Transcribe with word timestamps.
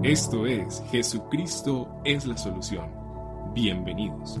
Esto 0.00 0.46
es 0.46 0.82
Jesucristo 0.90 2.00
es 2.04 2.24
la 2.24 2.36
solución. 2.36 2.90
Bienvenidos. 3.54 4.40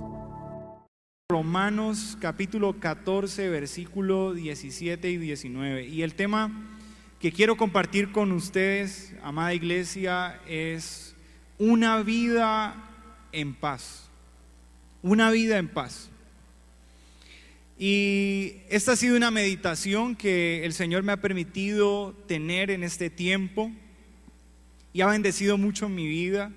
Romanos 1.30 2.16
capítulo 2.20 2.80
14, 2.80 3.50
versículo 3.50 4.32
17 4.32 5.10
y 5.10 5.18
19. 5.18 5.86
Y 5.86 6.02
el 6.02 6.14
tema 6.14 6.80
que 7.20 7.32
quiero 7.32 7.56
compartir 7.56 8.12
con 8.12 8.32
ustedes, 8.32 9.14
amada 9.22 9.52
iglesia, 9.52 10.40
es 10.48 11.14
una 11.58 12.02
vida 12.02 12.88
en 13.30 13.54
paz. 13.54 14.08
Una 15.02 15.30
vida 15.30 15.58
en 15.58 15.68
paz. 15.68 16.10
Y 17.78 18.54
esta 18.70 18.92
ha 18.92 18.96
sido 18.96 19.18
una 19.18 19.30
meditación 19.30 20.16
que 20.16 20.64
el 20.64 20.72
Señor 20.72 21.02
me 21.02 21.12
ha 21.12 21.20
permitido 21.20 22.14
tener 22.26 22.70
en 22.70 22.82
este 22.82 23.10
tiempo 23.10 23.70
y 24.92 25.00
ha 25.00 25.06
bendecido 25.06 25.58
mucho 25.58 25.88
mi 25.88 26.06
vida. 26.06 26.52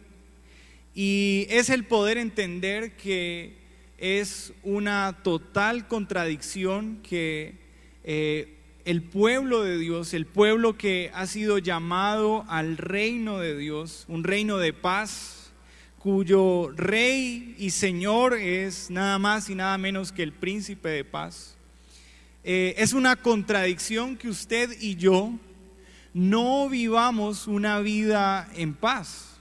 Y 0.93 1.48
es 1.50 1.70
el 1.70 1.86
poder 1.86 2.18
entender 2.18 2.96
que 2.96 3.54
es 3.98 4.54
una 4.64 5.18
total 5.24 5.88
contradicción 5.88 7.00
que 7.02 7.56
eh, 8.04 8.56
el 8.86 9.02
pueblo 9.02 9.64
de 9.64 9.78
Dios, 9.78 10.14
el 10.14 10.26
pueblo 10.26 10.78
que 10.78 11.12
ha 11.14 11.26
sido 11.26 11.57
llamado 11.57 12.46
al 12.48 12.78
reino 12.78 13.40
de 13.40 13.57
Dios, 13.57 14.06
un 14.07 14.24
reino 14.24 14.57
de 14.57 14.74
paz, 14.74 15.52
cuyo 15.98 16.70
rey 16.76 17.56
y 17.57 17.71
señor 17.71 18.36
es 18.36 18.92
nada 18.92 19.18
más 19.18 19.50
y 19.50 19.56
nada 19.56 19.78
menos 19.79 20.12
que 20.12 20.21
el 20.21 20.34
príncipe 20.34 20.90
de 20.90 21.04
paz. 21.04 21.57
Eh, 22.43 22.76
es 22.78 22.93
una 22.93 23.15
contradicción 23.15 24.15
que 24.15 24.29
usted 24.29 24.70
y 24.79 24.96
yo 24.98 25.34
no 26.15 26.69
vivamos 26.69 27.46
una 27.46 27.82
vida 27.82 28.50
en 28.56 28.73
paz. 28.73 29.36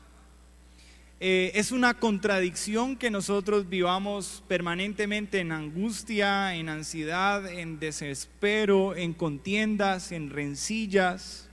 Eh, 1.21 1.53
es 1.55 1.71
una 1.71 1.95
contradicción 1.95 2.97
que 2.97 3.13
nosotros 3.13 3.69
vivamos 3.69 4.43
permanentemente 4.49 5.39
en 5.39 5.53
angustia, 5.53 6.57
en 6.57 6.69
ansiedad, 6.69 7.47
en 7.47 7.79
desespero, 7.79 8.97
en 8.97 9.13
contiendas, 9.13 10.11
en 10.11 10.31
rencillas, 10.31 11.49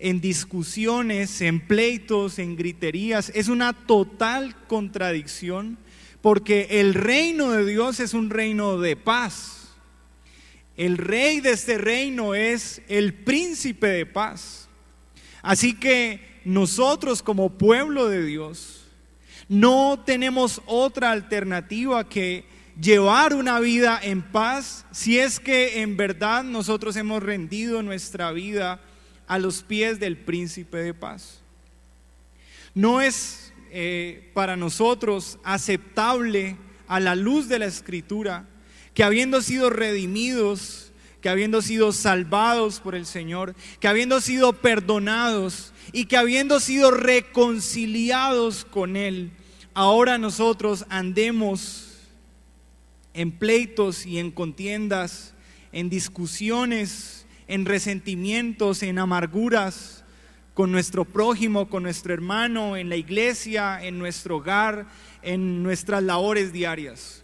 en 0.00 0.20
discusiones, 0.20 1.40
en 1.42 1.60
pleitos, 1.60 2.40
en 2.40 2.56
griterías. 2.56 3.30
Es 3.36 3.46
una 3.46 3.72
total 3.72 4.56
contradicción 4.66 5.78
porque 6.22 6.66
el 6.80 6.94
reino 6.94 7.52
de 7.52 7.64
Dios 7.64 8.00
es 8.00 8.14
un 8.14 8.30
reino 8.30 8.80
de 8.80 8.96
paz. 8.96 9.59
El 10.80 10.96
rey 10.96 11.40
de 11.40 11.50
este 11.50 11.76
reino 11.76 12.34
es 12.34 12.80
el 12.88 13.12
príncipe 13.12 13.86
de 13.86 14.06
paz. 14.06 14.66
Así 15.42 15.74
que 15.74 16.40
nosotros 16.46 17.22
como 17.22 17.58
pueblo 17.58 18.08
de 18.08 18.24
Dios 18.24 18.86
no 19.46 20.02
tenemos 20.06 20.62
otra 20.64 21.10
alternativa 21.10 22.08
que 22.08 22.46
llevar 22.80 23.34
una 23.34 23.60
vida 23.60 24.00
en 24.02 24.22
paz 24.22 24.86
si 24.90 25.18
es 25.18 25.38
que 25.38 25.82
en 25.82 25.98
verdad 25.98 26.44
nosotros 26.44 26.96
hemos 26.96 27.22
rendido 27.22 27.82
nuestra 27.82 28.32
vida 28.32 28.80
a 29.26 29.38
los 29.38 29.62
pies 29.62 30.00
del 30.00 30.16
príncipe 30.16 30.78
de 30.78 30.94
paz. 30.94 31.42
No 32.74 33.02
es 33.02 33.52
eh, 33.70 34.30
para 34.32 34.56
nosotros 34.56 35.38
aceptable 35.44 36.56
a 36.88 37.00
la 37.00 37.14
luz 37.16 37.50
de 37.50 37.58
la 37.58 37.66
escritura 37.66 38.46
que 39.00 39.04
habiendo 39.04 39.40
sido 39.40 39.70
redimidos, 39.70 40.92
que 41.22 41.30
habiendo 41.30 41.62
sido 41.62 41.90
salvados 41.90 42.80
por 42.80 42.94
el 42.94 43.06
Señor, 43.06 43.54
que 43.80 43.88
habiendo 43.88 44.20
sido 44.20 44.52
perdonados 44.52 45.72
y 45.90 46.04
que 46.04 46.18
habiendo 46.18 46.60
sido 46.60 46.90
reconciliados 46.90 48.66
con 48.66 48.96
Él, 48.96 49.30
ahora 49.72 50.18
nosotros 50.18 50.84
andemos 50.90 51.96
en 53.14 53.32
pleitos 53.32 54.04
y 54.04 54.18
en 54.18 54.30
contiendas, 54.30 55.32
en 55.72 55.88
discusiones, 55.88 57.24
en 57.48 57.64
resentimientos, 57.64 58.82
en 58.82 58.98
amarguras 58.98 60.04
con 60.52 60.70
nuestro 60.70 61.06
prójimo, 61.06 61.70
con 61.70 61.84
nuestro 61.84 62.12
hermano, 62.12 62.76
en 62.76 62.90
la 62.90 62.96
iglesia, 62.96 63.82
en 63.82 63.98
nuestro 63.98 64.36
hogar, 64.36 64.88
en 65.22 65.62
nuestras 65.62 66.02
labores 66.02 66.52
diarias. 66.52 67.19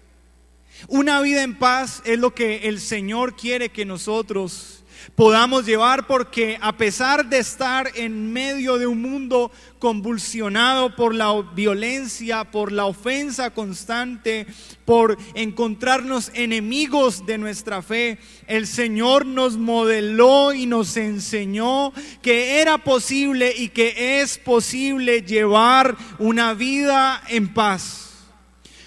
Una 0.89 1.21
vida 1.21 1.43
en 1.43 1.59
paz 1.59 2.03
es 2.05 2.19
lo 2.19 2.35
que 2.35 2.69
el 2.69 2.81
Señor 2.81 3.37
quiere 3.37 3.71
que 3.71 3.85
nosotros 3.85 4.85
podamos 5.15 5.65
llevar 5.65 6.07
porque 6.07 6.59
a 6.61 6.77
pesar 6.77 7.29
de 7.29 7.39
estar 7.39 7.91
en 7.95 8.33
medio 8.33 8.79
de 8.79 8.87
un 8.87 9.01
mundo 9.01 9.51
convulsionado 9.79 10.95
por 10.97 11.15
la 11.15 11.33
violencia, 11.55 12.45
por 12.45 12.73
la 12.73 12.87
ofensa 12.87 13.51
constante, 13.51 14.47
por 14.85 15.17
encontrarnos 15.35 16.31
enemigos 16.35 17.25
de 17.27 17.39
nuestra 17.39 17.83
fe, 17.83 18.19
el 18.47 18.67
Señor 18.67 19.27
nos 19.27 19.57
modeló 19.57 20.53
y 20.53 20.67
nos 20.67 20.97
enseñó 20.97 21.93
que 22.23 22.61
era 22.61 22.79
posible 22.79 23.55
y 23.57 23.69
que 23.69 24.21
es 24.21 24.39
posible 24.39 25.23
llevar 25.23 25.97
una 26.19 26.55
vida 26.55 27.23
en 27.29 27.53
paz. 27.53 28.06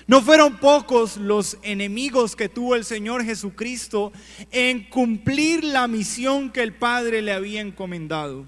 No 0.10 0.24
fueron 0.24 0.58
pocos 0.58 1.18
los 1.18 1.60
enemigos 1.62 2.36
que 2.36 2.50
tuvo 2.50 2.74
el 2.74 2.84
Señor 2.84 3.24
Jesucristo 3.24 4.12
en 4.50 4.86
cumplir 4.86 5.64
la 5.64 5.88
misión 5.88 6.50
que 6.52 6.64
el 6.64 6.74
Padre 6.74 7.22
le 7.22 7.32
había 7.32 7.62
encomendado. 7.62 8.48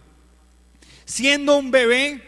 Siendo 1.05 1.59
un 1.59 1.69
bebé, 1.69 2.23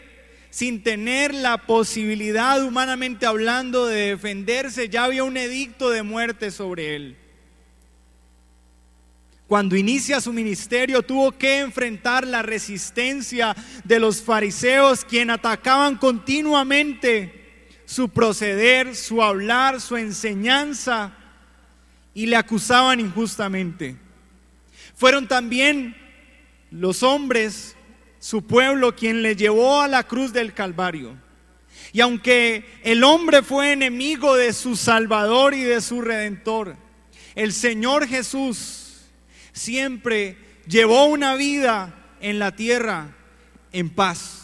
sin 0.50 0.84
tener 0.84 1.34
la 1.34 1.66
posibilidad 1.66 2.62
humanamente 2.62 3.26
hablando 3.26 3.86
de 3.86 4.10
defenderse, 4.10 4.88
ya 4.88 5.02
había 5.02 5.24
un 5.24 5.36
edicto 5.36 5.90
de 5.90 6.04
muerte 6.04 6.52
sobre 6.52 6.94
él. 6.94 7.16
Cuando 9.48 9.74
inicia 9.74 10.20
su 10.20 10.32
ministerio 10.32 11.02
tuvo 11.02 11.32
que 11.32 11.58
enfrentar 11.58 12.24
la 12.24 12.42
resistencia 12.42 13.56
de 13.82 13.98
los 13.98 14.22
fariseos, 14.22 15.04
quienes 15.04 15.38
atacaban 15.38 15.96
continuamente 15.96 17.43
su 17.84 18.08
proceder, 18.08 18.94
su 18.96 19.22
hablar, 19.22 19.80
su 19.80 19.96
enseñanza 19.96 21.12
y 22.14 22.26
le 22.26 22.36
acusaban 22.36 23.00
injustamente. 23.00 23.96
Fueron 24.94 25.26
también 25.26 25.96
los 26.70 27.02
hombres, 27.02 27.76
su 28.18 28.46
pueblo, 28.46 28.94
quien 28.94 29.22
le 29.22 29.36
llevó 29.36 29.82
a 29.82 29.88
la 29.88 30.04
cruz 30.04 30.32
del 30.32 30.54
Calvario. 30.54 31.16
Y 31.92 32.00
aunque 32.00 32.64
el 32.82 33.04
hombre 33.04 33.42
fue 33.42 33.72
enemigo 33.72 34.34
de 34.36 34.52
su 34.52 34.76
Salvador 34.76 35.54
y 35.54 35.62
de 35.62 35.80
su 35.80 36.00
Redentor, 36.00 36.76
el 37.34 37.52
Señor 37.52 38.06
Jesús 38.06 39.02
siempre 39.52 40.36
llevó 40.66 41.06
una 41.06 41.34
vida 41.34 41.94
en 42.20 42.38
la 42.38 42.56
tierra 42.56 43.14
en 43.72 43.90
paz. 43.90 44.43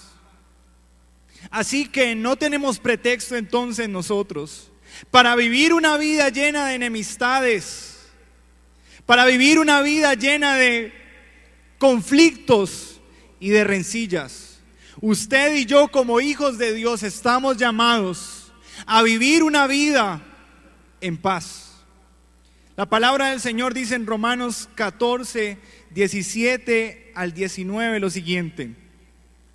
Así 1.48 1.86
que 1.86 2.14
no 2.14 2.36
tenemos 2.36 2.78
pretexto 2.78 3.36
entonces 3.36 3.88
nosotros 3.88 4.70
para 5.10 5.34
vivir 5.36 5.72
una 5.72 5.96
vida 5.96 6.28
llena 6.28 6.66
de 6.66 6.74
enemistades, 6.74 7.98
para 9.06 9.24
vivir 9.24 9.58
una 9.58 9.80
vida 9.82 10.14
llena 10.14 10.56
de 10.56 10.92
conflictos 11.78 13.00
y 13.38 13.50
de 13.50 13.64
rencillas. 13.64 14.60
Usted 15.00 15.54
y 15.56 15.64
yo 15.64 15.88
como 15.88 16.20
hijos 16.20 16.58
de 16.58 16.74
Dios 16.74 17.02
estamos 17.02 17.56
llamados 17.56 18.52
a 18.86 19.02
vivir 19.02 19.42
una 19.42 19.66
vida 19.66 20.22
en 21.00 21.16
paz. 21.16 21.70
La 22.76 22.86
palabra 22.86 23.30
del 23.30 23.40
Señor 23.40 23.74
dice 23.74 23.94
en 23.94 24.06
Romanos 24.06 24.68
14, 24.74 25.58
17 25.90 27.12
al 27.14 27.32
19 27.32 28.00
lo 28.00 28.10
siguiente. 28.10 28.74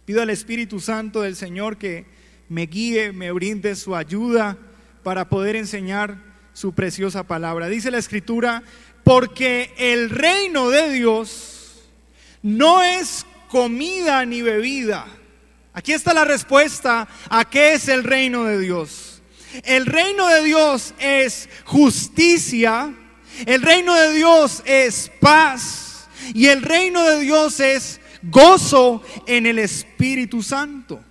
Pido 0.06 0.22
al 0.22 0.30
Espíritu 0.30 0.80
Santo 0.80 1.22
del 1.22 1.36
Señor 1.36 1.78
que 1.78 2.06
me 2.48 2.68
guíe, 2.68 3.12
me 3.12 3.32
brinde 3.32 3.76
su 3.76 3.96
ayuda 3.96 4.56
para 5.02 5.30
poder 5.30 5.56
enseñar 5.56 6.18
su 6.54 6.74
preciosa 6.74 7.24
palabra. 7.24 7.68
Dice 7.68 7.90
la 7.90 7.98
Escritura, 7.98 8.62
porque 9.04 9.74
el 9.78 10.12
reino 10.12 10.70
de 10.70 10.92
Dios 10.92 11.90
no 12.44 12.84
es 12.84 13.26
comida 13.50 14.24
ni 14.26 14.44
bebida. 14.44 15.08
Aquí 15.74 15.92
está 15.92 16.14
la 16.14 16.24
respuesta 16.24 17.08
a 17.28 17.46
qué 17.50 17.74
es 17.74 17.88
el 17.88 18.04
reino 18.04 18.44
de 18.44 18.60
Dios. 18.60 19.24
El 19.64 19.88
reino 19.88 20.28
de 20.28 20.44
Dios 20.44 20.94
es 21.00 21.50
justicia, 21.66 22.94
el 23.48 23.62
reino 23.64 23.96
de 23.96 24.14
Dios 24.14 24.62
es 24.66 25.12
paz 25.20 26.08
y 26.34 26.48
el 26.48 26.62
reino 26.62 27.04
de 27.04 27.22
Dios 27.22 27.60
es 27.60 28.00
gozo 28.30 29.02
en 29.26 29.46
el 29.46 29.60
Espíritu 29.60 30.42
Santo. 30.44 31.04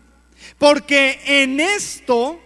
Porque 0.58 1.20
en 1.24 1.60
esto, 1.60 2.40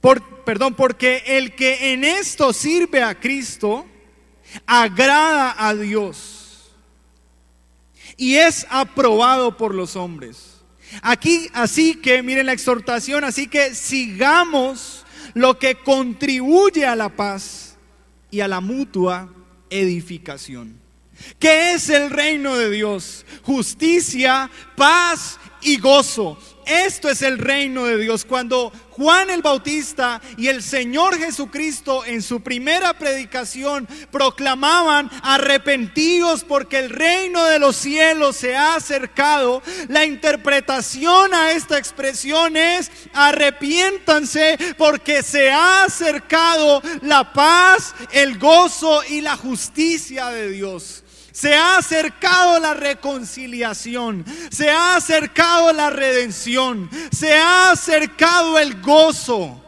por, 0.00 0.44
perdón, 0.44 0.74
porque 0.74 1.22
el 1.26 1.54
que 1.54 1.92
en 1.92 2.04
esto 2.04 2.52
sirve 2.52 3.02
a 3.02 3.18
Cristo, 3.18 3.86
agrada 4.66 5.54
a 5.58 5.74
Dios 5.74 6.44
y 8.16 8.36
es 8.36 8.66
aprobado 8.70 9.56
por 9.56 9.74
los 9.74 9.96
hombres. 9.96 10.62
Aquí, 11.02 11.48
así 11.52 11.96
que, 11.96 12.22
miren 12.22 12.46
la 12.46 12.52
exhortación, 12.52 13.24
así 13.24 13.48
que 13.48 13.74
sigamos 13.74 15.04
lo 15.34 15.58
que 15.58 15.76
contribuye 15.76 16.86
a 16.86 16.94
la 16.94 17.08
paz 17.08 17.76
y 18.30 18.40
a 18.40 18.48
la 18.48 18.60
mutua 18.60 19.32
edificación. 19.70 20.83
¿Qué 21.38 21.74
es 21.74 21.88
el 21.88 22.10
reino 22.10 22.56
de 22.56 22.70
Dios? 22.70 23.24
Justicia, 23.42 24.50
paz 24.76 25.38
y 25.60 25.78
gozo. 25.78 26.38
Esto 26.66 27.10
es 27.10 27.20
el 27.22 27.38
reino 27.38 27.84
de 27.84 27.98
Dios. 27.98 28.24
Cuando 28.24 28.72
Juan 28.90 29.28
el 29.28 29.42
Bautista 29.42 30.20
y 30.38 30.48
el 30.48 30.62
Señor 30.62 31.18
Jesucristo 31.18 32.04
en 32.04 32.22
su 32.22 32.42
primera 32.42 32.96
predicación 32.98 33.86
proclamaban 34.10 35.10
arrepentidos 35.22 36.44
porque 36.44 36.78
el 36.78 36.90
reino 36.90 37.44
de 37.44 37.58
los 37.58 37.76
cielos 37.76 38.36
se 38.36 38.56
ha 38.56 38.76
acercado, 38.76 39.62
la 39.88 40.04
interpretación 40.04 41.34
a 41.34 41.52
esta 41.52 41.76
expresión 41.76 42.56
es 42.56 42.90
arrepiéntanse 43.12 44.56
porque 44.78 45.22
se 45.22 45.50
ha 45.50 45.84
acercado 45.84 46.82
la 47.02 47.32
paz, 47.32 47.94
el 48.12 48.38
gozo 48.38 49.02
y 49.04 49.20
la 49.20 49.36
justicia 49.36 50.28
de 50.28 50.50
Dios. 50.50 51.03
Se 51.34 51.52
ha 51.52 51.78
acercado 51.78 52.60
la 52.60 52.74
reconciliación, 52.74 54.24
se 54.52 54.70
ha 54.70 54.94
acercado 54.94 55.72
la 55.72 55.90
redención, 55.90 56.88
se 57.10 57.34
ha 57.34 57.72
acercado 57.72 58.56
el 58.56 58.80
gozo. 58.80 59.60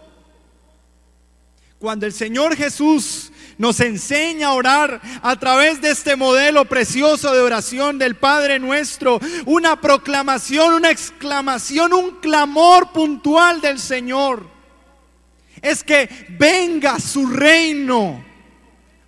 Cuando 1.80 2.06
el 2.06 2.12
Señor 2.12 2.54
Jesús 2.54 3.32
nos 3.58 3.80
enseña 3.80 4.46
a 4.46 4.52
orar 4.52 5.00
a 5.20 5.36
través 5.40 5.80
de 5.80 5.90
este 5.90 6.14
modelo 6.14 6.66
precioso 6.66 7.34
de 7.34 7.40
oración 7.40 7.98
del 7.98 8.14
Padre 8.14 8.60
nuestro, 8.60 9.18
una 9.44 9.80
proclamación, 9.80 10.72
una 10.72 10.92
exclamación, 10.92 11.92
un 11.92 12.20
clamor 12.20 12.92
puntual 12.92 13.60
del 13.60 13.80
Señor. 13.80 14.46
Es 15.60 15.82
que 15.82 16.28
venga 16.38 17.00
su 17.00 17.26
reino 17.26 18.24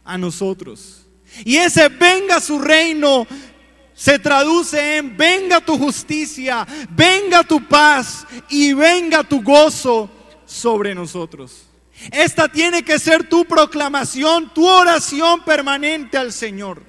a 0.04 0.18
nosotros. 0.18 0.97
Y 1.44 1.56
ese 1.56 1.88
venga 1.88 2.40
su 2.40 2.58
reino 2.58 3.26
se 3.94 4.18
traduce 4.18 4.98
en 4.98 5.16
venga 5.16 5.60
tu 5.60 5.76
justicia, 5.76 6.66
venga 6.90 7.42
tu 7.42 7.66
paz 7.66 8.26
y 8.48 8.72
venga 8.72 9.24
tu 9.24 9.42
gozo 9.42 10.08
sobre 10.46 10.94
nosotros. 10.94 11.64
Esta 12.12 12.48
tiene 12.48 12.84
que 12.84 12.98
ser 13.00 13.28
tu 13.28 13.44
proclamación, 13.44 14.54
tu 14.54 14.64
oración 14.66 15.44
permanente 15.44 16.16
al 16.16 16.32
Señor. 16.32 16.82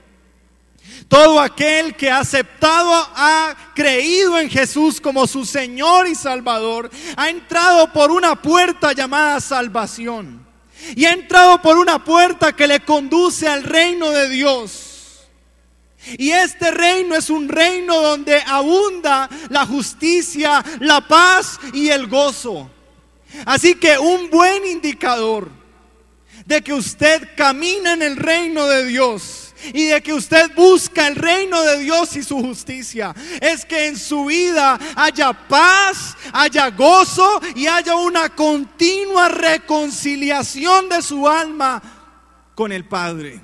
Todo 1.08 1.40
aquel 1.40 1.96
que 1.96 2.12
ha 2.12 2.20
aceptado, 2.20 2.92
ha 3.16 3.56
creído 3.74 4.38
en 4.38 4.48
Jesús 4.48 5.02
como 5.02 5.26
su 5.26 5.46
Señor 5.46 6.08
y 6.08 6.14
Salvador, 6.14 6.92
ha 7.18 7.30
entrado 7.30 7.92
por 7.92 8.12
una 8.12 8.40
puerta 8.40 8.94
llamada 8.94 9.42
salvación 9.42 10.49
y 10.96 11.06
ha 11.06 11.14
entrado 11.14 11.62
por 11.62 11.78
una 11.78 12.04
puerta 12.04 12.56
que 12.56 12.68
le 12.68 12.80
conduce 12.82 13.48
al 13.48 13.64
reino 13.64 14.12
de 14.12 14.30
Dios. 14.30 15.28
Y 16.18 16.32
este 16.32 16.72
reino 16.72 17.16
es 17.16 17.30
un 17.30 17.50
reino 17.50 18.02
donde 18.02 18.42
abunda 18.46 19.30
la 19.50 19.66
justicia, 19.66 20.64
la 20.80 21.08
paz 21.08 21.60
y 21.74 21.90
el 21.90 22.08
gozo. 22.08 22.70
Así 23.46 23.76
que 23.76 23.98
un 23.98 24.30
buen 24.30 24.66
indicador 24.66 25.50
de 26.46 26.62
que 26.62 26.74
usted 26.74 27.30
camina 27.36 27.94
en 27.94 28.02
el 28.02 28.18
reino 28.18 28.66
de 28.66 28.86
Dios 28.86 29.49
y 29.74 29.86
de 29.86 30.02
que 30.02 30.14
usted 30.14 30.54
busca 30.56 31.08
el 31.08 31.16
reino 31.16 31.62
de 31.62 31.80
Dios 31.80 32.16
y 32.16 32.24
su 32.24 32.40
justicia. 32.40 33.14
Es 33.42 33.66
que 33.66 33.88
en 33.88 33.98
su 33.98 34.26
vida 34.26 34.80
haya 34.96 35.34
paz, 35.34 36.16
haya 36.34 36.70
gozo 36.70 37.42
y 37.56 37.68
haya 37.68 37.96
una 37.96 38.30
continua 38.30 39.30
reconciliación 39.30 40.90
de 40.90 41.02
su 41.02 41.28
alma 41.28 41.82
con 42.56 42.72
el 42.72 42.86
Padre. 42.86 43.42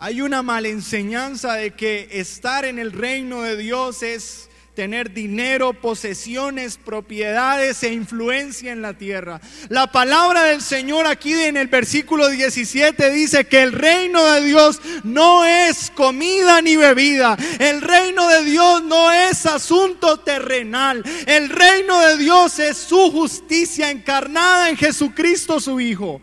Hay 0.00 0.20
una 0.20 0.42
mala 0.42 0.68
enseñanza 0.68 1.54
de 1.54 1.72
que 1.72 2.08
estar 2.12 2.64
en 2.64 2.78
el 2.78 2.92
reino 2.92 3.42
de 3.42 3.56
Dios 3.56 4.04
es 4.04 4.47
tener 4.78 5.12
dinero, 5.12 5.72
posesiones, 5.72 6.76
propiedades 6.76 7.82
e 7.82 7.92
influencia 7.92 8.70
en 8.70 8.80
la 8.80 8.94
tierra. 8.94 9.40
La 9.70 9.90
palabra 9.90 10.44
del 10.44 10.62
Señor 10.62 11.08
aquí 11.08 11.32
en 11.32 11.56
el 11.56 11.66
versículo 11.66 12.28
17 12.28 13.10
dice 13.10 13.44
que 13.46 13.60
el 13.60 13.72
reino 13.72 14.24
de 14.24 14.44
Dios 14.44 14.80
no 15.02 15.44
es 15.44 15.90
comida 15.96 16.62
ni 16.62 16.76
bebida. 16.76 17.36
El 17.58 17.82
reino 17.82 18.28
de 18.28 18.44
Dios 18.44 18.84
no 18.84 19.10
es 19.10 19.46
asunto 19.46 20.20
terrenal. 20.20 21.02
El 21.26 21.48
reino 21.48 21.98
de 21.98 22.16
Dios 22.16 22.60
es 22.60 22.76
su 22.76 23.10
justicia 23.10 23.90
encarnada 23.90 24.70
en 24.70 24.76
Jesucristo 24.76 25.58
su 25.58 25.80
Hijo, 25.80 26.20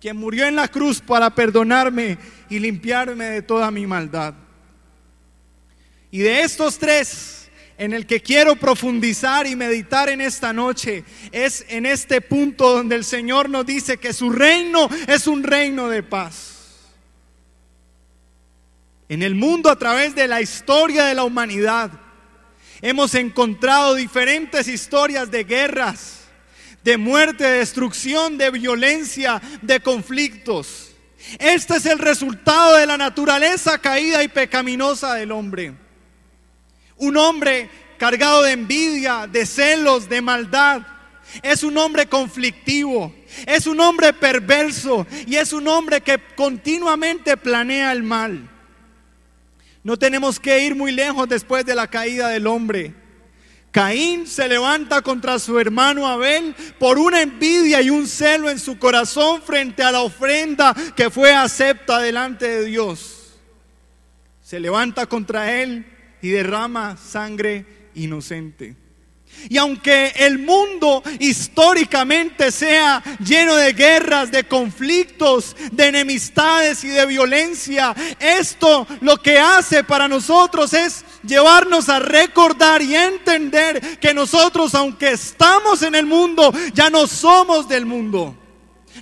quien 0.00 0.18
murió 0.18 0.46
en 0.46 0.54
la 0.54 0.68
cruz 0.68 1.00
para 1.00 1.34
perdonarme 1.34 2.16
y 2.48 2.60
limpiarme 2.60 3.24
de 3.24 3.42
toda 3.42 3.72
mi 3.72 3.88
maldad. 3.88 4.34
Y 6.12 6.20
de 6.20 6.42
estos 6.42 6.78
tres, 6.78 7.41
en 7.78 7.92
el 7.92 8.06
que 8.06 8.20
quiero 8.20 8.56
profundizar 8.56 9.46
y 9.46 9.56
meditar 9.56 10.08
en 10.08 10.20
esta 10.20 10.52
noche 10.52 11.04
es 11.32 11.64
en 11.68 11.86
este 11.86 12.20
punto 12.20 12.76
donde 12.76 12.96
el 12.96 13.04
Señor 13.04 13.48
nos 13.48 13.66
dice 13.66 13.98
que 13.98 14.12
su 14.12 14.30
reino 14.30 14.88
es 15.06 15.26
un 15.26 15.42
reino 15.42 15.88
de 15.88 16.02
paz. 16.02 16.52
En 19.08 19.22
el 19.22 19.34
mundo 19.34 19.70
a 19.70 19.78
través 19.78 20.14
de 20.14 20.26
la 20.28 20.40
historia 20.40 21.04
de 21.04 21.14
la 21.14 21.24
humanidad 21.24 21.90
hemos 22.80 23.14
encontrado 23.14 23.94
diferentes 23.94 24.68
historias 24.68 25.30
de 25.30 25.44
guerras, 25.44 26.20
de 26.82 26.96
muerte, 26.96 27.44
de 27.44 27.58
destrucción, 27.58 28.38
de 28.38 28.50
violencia, 28.50 29.40
de 29.60 29.80
conflictos. 29.80 30.92
Este 31.38 31.76
es 31.76 31.86
el 31.86 31.98
resultado 31.98 32.76
de 32.76 32.86
la 32.86 32.96
naturaleza 32.96 33.78
caída 33.78 34.22
y 34.22 34.28
pecaminosa 34.28 35.14
del 35.14 35.30
hombre. 35.30 35.81
Un 37.02 37.16
hombre 37.16 37.68
cargado 37.98 38.44
de 38.44 38.52
envidia, 38.52 39.26
de 39.26 39.44
celos, 39.44 40.08
de 40.08 40.22
maldad. 40.22 40.82
Es 41.42 41.64
un 41.64 41.76
hombre 41.76 42.06
conflictivo, 42.06 43.12
es 43.44 43.66
un 43.66 43.80
hombre 43.80 44.12
perverso 44.12 45.04
y 45.26 45.34
es 45.34 45.52
un 45.52 45.66
hombre 45.66 46.00
que 46.00 46.20
continuamente 46.36 47.36
planea 47.36 47.90
el 47.90 48.04
mal. 48.04 48.48
No 49.82 49.96
tenemos 49.96 50.38
que 50.38 50.64
ir 50.64 50.76
muy 50.76 50.92
lejos 50.92 51.28
después 51.28 51.66
de 51.66 51.74
la 51.74 51.88
caída 51.88 52.28
del 52.28 52.46
hombre. 52.46 52.94
Caín 53.72 54.28
se 54.28 54.46
levanta 54.46 55.02
contra 55.02 55.40
su 55.40 55.58
hermano 55.58 56.06
Abel 56.06 56.54
por 56.78 57.00
una 57.00 57.20
envidia 57.20 57.82
y 57.82 57.90
un 57.90 58.06
celo 58.06 58.48
en 58.48 58.60
su 58.60 58.78
corazón 58.78 59.42
frente 59.42 59.82
a 59.82 59.90
la 59.90 60.02
ofrenda 60.02 60.72
que 60.94 61.10
fue 61.10 61.34
acepta 61.34 61.98
delante 61.98 62.46
de 62.46 62.64
Dios. 62.66 63.32
Se 64.40 64.60
levanta 64.60 65.06
contra 65.06 65.60
él 65.60 65.91
y 66.22 66.30
derrama 66.30 66.96
sangre 66.96 67.90
inocente. 67.94 68.76
Y 69.48 69.56
aunque 69.56 70.12
el 70.16 70.38
mundo 70.38 71.02
históricamente 71.18 72.52
sea 72.52 73.02
lleno 73.18 73.56
de 73.56 73.72
guerras, 73.72 74.30
de 74.30 74.44
conflictos, 74.44 75.56
de 75.72 75.88
enemistades 75.88 76.84
y 76.84 76.88
de 76.88 77.06
violencia, 77.06 77.94
esto 78.20 78.86
lo 79.00 79.16
que 79.16 79.38
hace 79.38 79.84
para 79.84 80.06
nosotros 80.06 80.72
es 80.74 81.04
llevarnos 81.24 81.88
a 81.88 81.98
recordar 81.98 82.82
y 82.82 82.94
entender 82.94 83.98
que 83.98 84.14
nosotros, 84.14 84.74
aunque 84.74 85.12
estamos 85.12 85.82
en 85.82 85.94
el 85.94 86.06
mundo, 86.06 86.52
ya 86.72 86.88
no 86.88 87.06
somos 87.06 87.68
del 87.68 87.84
mundo. 87.84 88.36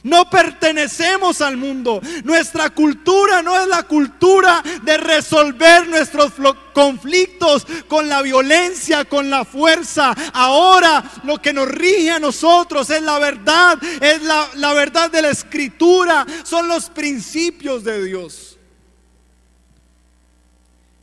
No 0.02 0.30
pertenecemos 0.30 1.40
al 1.40 1.56
mundo. 1.56 2.00
Nuestra 2.24 2.70
cultura 2.70 3.42
no 3.42 3.58
es 3.58 3.66
la 3.66 3.82
cultura 3.82 4.62
de 4.82 4.96
resolver 4.96 5.88
nuestros 5.88 6.32
conflictos 6.72 7.66
con 7.88 8.08
la 8.08 8.22
violencia, 8.22 9.04
con 9.04 9.28
la 9.28 9.44
fuerza. 9.44 10.14
Ahora 10.32 11.04
lo 11.24 11.40
que 11.40 11.52
nos 11.52 11.68
rige 11.68 12.12
a 12.12 12.18
nosotros 12.18 12.88
es 12.90 13.02
la 13.02 13.18
verdad, 13.18 13.78
es 14.00 14.22
la, 14.22 14.48
la 14.54 14.72
verdad 14.72 15.10
de 15.10 15.22
la 15.22 15.30
escritura, 15.30 16.26
son 16.44 16.68
los 16.68 16.88
principios 16.88 17.84
de 17.84 18.04
Dios. 18.04 18.58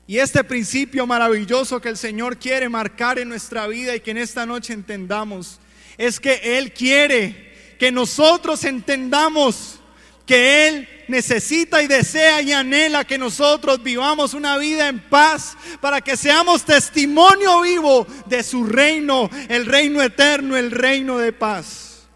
Y 0.08 0.20
este 0.20 0.44
principio 0.44 1.06
maravilloso 1.06 1.82
que 1.82 1.89
el 1.89 1.98
Señor 1.98 2.38
quiere 2.38 2.70
marcar 2.70 3.20
en 3.20 3.27
nuestra 3.27 3.68
vida 3.68 3.94
y 3.94 4.00
que 4.00 4.12
en 4.12 4.18
esta 4.18 4.46
noche 4.46 4.72
entendamos 4.74 5.60
es 5.98 6.20
que 6.20 6.58
Él 6.58 6.72
quiere 6.72 7.47
que 7.77 7.91
nosotros 7.91 8.63
entendamos 8.63 9.79
que 10.25 10.67
Él 10.67 10.89
necesita 11.07 11.81
y 11.81 11.88
desea 11.88 12.41
y 12.41 12.51
anhela 12.51 13.05
que 13.05 13.17
nosotros 13.17 13.81
vivamos 13.81 14.34
una 14.34 14.57
vida 14.57 14.89
en 14.89 15.00
paz 15.00 15.55
para 15.79 16.01
que 16.01 16.17
seamos 16.17 16.65
testimonio 16.65 17.62
vivo 17.62 18.05
de 18.25 18.43
su 18.43 18.65
reino, 18.65 19.29
el 19.48 19.65
reino 19.65 20.01
eterno, 20.01 20.57
el 20.57 20.72
reino 20.72 21.17
de 21.17 21.31
paz. 21.31 22.07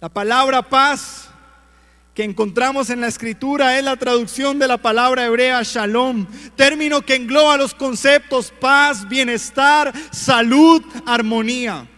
La 0.00 0.08
palabra 0.08 0.62
paz 0.62 1.28
que 2.14 2.22
encontramos 2.24 2.90
en 2.90 3.00
la 3.00 3.08
escritura 3.08 3.76
es 3.76 3.84
la 3.84 3.96
traducción 3.96 4.58
de 4.58 4.68
la 4.68 4.78
palabra 4.78 5.26
hebrea 5.26 5.62
shalom, 5.64 6.26
término 6.54 7.02
que 7.02 7.16
engloba 7.16 7.56
los 7.56 7.74
conceptos 7.74 8.52
paz, 8.60 9.08
bienestar, 9.08 9.92
salud, 10.12 10.82
armonía. 11.06 11.89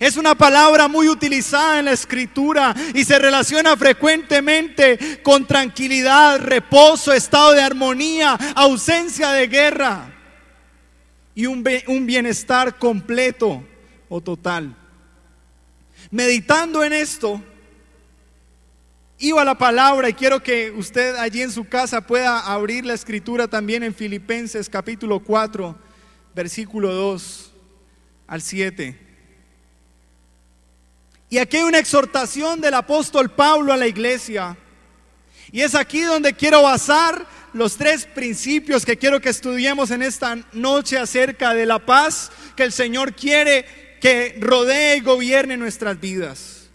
Es 0.00 0.16
una 0.16 0.34
palabra 0.34 0.88
muy 0.88 1.08
utilizada 1.08 1.78
en 1.78 1.86
la 1.86 1.92
escritura 1.92 2.74
y 2.94 3.04
se 3.04 3.18
relaciona 3.18 3.76
frecuentemente 3.76 5.20
con 5.22 5.46
tranquilidad, 5.46 6.40
reposo, 6.40 7.12
estado 7.12 7.52
de 7.52 7.62
armonía, 7.62 8.32
ausencia 8.54 9.32
de 9.32 9.46
guerra 9.46 10.12
y 11.36 11.46
un, 11.46 11.62
bienestar 12.06 12.78
completo 12.78 13.62
o 14.08 14.20
total. 14.20 14.74
Meditando 16.10 16.82
en 16.82 16.94
esto, 16.94 17.42
iba 19.18 19.44
la 19.44 19.56
palabra 19.56 20.08
y 20.08 20.14
quiero 20.14 20.42
que 20.42 20.70
usted 20.70 21.14
allí 21.16 21.42
en 21.42 21.52
su 21.52 21.68
casa 21.68 22.00
pueda 22.06 22.40
abrir 22.40 22.86
la 22.86 22.94
escritura 22.94 23.48
también 23.48 23.82
en 23.82 23.94
Filipenses 23.94 24.68
capítulo 24.68 25.20
4, 25.20 25.76
versículo 26.34 26.92
2 26.92 27.52
al 28.26 28.42
7. 28.42 29.05
Y 31.36 31.38
aquí 31.38 31.58
hay 31.58 31.64
una 31.64 31.80
exhortación 31.80 32.62
del 32.62 32.72
apóstol 32.72 33.30
Pablo 33.30 33.70
a 33.70 33.76
la 33.76 33.86
iglesia. 33.86 34.56
Y 35.52 35.60
es 35.60 35.74
aquí 35.74 36.00
donde 36.00 36.32
quiero 36.32 36.62
basar 36.62 37.26
los 37.52 37.76
tres 37.76 38.06
principios 38.06 38.86
que 38.86 38.96
quiero 38.96 39.20
que 39.20 39.28
estudiemos 39.28 39.90
en 39.90 40.00
esta 40.00 40.38
noche 40.54 40.96
acerca 40.96 41.52
de 41.52 41.66
la 41.66 41.78
paz 41.78 42.32
que 42.56 42.62
el 42.62 42.72
Señor 42.72 43.12
quiere 43.12 43.66
que 44.00 44.38
rodee 44.40 44.96
y 44.96 45.00
gobierne 45.00 45.58
nuestras 45.58 46.00
vidas. 46.00 46.70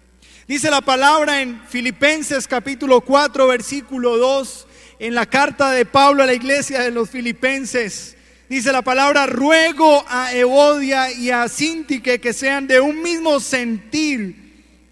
Dice 0.48 0.70
la 0.70 0.82
palabra 0.82 1.42
en 1.42 1.60
Filipenses 1.68 2.48
capítulo 2.48 3.02
4 3.02 3.48
versículo 3.48 4.16
2 4.20 4.68
en 5.00 5.16
la 5.16 5.26
carta 5.26 5.72
de 5.72 5.88
Pablo 5.88 6.22
a 6.22 6.28
la 6.28 6.36
iglesia 6.36 6.82
de 6.82 6.92
los 6.92 7.10
filipenses. 7.10 8.16
Dice 8.48 8.72
la 8.72 8.84
palabra, 8.84 9.26
ruego 9.26 10.06
a 10.08 10.32
Evodia 10.36 11.12
y 11.12 11.32
a 11.32 11.48
Sintique 11.48 12.22
que 12.22 12.32
sean 12.32 12.68
de 12.68 12.80
un 12.80 13.02
mismo 13.02 13.40
sentir 13.40 14.41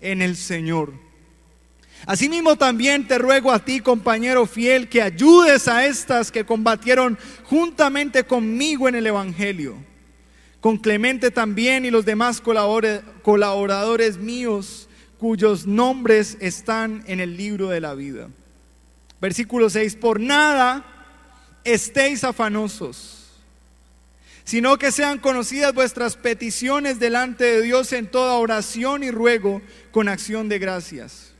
en 0.01 0.21
el 0.21 0.35
Señor. 0.35 0.93
Asimismo 2.05 2.55
también 2.55 3.07
te 3.07 3.17
ruego 3.17 3.51
a 3.51 3.59
ti, 3.59 3.81
compañero 3.81 4.45
fiel, 4.45 4.87
que 4.87 5.01
ayudes 5.01 5.67
a 5.67 5.85
estas 5.85 6.31
que 6.31 6.45
combatieron 6.45 7.17
juntamente 7.43 8.23
conmigo 8.23 8.87
en 8.87 8.95
el 8.95 9.07
Evangelio, 9.07 9.75
con 10.61 10.77
Clemente 10.77 11.29
también 11.29 11.85
y 11.85 11.91
los 11.91 12.05
demás 12.05 12.41
colaboradores 12.41 14.17
míos, 14.17 14.87
cuyos 15.17 15.67
nombres 15.67 16.37
están 16.39 17.03
en 17.05 17.19
el 17.19 17.35
libro 17.35 17.67
de 17.67 17.81
la 17.81 17.93
vida. 17.93 18.29
Versículo 19.19 19.69
6, 19.69 19.97
por 19.97 20.21
nada 20.21 20.85
estéis 21.65 22.23
afanosos 22.23 23.18
sino 24.49 24.79
que 24.79 24.91
sean 24.91 25.19
conocidas 25.19 25.75
vuestras 25.75 26.15
peticiones 26.15 26.97
delante 26.97 27.43
de 27.43 27.61
Dios 27.61 27.93
en 27.93 28.07
toda 28.07 28.33
oración 28.33 29.03
y 29.03 29.11
ruego 29.11 29.61
con 29.91 30.09
acción 30.09 30.49
de 30.49 30.57
gracias. 30.57 31.33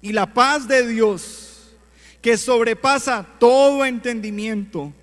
Y 0.00 0.14
la 0.14 0.32
paz 0.32 0.66
de 0.66 0.88
Dios, 0.88 1.76
que 2.22 2.38
sobrepasa 2.38 3.26
todo 3.38 3.84
entendimiento, 3.84 4.94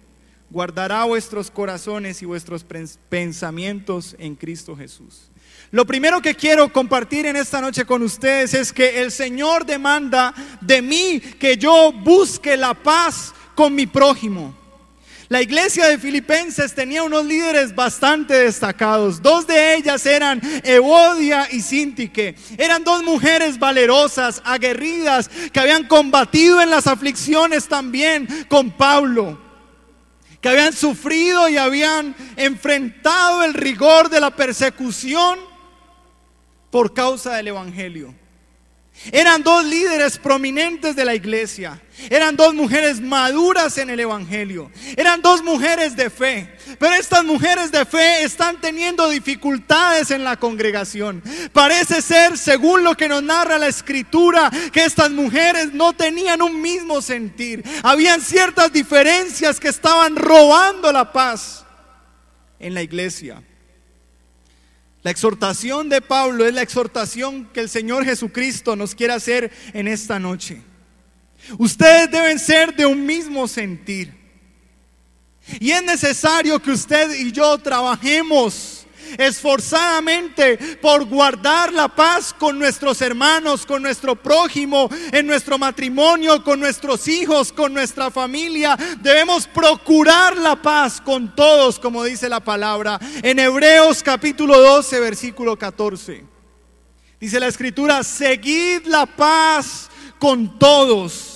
guardará 0.49 1.03
vuestros 1.03 1.51
corazones 1.51 2.19
y 2.23 2.25
vuestros 2.25 2.65
pensamientos 3.09 4.15
en 4.17 4.33
Cristo 4.33 4.75
Jesús. 4.75 5.29
Lo 5.69 5.85
primero 5.85 6.23
que 6.23 6.33
quiero 6.33 6.73
compartir 6.73 7.27
en 7.27 7.35
esta 7.35 7.61
noche 7.61 7.85
con 7.85 8.01
ustedes 8.01 8.55
es 8.55 8.73
que 8.73 9.03
el 9.03 9.11
Señor 9.11 9.67
demanda 9.67 10.33
de 10.61 10.81
mí 10.81 11.19
que 11.19 11.57
yo 11.57 11.93
busque 11.93 12.57
la 12.57 12.73
paz 12.73 13.35
con 13.53 13.75
mi 13.75 13.85
prójimo. 13.85 14.64
La 15.27 15.41
iglesia 15.41 15.87
de 15.87 15.97
Filipenses 15.97 16.75
tenía 16.75 17.01
unos 17.01 17.25
líderes 17.25 17.73
bastante 17.73 18.33
destacados. 18.33 19.21
Dos 19.21 19.47
de 19.47 19.75
ellas 19.75 20.05
eran 20.05 20.39
Evodia 20.63 21.47
y 21.51 21.61
Sintique. 21.61 22.35
Eran 22.57 22.83
dos 22.83 23.03
mujeres 23.03 23.57
valerosas, 23.57 24.41
aguerridas, 24.45 25.29
que 25.51 25.59
habían 25.59 25.87
combatido 25.87 26.61
en 26.61 26.69
las 26.69 26.85
aflicciones 26.85 27.67
también 27.67 28.27
con 28.47 28.69
Pablo. 28.71 29.41
Que 30.41 30.49
habían 30.49 30.73
sufrido 30.73 31.49
y 31.49 31.57
habían 31.57 32.15
enfrentado 32.35 33.41
el 33.43 33.55
rigor 33.55 34.09
de 34.09 34.19
la 34.19 34.29
persecución 34.35 35.39
por 36.69 36.93
causa 36.93 37.33
del 37.35 37.47
Evangelio. 37.47 38.13
Eran 39.11 39.43
dos 39.43 39.63
líderes 39.63 40.17
prominentes 40.17 40.95
de 40.95 41.05
la 41.05 41.13
iglesia. 41.13 41.81
Eran 42.09 42.35
dos 42.35 42.53
mujeres 42.53 42.99
maduras 42.99 43.77
en 43.77 43.89
el 43.89 43.99
Evangelio. 43.99 44.71
Eran 44.97 45.21
dos 45.21 45.43
mujeres 45.43 45.95
de 45.95 46.09
fe. 46.09 46.55
Pero 46.79 46.93
estas 46.95 47.23
mujeres 47.23 47.71
de 47.71 47.85
fe 47.85 48.23
están 48.23 48.59
teniendo 48.59 49.09
dificultades 49.09 50.11
en 50.11 50.23
la 50.23 50.37
congregación. 50.37 51.21
Parece 51.53 52.01
ser, 52.01 52.37
según 52.37 52.83
lo 52.83 52.95
que 52.95 53.07
nos 53.07 53.21
narra 53.21 53.57
la 53.57 53.67
escritura, 53.67 54.51
que 54.71 54.85
estas 54.85 55.11
mujeres 55.11 55.73
no 55.73 55.93
tenían 55.93 56.41
un 56.41 56.61
mismo 56.61 57.01
sentir. 57.01 57.63
Habían 57.83 58.21
ciertas 58.21 58.73
diferencias 58.73 59.59
que 59.59 59.69
estaban 59.69 60.15
robando 60.15 60.91
la 60.91 61.11
paz 61.11 61.65
en 62.59 62.73
la 62.73 62.81
iglesia. 62.81 63.41
La 65.05 65.11
exhortación 65.11 65.87
de 65.87 66.01
Pablo 66.01 66.47
es 66.47 66.53
la 66.55 66.63
exhortación 66.63 67.45
que 67.53 67.59
el 67.59 67.69
Señor 67.69 68.05
Jesucristo 68.05 68.75
nos 68.75 68.95
quiere 68.95 69.13
hacer 69.13 69.51
en 69.71 69.87
esta 69.87 70.17
noche. 70.17 70.63
Ustedes 71.59 72.09
deben 72.09 72.39
ser 72.39 72.75
de 72.75 72.87
un 72.87 73.05
mismo 73.05 73.47
sentir. 73.47 74.11
Y 75.59 75.69
es 75.69 75.83
necesario 75.83 76.59
que 76.59 76.71
usted 76.71 77.19
y 77.19 77.31
yo 77.31 77.55
trabajemos 77.59 78.74
esforzadamente 79.17 80.57
por 80.81 81.05
guardar 81.05 81.73
la 81.73 81.87
paz 81.87 82.33
con 82.33 82.57
nuestros 82.57 83.01
hermanos, 83.01 83.65
con 83.65 83.81
nuestro 83.81 84.15
prójimo, 84.15 84.89
en 85.11 85.27
nuestro 85.27 85.57
matrimonio, 85.57 86.43
con 86.43 86.59
nuestros 86.59 87.07
hijos, 87.07 87.51
con 87.51 87.73
nuestra 87.73 88.11
familia. 88.11 88.77
Debemos 88.99 89.47
procurar 89.47 90.37
la 90.37 90.55
paz 90.61 91.01
con 91.01 91.35
todos, 91.35 91.79
como 91.79 92.03
dice 92.03 92.29
la 92.29 92.39
palabra. 92.39 92.99
En 93.21 93.39
Hebreos 93.39 94.03
capítulo 94.03 94.59
12, 94.59 94.99
versículo 94.99 95.57
14. 95.57 96.25
Dice 97.19 97.39
la 97.39 97.47
escritura, 97.47 98.03
seguid 98.03 98.85
la 98.85 99.05
paz 99.05 99.89
con 100.19 100.59
todos 100.59 101.34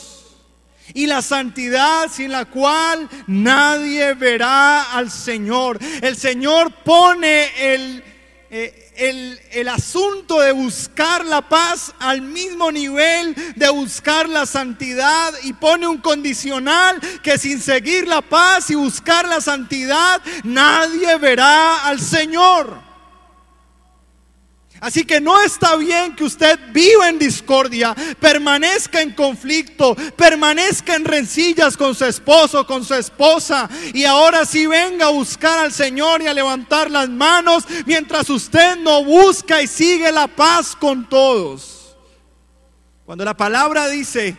y 0.93 1.05
la 1.05 1.22
santidad 1.22 2.10
sin 2.12 2.31
la 2.31 2.46
cual 2.46 3.10
nadie 3.27 4.13
verá 4.13 4.93
al 4.93 5.12
Señor. 5.12 5.79
El 6.01 6.15
Señor 6.15 6.72
pone 6.84 7.50
el, 7.74 8.03
eh, 8.50 8.91
el, 8.98 9.39
el, 9.51 9.67
asunto 9.67 10.39
de 10.41 10.51
buscar 10.51 11.24
la 11.25 11.48
paz 11.48 11.93
al 12.00 12.22
mismo 12.22 12.72
nivel 12.72 13.36
de 13.55 13.69
buscar 13.69 14.27
la 14.27 14.46
santidad 14.46 15.34
y 15.43 15.53
pone 15.53 15.88
un 15.88 16.00
condicional 16.00 17.00
que 17.24 17.38
sin 17.38 17.62
seguir 17.62 18.08
la 18.08 18.22
paz 18.22 18.69
y 18.69 18.75
buscar 18.75 19.27
la 19.27 19.41
santidad 19.41 20.22
nadie 20.43 21.15
verá 21.17 21.86
al 21.86 22.00
Señor. 22.00 22.88
Así 24.81 25.03
que 25.03 25.19
no 25.19 25.41
está 25.41 25.75
bien 25.75 26.15
que 26.15 26.24
usted 26.24 26.57
viva 26.71 27.09
en 27.09 27.19
discordia, 27.19 27.93
permanezca 28.19 29.01
en 29.01 29.12
conflicto, 29.12 29.95
permanezca 30.15 30.95
en 30.95 31.03
rencillas 31.03 31.75
con 31.75 31.93
su 31.93 32.05
esposo, 32.05 32.65
con 32.65 32.86
su 32.86 32.93
esposa, 32.93 33.69
y 33.93 34.05
ahora 34.05 34.45
sí 34.45 34.67
venga 34.67 35.07
a 35.07 35.12
buscar 35.12 35.59
al 35.59 35.74
Señor 35.74 36.21
y 36.21 36.27
a 36.27 36.33
levantar 36.33 36.89
las 36.89 37.09
manos 37.09 37.65
mientras 37.86 38.29
usted 38.29 38.77
no 38.77 39.03
busca 39.03 39.62
y 39.62 39.67
sigue 39.67 40.12
la 40.13 40.27
paz 40.27 40.77
con 40.77 41.09
todos. 41.09 41.98
Cuando 43.05 43.25
la 43.25 43.36
palabra 43.36 43.89
dice, 43.89 44.38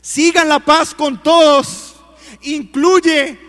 sigan 0.00 0.48
la 0.48 0.60
paz 0.60 0.94
con 0.94 1.20
todos, 1.20 1.96
incluye 2.42 3.40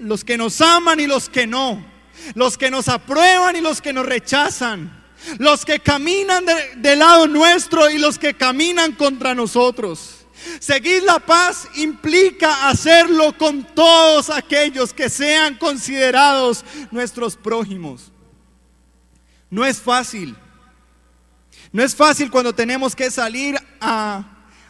los 0.00 0.24
que 0.24 0.36
nos 0.36 0.60
aman 0.60 0.98
y 0.98 1.06
los 1.06 1.28
que 1.28 1.46
no, 1.46 1.86
los 2.34 2.58
que 2.58 2.68
nos 2.68 2.88
aprueban 2.88 3.54
y 3.54 3.60
los 3.60 3.80
que 3.80 3.92
nos 3.92 4.06
rechazan 4.06 5.03
los 5.38 5.64
que 5.64 5.80
caminan 5.80 6.44
del 6.76 6.98
lado 6.98 7.26
nuestro 7.26 7.90
y 7.90 7.98
los 7.98 8.18
que 8.18 8.34
caminan 8.34 8.92
contra 8.92 9.34
nosotros. 9.34 10.24
Seguir 10.60 11.02
la 11.02 11.18
paz 11.18 11.68
implica 11.76 12.68
hacerlo 12.68 13.36
con 13.36 13.64
todos 13.74 14.30
aquellos 14.30 14.92
que 14.92 15.08
sean 15.08 15.56
considerados 15.56 16.64
nuestros 16.90 17.36
prójimos. 17.36 18.12
No 19.50 19.64
es 19.64 19.80
fácil. 19.80 20.36
No 21.72 21.82
es 21.82 21.94
fácil 21.94 22.30
cuando 22.30 22.54
tenemos 22.54 22.94
que 22.94 23.10
salir 23.10 23.56
a 23.80 24.24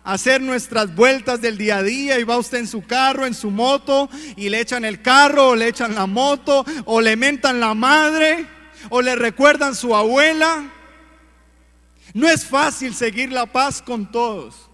hacer 0.04 0.40
nuestras 0.40 0.94
vueltas 0.94 1.40
del 1.40 1.56
día 1.56 1.78
a 1.78 1.82
día 1.82 2.18
y 2.18 2.24
va 2.24 2.36
usted 2.36 2.58
en 2.58 2.68
su 2.68 2.82
carro, 2.82 3.26
en 3.26 3.34
su 3.34 3.50
moto 3.50 4.08
y 4.36 4.50
le 4.50 4.60
echan 4.60 4.84
el 4.84 5.02
carro 5.02 5.50
o 5.50 5.56
le 5.56 5.68
echan 5.68 5.94
la 5.94 6.06
moto 6.06 6.64
o 6.84 7.00
le 7.00 7.16
mentan 7.16 7.58
la 7.58 7.74
madre 7.74 8.46
o 8.90 9.02
le 9.02 9.16
recuerdan 9.16 9.74
su 9.74 9.94
abuela. 9.94 10.70
No 12.12 12.28
es 12.28 12.46
fácil 12.46 12.94
seguir 12.94 13.32
la 13.32 13.46
paz 13.46 13.82
con 13.82 14.10
todos. 14.10 14.70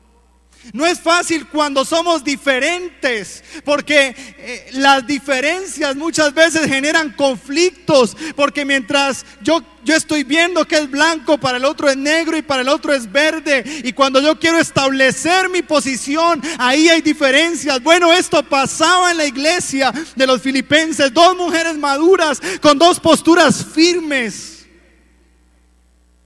No 0.73 0.87
es 0.87 1.01
fácil 1.01 1.49
cuando 1.49 1.85
somos 1.85 2.23
diferentes, 2.23 3.43
porque 3.65 4.15
eh, 4.17 4.69
las 4.73 5.07
diferencias 5.07 5.97
muchas 5.97 6.35
veces 6.35 6.67
generan 6.67 7.11
conflictos, 7.13 8.17
porque 8.37 8.65
mientras 8.65 9.25
yo, 9.43 9.63
yo 9.83 9.97
estoy 9.97 10.23
viendo 10.23 10.67
que 10.67 10.77
es 10.77 10.91
blanco, 10.91 11.39
para 11.39 11.57
el 11.57 11.65
otro 11.65 11.89
es 11.89 11.97
negro 11.97 12.37
y 12.37 12.43
para 12.43 12.61
el 12.61 12.69
otro 12.69 12.93
es 12.93 13.11
verde, 13.11 13.65
y 13.83 13.93
cuando 13.93 14.21
yo 14.21 14.39
quiero 14.39 14.59
establecer 14.59 15.49
mi 15.49 15.63
posición, 15.63 16.43
ahí 16.59 16.89
hay 16.89 17.01
diferencias. 17.01 17.83
Bueno, 17.83 18.13
esto 18.13 18.43
pasaba 18.43 19.11
en 19.11 19.17
la 19.17 19.27
iglesia 19.27 19.93
de 20.15 20.27
los 20.27 20.43
filipenses, 20.43 21.13
dos 21.13 21.37
mujeres 21.37 21.77
maduras 21.79 22.41
con 22.61 22.79
dos 22.79 23.01
posturas 23.01 23.65
firmes 23.65 24.67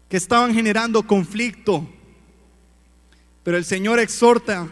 que 0.08 0.16
estaban 0.16 0.52
generando 0.52 1.06
conflicto. 1.06 1.88
Pero 3.44 3.56
el 3.56 3.64
Señor 3.64 4.00
exhorta 4.00 4.68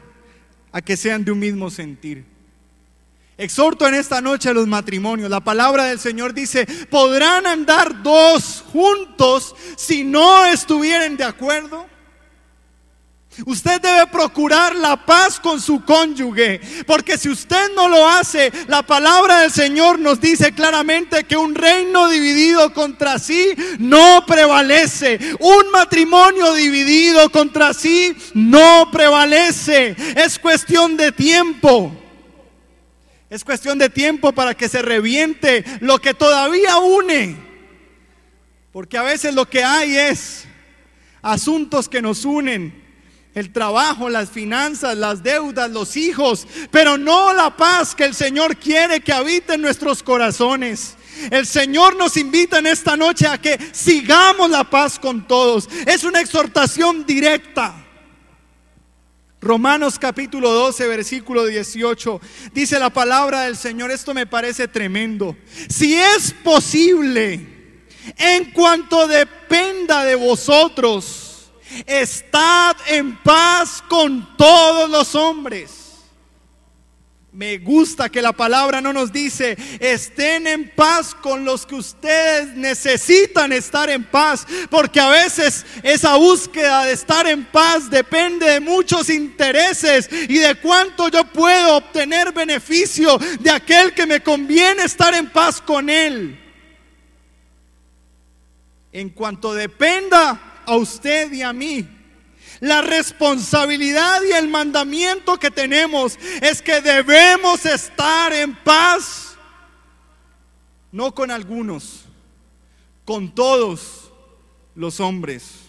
a 0.72 0.80
que 0.80 0.96
sean 0.96 1.24
de 1.24 1.30
un 1.30 1.38
mismo 1.38 1.70
sentir. 1.70 2.24
Exhorto 3.38 3.86
en 3.86 3.94
esta 3.94 4.20
noche 4.20 4.48
a 4.48 4.54
los 4.54 4.66
matrimonios. 4.66 5.30
La 5.30 5.40
palabra 5.40 5.84
del 5.84 5.98
Señor 5.98 6.34
dice, 6.34 6.66
podrán 6.90 7.46
andar 7.46 8.02
dos 8.02 8.64
juntos 8.72 9.54
si 9.76 10.04
no 10.04 10.44
estuvieran 10.46 11.16
de 11.16 11.24
acuerdo. 11.24 11.86
Usted 13.46 13.80
debe 13.80 14.06
procurar 14.08 14.76
la 14.76 15.06
paz 15.06 15.40
con 15.40 15.58
su 15.58 15.82
cónyuge, 15.84 16.60
porque 16.86 17.16
si 17.16 17.30
usted 17.30 17.70
no 17.74 17.88
lo 17.88 18.06
hace, 18.06 18.52
la 18.68 18.82
palabra 18.82 19.40
del 19.40 19.50
Señor 19.50 19.98
nos 19.98 20.20
dice 20.20 20.52
claramente 20.52 21.24
que 21.24 21.36
un 21.36 21.54
reino 21.54 22.10
dividido 22.10 22.74
contra 22.74 23.18
sí 23.18 23.54
no 23.78 24.24
prevalece. 24.26 25.18
Un 25.40 25.70
matrimonio 25.72 26.52
dividido 26.52 27.30
contra 27.30 27.72
sí 27.72 28.14
no 28.34 28.90
prevalece. 28.92 29.96
Es 30.14 30.38
cuestión 30.38 30.98
de 30.98 31.10
tiempo. 31.10 31.90
Es 33.30 33.44
cuestión 33.44 33.78
de 33.78 33.88
tiempo 33.88 34.32
para 34.32 34.54
que 34.54 34.68
se 34.68 34.82
reviente 34.82 35.64
lo 35.80 35.98
que 35.98 36.12
todavía 36.12 36.76
une. 36.76 37.34
Porque 38.72 38.98
a 38.98 39.02
veces 39.02 39.34
lo 39.34 39.48
que 39.48 39.64
hay 39.64 39.96
es 39.96 40.44
asuntos 41.22 41.88
que 41.88 42.02
nos 42.02 42.26
unen 42.26 42.81
el 43.34 43.52
trabajo, 43.52 44.10
las 44.10 44.30
finanzas, 44.30 44.96
las 44.96 45.22
deudas, 45.22 45.70
los 45.70 45.96
hijos, 45.96 46.46
pero 46.70 46.98
no 46.98 47.32
la 47.32 47.56
paz 47.56 47.94
que 47.94 48.04
el 48.04 48.14
Señor 48.14 48.56
quiere 48.56 49.00
que 49.00 49.12
habite 49.12 49.54
en 49.54 49.62
nuestros 49.62 50.02
corazones. 50.02 50.96
El 51.30 51.46
Señor 51.46 51.96
nos 51.96 52.16
invita 52.16 52.58
en 52.58 52.66
esta 52.66 52.96
noche 52.96 53.26
a 53.26 53.38
que 53.38 53.58
sigamos 53.72 54.50
la 54.50 54.68
paz 54.68 54.98
con 54.98 55.26
todos. 55.26 55.68
Es 55.86 56.04
una 56.04 56.20
exhortación 56.20 57.06
directa. 57.06 57.74
Romanos 59.40 59.98
capítulo 59.98 60.50
12, 60.52 60.86
versículo 60.86 61.44
18, 61.44 62.20
dice 62.54 62.78
la 62.78 62.90
palabra 62.90 63.40
del 63.42 63.56
Señor, 63.56 63.90
esto 63.90 64.14
me 64.14 64.24
parece 64.24 64.68
tremendo. 64.68 65.36
Si 65.68 65.96
es 65.96 66.32
posible, 66.44 67.48
en 68.18 68.52
cuanto 68.52 69.08
dependa 69.08 70.04
de 70.04 70.14
vosotros, 70.14 71.21
Estad 71.86 72.76
en 72.88 73.16
paz 73.22 73.82
con 73.88 74.36
todos 74.36 74.90
los 74.90 75.14
hombres. 75.14 75.82
Me 77.32 77.56
gusta 77.56 78.10
que 78.10 78.20
la 78.20 78.34
palabra 78.34 78.82
no 78.82 78.92
nos 78.92 79.10
dice, 79.10 79.56
estén 79.80 80.46
en 80.46 80.68
paz 80.68 81.14
con 81.14 81.46
los 81.46 81.64
que 81.64 81.76
ustedes 81.76 82.54
necesitan 82.54 83.54
estar 83.54 83.88
en 83.88 84.04
paz, 84.04 84.46
porque 84.68 85.00
a 85.00 85.08
veces 85.08 85.64
esa 85.82 86.16
búsqueda 86.16 86.84
de 86.84 86.92
estar 86.92 87.26
en 87.26 87.46
paz 87.46 87.88
depende 87.88 88.44
de 88.44 88.60
muchos 88.60 89.08
intereses 89.08 90.10
y 90.28 90.36
de 90.36 90.56
cuánto 90.56 91.08
yo 91.08 91.24
puedo 91.24 91.78
obtener 91.78 92.32
beneficio 92.32 93.16
de 93.40 93.50
aquel 93.50 93.94
que 93.94 94.04
me 94.04 94.22
conviene 94.22 94.82
estar 94.82 95.14
en 95.14 95.30
paz 95.30 95.58
con 95.62 95.88
él. 95.88 96.38
En 98.92 99.08
cuanto 99.08 99.54
dependa 99.54 100.51
a 100.66 100.76
usted 100.76 101.32
y 101.32 101.42
a 101.42 101.52
mí. 101.52 101.88
La 102.60 102.80
responsabilidad 102.80 104.22
y 104.22 104.32
el 104.32 104.48
mandamiento 104.48 105.38
que 105.38 105.50
tenemos 105.50 106.18
es 106.40 106.62
que 106.62 106.80
debemos 106.80 107.66
estar 107.66 108.32
en 108.32 108.54
paz, 108.54 109.36
no 110.92 111.12
con 111.12 111.30
algunos, 111.30 112.04
con 113.04 113.34
todos 113.34 114.12
los 114.76 115.00
hombres. 115.00 115.62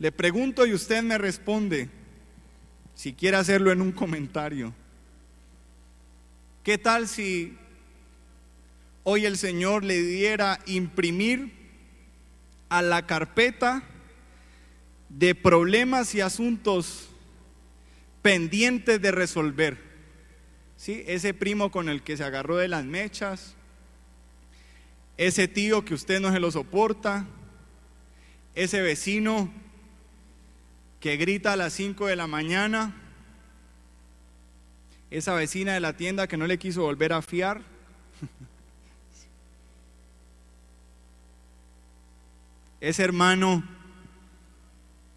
Le 0.00 0.10
pregunto 0.10 0.66
y 0.66 0.72
usted 0.72 1.04
me 1.04 1.18
responde, 1.18 1.88
si 2.96 3.12
quiere 3.12 3.36
hacerlo 3.36 3.70
en 3.70 3.80
un 3.80 3.92
comentario. 3.92 4.74
¿Qué 6.64 6.78
tal 6.78 7.06
si 7.06 7.56
hoy 9.04 9.26
el 9.26 9.38
Señor 9.38 9.84
le 9.84 10.02
diera 10.02 10.58
imprimir 10.66 11.61
a 12.72 12.80
la 12.80 13.06
carpeta 13.06 13.82
de 15.10 15.34
problemas 15.34 16.14
y 16.14 16.22
asuntos 16.22 17.10
pendientes 18.22 19.02
de 19.02 19.10
resolver. 19.10 19.76
¿Sí? 20.78 21.04
Ese 21.06 21.34
primo 21.34 21.70
con 21.70 21.90
el 21.90 22.02
que 22.02 22.16
se 22.16 22.24
agarró 22.24 22.56
de 22.56 22.68
las 22.68 22.86
mechas, 22.86 23.56
ese 25.18 25.48
tío 25.48 25.84
que 25.84 25.92
usted 25.92 26.18
no 26.18 26.32
se 26.32 26.40
lo 26.40 26.50
soporta, 26.50 27.26
ese 28.54 28.80
vecino 28.80 29.52
que 30.98 31.18
grita 31.18 31.52
a 31.52 31.56
las 31.56 31.74
5 31.74 32.06
de 32.06 32.16
la 32.16 32.26
mañana, 32.26 32.94
esa 35.10 35.34
vecina 35.34 35.74
de 35.74 35.80
la 35.80 35.94
tienda 35.94 36.26
que 36.26 36.38
no 36.38 36.46
le 36.46 36.58
quiso 36.58 36.82
volver 36.82 37.12
a 37.12 37.20
fiar. 37.20 37.71
Ese 42.82 43.04
hermano 43.04 43.62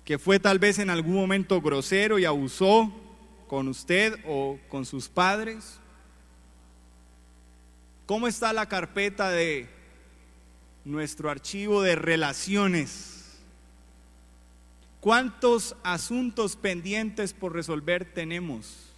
que 0.04 0.20
fue 0.20 0.40
tal 0.40 0.60
vez 0.60 0.78
en 0.78 0.92
algún 0.92 1.16
momento 1.16 1.60
grosero 1.62 2.20
y 2.20 2.26
abusó 2.26 2.94
con 3.48 3.68
usted 3.68 4.20
o 4.28 4.60
con 4.70 4.86
sus 4.86 5.10
padres? 5.10 5.80
¿Cómo 8.06 8.28
está 8.28 8.54
la 8.54 8.68
carpeta 8.68 9.32
de 9.32 9.68
nuestro 10.84 11.32
archivo 11.32 11.82
de 11.82 11.96
relaciones? 11.96 13.40
¿Cuántos 15.00 15.76
asuntos 15.82 16.56
pendientes 16.56 17.34
por 17.34 17.54
resolver 17.54 18.06
tenemos? 18.06 18.94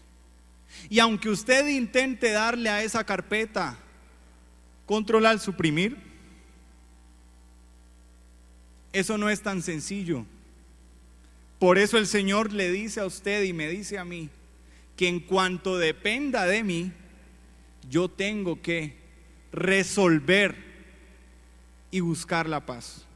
Y 0.89 0.99
aunque 0.99 1.29
usted 1.29 1.67
intente 1.67 2.31
darle 2.31 2.69
a 2.69 2.83
esa 2.83 3.05
carpeta 3.05 3.79
controlar, 4.85 5.39
suprimir, 5.39 6.16
eso 8.99 9.17
no 9.17 9.29
es 9.29 9.41
tan 9.41 9.61
sencillo. 9.61 10.25
Por 11.59 11.77
eso 11.77 11.97
el 11.97 12.07
Señor 12.07 12.51
le 12.51 12.71
dice 12.71 12.99
a 12.99 13.05
usted 13.05 13.43
y 13.43 13.53
me 13.53 13.67
dice 13.67 13.97
a 13.97 14.05
mí 14.05 14.29
que 14.95 15.07
en 15.07 15.19
cuanto 15.19 15.77
dependa 15.77 16.45
de 16.45 16.63
mí, 16.63 16.91
yo 17.89 18.09
tengo 18.09 18.61
que 18.61 18.97
resolver 19.51 20.55
y 21.91 21.99
buscar 21.99 22.49
la 22.49 22.65
paz. 22.65 23.07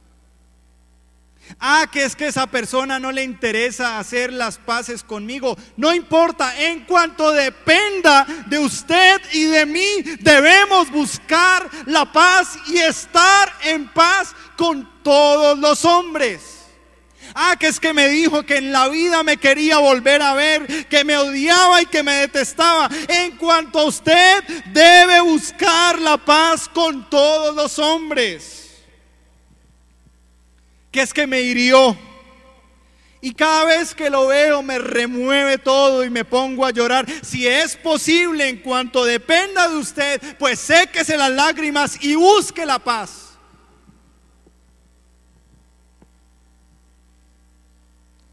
Ah, 1.58 1.86
que 1.90 2.04
es 2.04 2.14
que 2.14 2.28
esa 2.28 2.46
persona 2.46 2.98
no 2.98 3.10
le 3.10 3.24
interesa 3.24 3.98
hacer 3.98 4.32
las 4.32 4.58
paces 4.58 5.02
conmigo. 5.02 5.56
No 5.76 5.92
importa, 5.92 6.56
en 6.56 6.84
cuanto 6.84 7.32
dependa 7.32 8.24
de 8.46 8.58
usted 8.58 9.20
y 9.32 9.44
de 9.44 9.66
mí, 9.66 10.02
debemos 10.20 10.90
buscar 10.90 11.68
la 11.86 12.10
paz 12.10 12.56
y 12.68 12.78
estar 12.78 13.52
en 13.64 13.88
paz 13.88 14.34
con 14.62 14.88
todos 15.02 15.58
los 15.58 15.84
hombres. 15.84 16.60
Ah, 17.34 17.56
que 17.58 17.66
es 17.66 17.80
que 17.80 17.92
me 17.92 18.06
dijo 18.08 18.44
que 18.44 18.58
en 18.58 18.70
la 18.70 18.88
vida 18.88 19.24
me 19.24 19.36
quería 19.36 19.78
volver 19.78 20.22
a 20.22 20.34
ver, 20.34 20.86
que 20.86 21.02
me 21.02 21.16
odiaba 21.16 21.82
y 21.82 21.86
que 21.86 22.04
me 22.04 22.12
detestaba. 22.12 22.88
En 23.08 23.36
cuanto 23.38 23.80
a 23.80 23.86
usted, 23.86 24.44
debe 24.72 25.20
buscar 25.20 25.98
la 25.98 26.16
paz 26.16 26.68
con 26.68 27.10
todos 27.10 27.56
los 27.56 27.76
hombres 27.80 28.60
que 30.92 31.00
es 31.00 31.12
que 31.12 31.26
me 31.26 31.40
hirió. 31.40 31.96
Y 33.20 33.34
cada 33.34 33.64
vez 33.64 33.96
que 33.96 34.10
lo 34.10 34.28
veo 34.28 34.62
me 34.62 34.78
remueve 34.78 35.58
todo 35.58 36.04
y 36.04 36.10
me 36.10 36.24
pongo 36.24 36.64
a 36.64 36.70
llorar. 36.70 37.04
Si 37.22 37.48
es 37.48 37.76
posible, 37.76 38.48
en 38.48 38.58
cuanto 38.58 39.04
dependa 39.04 39.68
de 39.68 39.76
usted, 39.76 40.36
pues 40.38 40.60
séquese 40.60 41.16
las 41.16 41.30
lágrimas 41.30 41.96
y 42.00 42.14
busque 42.14 42.64
la 42.64 42.78
paz. 42.78 43.31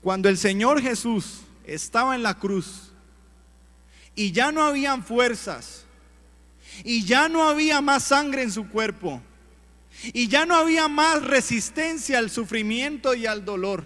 Cuando 0.02 0.30
el 0.30 0.38
Señor 0.38 0.82
Jesús 0.82 1.42
estaba 1.66 2.16
en 2.16 2.24
la 2.24 2.36
cruz 2.38 2.92
y 4.16 4.32
ya 4.32 4.52
no 4.52 4.64
habían 4.64 5.04
fuerzas 5.04 5.86
y 6.84 7.04
ya 7.06 7.30
no 7.30 7.48
había 7.48 7.82
más 7.82 8.04
sangre 8.04 8.44
en 8.44 8.52
su 8.52 8.70
cuerpo, 8.70 9.22
y 10.14 10.28
ya 10.28 10.46
no 10.46 10.56
había 10.56 10.88
más 10.88 11.24
resistencia 11.24 12.18
al 12.18 12.30
sufrimiento 12.30 13.16
y 13.16 13.26
al 13.26 13.44
dolor. 13.44 13.86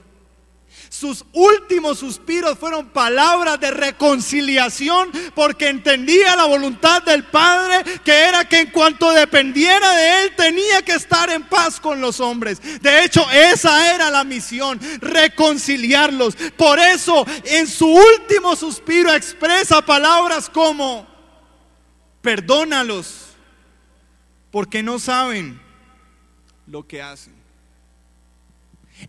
Sus 0.89 1.25
últimos 1.33 1.99
suspiros 1.99 2.57
fueron 2.57 2.89
palabras 2.89 3.59
de 3.59 3.71
reconciliación 3.71 5.11
porque 5.33 5.69
entendía 5.69 6.35
la 6.35 6.45
voluntad 6.45 7.01
del 7.03 7.23
Padre 7.25 7.83
que 8.03 8.11
era 8.11 8.47
que 8.47 8.59
en 8.59 8.71
cuanto 8.71 9.11
dependiera 9.11 9.91
de 9.95 10.23
él 10.23 10.35
tenía 10.35 10.81
que 10.83 10.93
estar 10.93 11.29
en 11.29 11.43
paz 11.43 11.79
con 11.79 11.99
los 11.99 12.19
hombres. 12.19 12.61
De 12.81 13.03
hecho, 13.03 13.29
esa 13.31 13.93
era 13.93 14.09
la 14.09 14.23
misión, 14.23 14.79
reconciliarlos. 15.01 16.35
Por 16.57 16.79
eso 16.79 17.25
en 17.43 17.67
su 17.67 17.87
último 17.87 18.55
suspiro 18.55 19.13
expresa 19.13 19.83
palabras 19.83 20.49
como, 20.49 21.07
perdónalos 22.21 23.33
porque 24.51 24.83
no 24.83 24.99
saben 24.99 25.59
lo 26.67 26.87
que 26.87 27.01
hacen. 27.01 27.42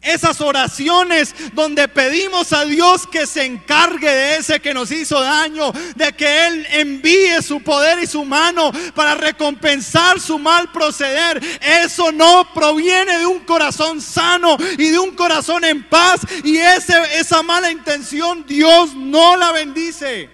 Esas 0.00 0.40
oraciones 0.40 1.34
donde 1.52 1.88
pedimos 1.88 2.52
a 2.52 2.64
Dios 2.64 3.06
que 3.06 3.26
se 3.26 3.44
encargue 3.44 4.08
de 4.08 4.36
ese 4.36 4.60
que 4.60 4.74
nos 4.74 4.90
hizo 4.90 5.20
daño, 5.20 5.72
de 5.94 6.12
que 6.12 6.46
Él 6.46 6.66
envíe 6.70 7.42
su 7.42 7.62
poder 7.62 7.98
y 8.02 8.06
su 8.06 8.24
mano 8.24 8.70
para 8.94 9.14
recompensar 9.14 10.20
su 10.20 10.38
mal 10.38 10.70
proceder. 10.72 11.42
Eso 11.60 12.12
no 12.12 12.52
proviene 12.52 13.18
de 13.18 13.26
un 13.26 13.40
corazón 13.40 14.00
sano 14.00 14.56
y 14.78 14.90
de 14.90 14.98
un 14.98 15.12
corazón 15.12 15.64
en 15.64 15.88
paz. 15.88 16.20
Y 16.42 16.56
ese, 16.56 16.94
esa 17.18 17.42
mala 17.42 17.70
intención 17.70 18.44
Dios 18.46 18.94
no 18.94 19.36
la 19.36 19.52
bendice. 19.52 20.30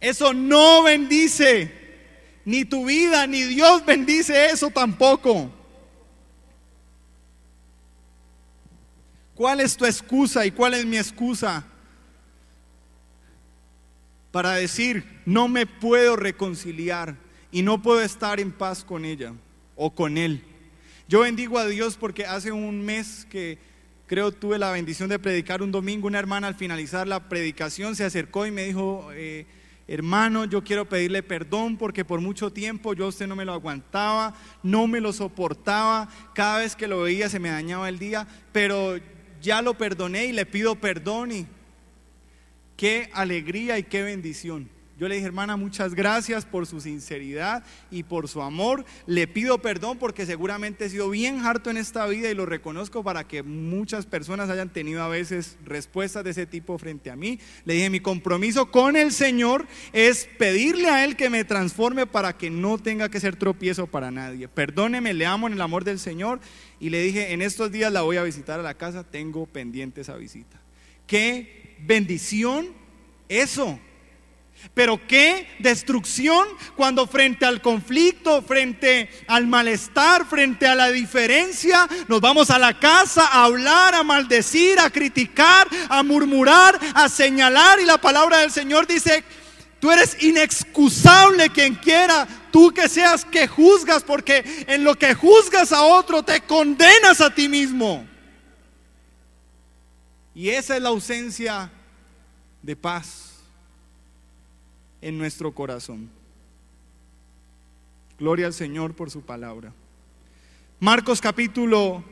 Eso 0.00 0.32
no 0.32 0.82
bendice. 0.82 1.76
Ni 2.44 2.64
tu 2.64 2.86
vida, 2.86 3.26
ni 3.26 3.42
Dios 3.42 3.84
bendice 3.84 4.46
eso 4.50 4.70
tampoco. 4.70 5.50
¿Cuál 9.38 9.60
es 9.60 9.76
tu 9.76 9.84
excusa 9.84 10.44
y 10.44 10.50
cuál 10.50 10.74
es 10.74 10.84
mi 10.84 10.96
excusa 10.96 11.64
para 14.32 14.54
decir, 14.54 15.04
no 15.24 15.46
me 15.46 15.64
puedo 15.64 16.16
reconciliar 16.16 17.14
y 17.52 17.62
no 17.62 17.80
puedo 17.80 18.02
estar 18.02 18.40
en 18.40 18.50
paz 18.50 18.82
con 18.82 19.04
ella 19.04 19.32
o 19.76 19.94
con 19.94 20.18
él? 20.18 20.42
Yo 21.06 21.20
bendigo 21.20 21.56
a 21.56 21.68
Dios 21.68 21.96
porque 21.96 22.26
hace 22.26 22.50
un 22.50 22.84
mes 22.84 23.28
que 23.30 23.58
creo 24.08 24.32
tuve 24.32 24.58
la 24.58 24.72
bendición 24.72 25.08
de 25.08 25.20
predicar 25.20 25.62
un 25.62 25.70
domingo, 25.70 26.08
una 26.08 26.18
hermana 26.18 26.48
al 26.48 26.56
finalizar 26.56 27.06
la 27.06 27.28
predicación 27.28 27.94
se 27.94 28.02
acercó 28.02 28.44
y 28.44 28.50
me 28.50 28.64
dijo, 28.64 29.08
eh, 29.12 29.46
hermano, 29.86 30.46
yo 30.46 30.64
quiero 30.64 30.88
pedirle 30.88 31.22
perdón 31.22 31.76
porque 31.76 32.04
por 32.04 32.20
mucho 32.20 32.52
tiempo 32.52 32.92
yo 32.92 33.04
a 33.04 33.08
usted 33.10 33.28
no 33.28 33.36
me 33.36 33.44
lo 33.44 33.52
aguantaba, 33.52 34.34
no 34.64 34.88
me 34.88 35.00
lo 35.00 35.12
soportaba, 35.12 36.08
cada 36.34 36.58
vez 36.58 36.74
que 36.74 36.88
lo 36.88 37.02
veía 37.02 37.28
se 37.28 37.38
me 37.38 37.50
dañaba 37.50 37.88
el 37.88 38.00
día, 38.00 38.26
pero 38.50 38.98
ya 39.40 39.62
lo 39.62 39.74
perdoné 39.74 40.26
y 40.26 40.32
le 40.32 40.46
pido 40.46 40.76
perdón 40.76 41.32
y 41.32 41.46
qué 42.76 43.10
alegría 43.12 43.78
y 43.78 43.82
qué 43.82 44.02
bendición. 44.02 44.68
Yo 44.98 45.06
le 45.06 45.14
dije, 45.14 45.28
hermana, 45.28 45.56
muchas 45.56 45.94
gracias 45.94 46.44
por 46.44 46.66
su 46.66 46.80
sinceridad 46.80 47.62
y 47.88 48.02
por 48.02 48.26
su 48.26 48.42
amor. 48.42 48.84
Le 49.06 49.28
pido 49.28 49.58
perdón 49.58 49.96
porque 49.96 50.26
seguramente 50.26 50.86
he 50.86 50.90
sido 50.90 51.08
bien 51.08 51.46
harto 51.46 51.70
en 51.70 51.76
esta 51.76 52.04
vida 52.08 52.28
y 52.28 52.34
lo 52.34 52.46
reconozco 52.46 53.04
para 53.04 53.22
que 53.22 53.44
muchas 53.44 54.06
personas 54.06 54.50
hayan 54.50 54.72
tenido 54.72 55.00
a 55.04 55.08
veces 55.08 55.56
respuestas 55.64 56.24
de 56.24 56.30
ese 56.30 56.46
tipo 56.46 56.76
frente 56.78 57.12
a 57.12 57.16
mí. 57.16 57.38
Le 57.64 57.74
dije, 57.74 57.90
mi 57.90 58.00
compromiso 58.00 58.72
con 58.72 58.96
el 58.96 59.12
Señor 59.12 59.68
es 59.92 60.28
pedirle 60.36 60.88
a 60.88 61.04
Él 61.04 61.14
que 61.14 61.30
me 61.30 61.44
transforme 61.44 62.08
para 62.08 62.36
que 62.36 62.50
no 62.50 62.76
tenga 62.76 63.08
que 63.08 63.20
ser 63.20 63.36
tropiezo 63.36 63.86
para 63.86 64.10
nadie. 64.10 64.48
Perdóneme, 64.48 65.14
le 65.14 65.26
amo 65.26 65.46
en 65.46 65.52
el 65.52 65.60
amor 65.60 65.84
del 65.84 66.00
Señor. 66.00 66.40
Y 66.80 66.90
le 66.90 67.00
dije, 67.02 67.32
en 67.32 67.42
estos 67.42 67.70
días 67.70 67.92
la 67.92 68.02
voy 68.02 68.16
a 68.16 68.24
visitar 68.24 68.58
a 68.58 68.64
la 68.64 68.74
casa, 68.74 69.04
tengo 69.04 69.46
pendiente 69.46 70.00
esa 70.00 70.16
visita. 70.16 70.60
Qué 71.06 71.76
bendición 71.86 72.66
eso 73.28 73.78
pero 74.78 75.00
qué 75.08 75.48
destrucción 75.58 76.46
cuando 76.76 77.06
frente 77.06 77.44
al 77.44 77.60
conflicto, 77.60 78.42
frente 78.42 79.10
al 79.26 79.46
malestar, 79.46 80.24
frente 80.24 80.68
a 80.68 80.76
la 80.76 80.92
diferencia, 80.92 81.88
nos 82.06 82.20
vamos 82.20 82.50
a 82.50 82.60
la 82.60 82.78
casa 82.78 83.26
a 83.26 83.44
hablar, 83.44 83.96
a 83.96 84.04
maldecir, 84.04 84.78
a 84.78 84.88
criticar, 84.88 85.66
a 85.88 86.02
murmurar, 86.04 86.78
a 86.94 87.08
señalar. 87.08 87.80
Y 87.80 87.86
la 87.86 87.98
palabra 87.98 88.38
del 88.38 88.52
Señor 88.52 88.86
dice, 88.86 89.24
tú 89.80 89.90
eres 89.90 90.22
inexcusable 90.22 91.50
quien 91.50 91.74
quiera, 91.74 92.28
tú 92.52 92.72
que 92.72 92.88
seas 92.88 93.24
que 93.24 93.48
juzgas, 93.48 94.04
porque 94.04 94.64
en 94.68 94.84
lo 94.84 94.94
que 94.94 95.12
juzgas 95.14 95.72
a 95.72 95.82
otro 95.82 96.22
te 96.22 96.40
condenas 96.42 97.20
a 97.20 97.34
ti 97.34 97.48
mismo. 97.48 98.06
Y 100.34 100.50
esa 100.50 100.76
es 100.76 100.82
la 100.82 100.90
ausencia 100.90 101.68
de 102.62 102.76
paz 102.76 103.27
en 105.00 105.18
nuestro 105.18 105.52
corazón. 105.52 106.10
Gloria 108.18 108.46
al 108.46 108.54
Señor 108.54 108.94
por 108.94 109.10
su 109.10 109.22
palabra. 109.22 109.72
Marcos 110.80 111.20
capítulo, 111.20 112.02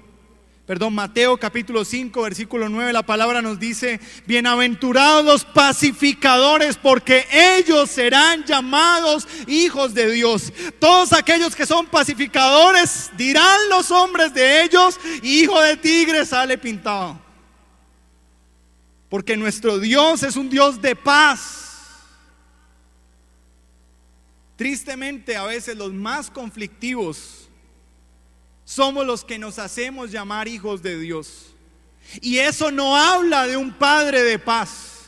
perdón, 0.67 0.95
Mateo 0.95 1.37
capítulo 1.37 1.85
5, 1.85 2.23
versículo 2.23 2.69
9, 2.69 2.93
la 2.93 3.05
palabra 3.05 3.43
nos 3.43 3.59
dice, 3.59 4.01
bienaventurados 4.27 5.25
los 5.25 5.45
pacificadores, 5.45 6.77
porque 6.77 7.27
ellos 7.33 7.91
serán 7.91 8.45
llamados 8.45 9.27
hijos 9.49 9.95
de 9.95 10.11
Dios. 10.13 10.53
Todos 10.79 11.13
aquellos 11.13 11.57
que 11.57 11.67
son 11.67 11.87
pacificadores, 11.87 13.11
dirán 13.17 13.69
los 13.69 13.91
hombres 13.91 14.33
de 14.33 14.63
ellos, 14.63 14.99
hijo 15.23 15.61
de 15.61 15.77
tigre 15.77 16.25
sale 16.25 16.57
pintado. 16.59 17.19
Porque 19.09 19.37
nuestro 19.37 19.79
Dios 19.79 20.23
es 20.23 20.37
un 20.37 20.51
Dios 20.51 20.81
de 20.83 20.95
paz. 20.97 21.66
Tristemente 24.57 25.37
a 25.37 25.45
veces 25.45 25.77
los 25.77 25.93
más 25.93 26.31
conflictivos 26.31 27.49
somos 28.65 29.07
los 29.07 29.25
que 29.25 29.39
nos 29.39 29.59
hacemos 29.59 30.11
llamar 30.11 30.49
hijos 30.49 30.83
de 30.83 30.99
Dios. 30.99 31.55
Y 32.21 32.39
eso 32.39 32.71
no 32.71 32.97
habla 32.97 33.47
de 33.47 33.57
un 33.57 33.73
padre 33.73 34.23
de 34.23 34.39
paz. 34.39 35.07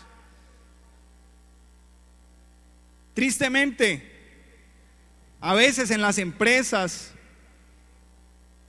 Tristemente, 3.15 4.09
a 5.41 5.55
veces 5.55 5.91
en 5.91 6.03
las 6.03 6.19
empresas, 6.19 7.13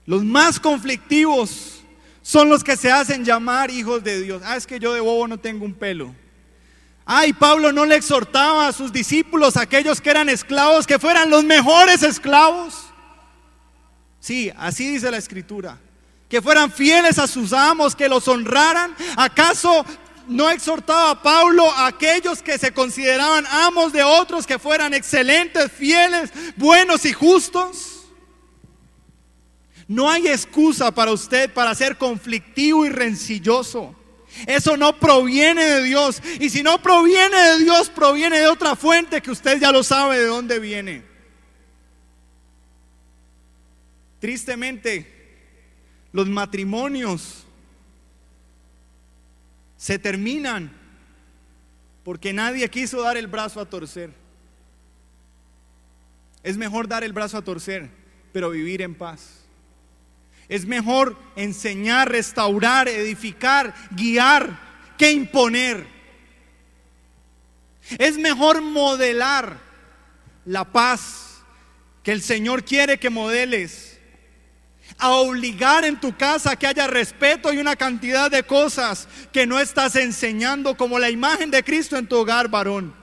los 0.06 0.24
más 0.24 0.60
conflictivos 0.60 1.84
son 2.22 2.50
los 2.50 2.64
que 2.64 2.78
se 2.78 2.92
hacen 2.92 3.26
llamar 3.26 3.70
hijos 3.70 4.04
de 4.04 4.22
Dios. 4.22 4.42
Ah, 4.46 4.56
es 4.56 4.66
que 4.66 4.80
yo 4.80 4.94
de 4.94 5.02
bobo 5.02 5.28
no 5.28 5.40
tengo 5.40 5.66
un 5.66 5.74
pelo. 5.74 6.16
Ay, 7.12 7.34
Pablo 7.34 7.72
no 7.72 7.88
le 7.88 7.96
exhortaba 7.96 8.68
a 8.68 8.72
sus 8.72 8.94
discípulos, 8.94 9.58
aquellos 9.58 10.00
que 10.00 10.12
eran 10.12 10.30
esclavos, 10.30 10.86
que 10.86 11.00
fueran 11.00 11.32
los 11.32 11.44
mejores 11.44 12.04
esclavos. 12.04 12.76
Sí, 14.20 14.52
así 14.56 14.92
dice 14.92 15.10
la 15.10 15.18
escritura. 15.18 15.80
Que 16.30 16.40
fueran 16.40 16.72
fieles 16.72 17.18
a 17.18 17.26
sus 17.26 17.52
amos, 17.52 17.96
que 17.96 18.08
los 18.08 18.28
honraran. 18.28 18.96
¿Acaso 19.18 19.84
no 20.28 20.52
exhortaba 20.52 21.10
a 21.10 21.24
Pablo 21.24 21.72
a 21.72 21.88
aquellos 21.88 22.44
que 22.44 22.60
se 22.60 22.72
consideraban 22.74 23.48
amos 23.48 23.92
de 23.92 24.04
otros, 24.04 24.46
que 24.46 24.60
fueran 24.60 24.94
excelentes, 24.94 25.72
fieles, 25.72 26.32
buenos 26.58 27.06
y 27.06 27.14
justos? 27.14 28.04
No 29.88 30.12
hay 30.12 30.28
excusa 30.28 30.92
para 30.92 31.10
usted 31.10 31.52
para 31.52 31.74
ser 31.74 31.98
conflictivo 31.98 32.86
y 32.86 32.90
rencilloso. 32.90 33.96
Eso 34.46 34.78
no 34.78 35.00
proviene 35.00 35.66
de 35.66 35.84
Dios. 35.84 36.22
Y 36.40 36.50
si 36.50 36.64
no 36.64 36.82
proviene 36.82 37.38
de 37.38 37.60
Dios, 37.60 37.90
proviene 37.90 38.40
de 38.40 38.48
otra 38.48 38.76
fuente 38.76 39.22
que 39.22 39.32
usted 39.32 39.60
ya 39.60 39.72
lo 39.72 39.84
sabe 39.84 40.20
de 40.20 40.26
dónde 40.26 40.60
viene. 40.60 41.04
Tristemente, 44.20 45.08
los 46.12 46.28
matrimonios 46.28 47.46
se 49.78 49.98
terminan 49.98 50.72
porque 52.04 52.34
nadie 52.34 52.70
quiso 52.70 53.02
dar 53.02 53.18
el 53.18 53.28
brazo 53.28 53.62
a 53.62 53.66
torcer. 53.66 54.12
Es 56.44 56.58
mejor 56.58 56.88
dar 56.88 57.04
el 57.04 57.14
brazo 57.14 57.38
a 57.38 57.42
torcer, 57.42 57.90
pero 58.34 58.50
vivir 58.50 58.82
en 58.82 58.96
paz. 58.96 59.39
Es 60.50 60.66
mejor 60.66 61.16
enseñar, 61.36 62.10
restaurar, 62.10 62.90
edificar, 62.90 63.74
guiar 63.92 64.60
que 64.98 65.12
imponer. 65.12 65.86
Es 68.00 68.18
mejor 68.18 68.62
modelar 68.62 69.60
la 70.46 70.66
paz 70.66 71.44
que 72.04 72.12
el 72.12 72.24
Señor 72.24 72.64
quiere 72.64 73.00
que 73.00 73.12
modeles. 73.12 74.00
A 74.98 75.12
obligar 75.12 75.86
en 75.86 76.00
tu 76.00 76.18
casa 76.18 76.56
que 76.56 76.66
haya 76.66 76.88
respeto 76.88 77.54
y 77.54 77.60
una 77.60 77.76
cantidad 77.76 78.32
de 78.32 78.44
cosas 78.44 79.08
que 79.32 79.46
no 79.46 79.60
estás 79.60 79.96
enseñando 79.96 80.76
como 80.76 80.98
la 80.98 81.12
imagen 81.12 81.52
de 81.52 81.64
Cristo 81.64 81.96
en 81.96 82.08
tu 82.08 82.18
hogar, 82.18 82.50
varón. 82.50 82.94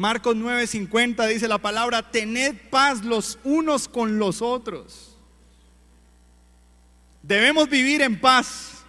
Marcos 0.00 0.34
9:50 0.34 1.26
dice 1.26 1.46
la 1.46 1.58
palabra, 1.58 2.10
tened 2.10 2.56
paz 2.70 3.04
los 3.04 3.38
unos 3.44 3.86
con 3.86 4.18
los 4.18 4.40
otros. 4.40 5.14
Debemos 7.22 7.68
vivir 7.68 8.00
en 8.00 8.18
paz. 8.18 8.82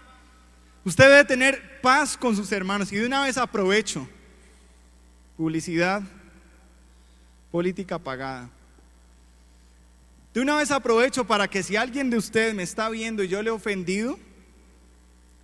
Usted 0.85 1.09
debe 1.09 1.25
tener 1.25 1.81
paz 1.81 2.15
con 2.15 2.33
sus 2.33 2.49
hermanos. 2.53 2.93
Y 2.93 2.95
de 2.95 3.05
una 3.05 3.25
vez 3.25 3.37
aprovecho. 3.37 4.07
Publicidad, 5.35 6.01
política 7.51 7.99
pagada. 7.99 8.49
De 10.33 10.39
una 10.39 10.55
vez 10.55 10.71
aprovecho 10.71 11.27
para 11.27 11.49
que 11.49 11.61
si 11.61 11.75
alguien 11.75 12.09
de 12.09 12.15
ustedes 12.15 12.55
me 12.55 12.63
está 12.63 12.89
viendo 12.89 13.21
y 13.21 13.27
yo 13.27 13.41
le 13.41 13.49
he 13.49 13.51
ofendido, 13.51 14.17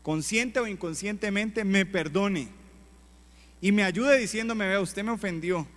consciente 0.02 0.62
o 0.62 0.68
inconscientemente, 0.68 1.66
me 1.66 1.86
perdone 1.86 2.48
y 3.62 3.72
me 3.72 3.84
ayude 3.84 4.18
diciéndome, 4.18 4.68
vea, 4.68 4.80
usted 4.80 5.04
me 5.04 5.12
ofendió, 5.12 5.68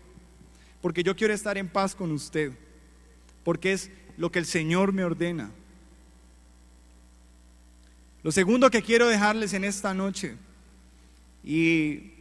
porque 0.83 1.03
yo 1.03 1.17
quiero 1.17 1.33
estar 1.33 1.57
en 1.57 1.69
paz 1.69 1.95
con 1.95 2.13
usted, 2.13 2.53
porque 3.45 3.73
es 3.73 3.91
lo 4.17 4.31
que 4.31 4.39
el 4.39 4.47
Señor 4.47 4.93
me 4.93 5.05
ordena. 5.05 5.51
Lo 8.23 8.33
segundo 8.33 8.71
que 8.71 8.83
quiero 8.83 9.09
dejarles 9.09 9.55
en 9.55 9.65
esta 9.65 9.95
noche, 9.95 10.37
y 11.43 12.13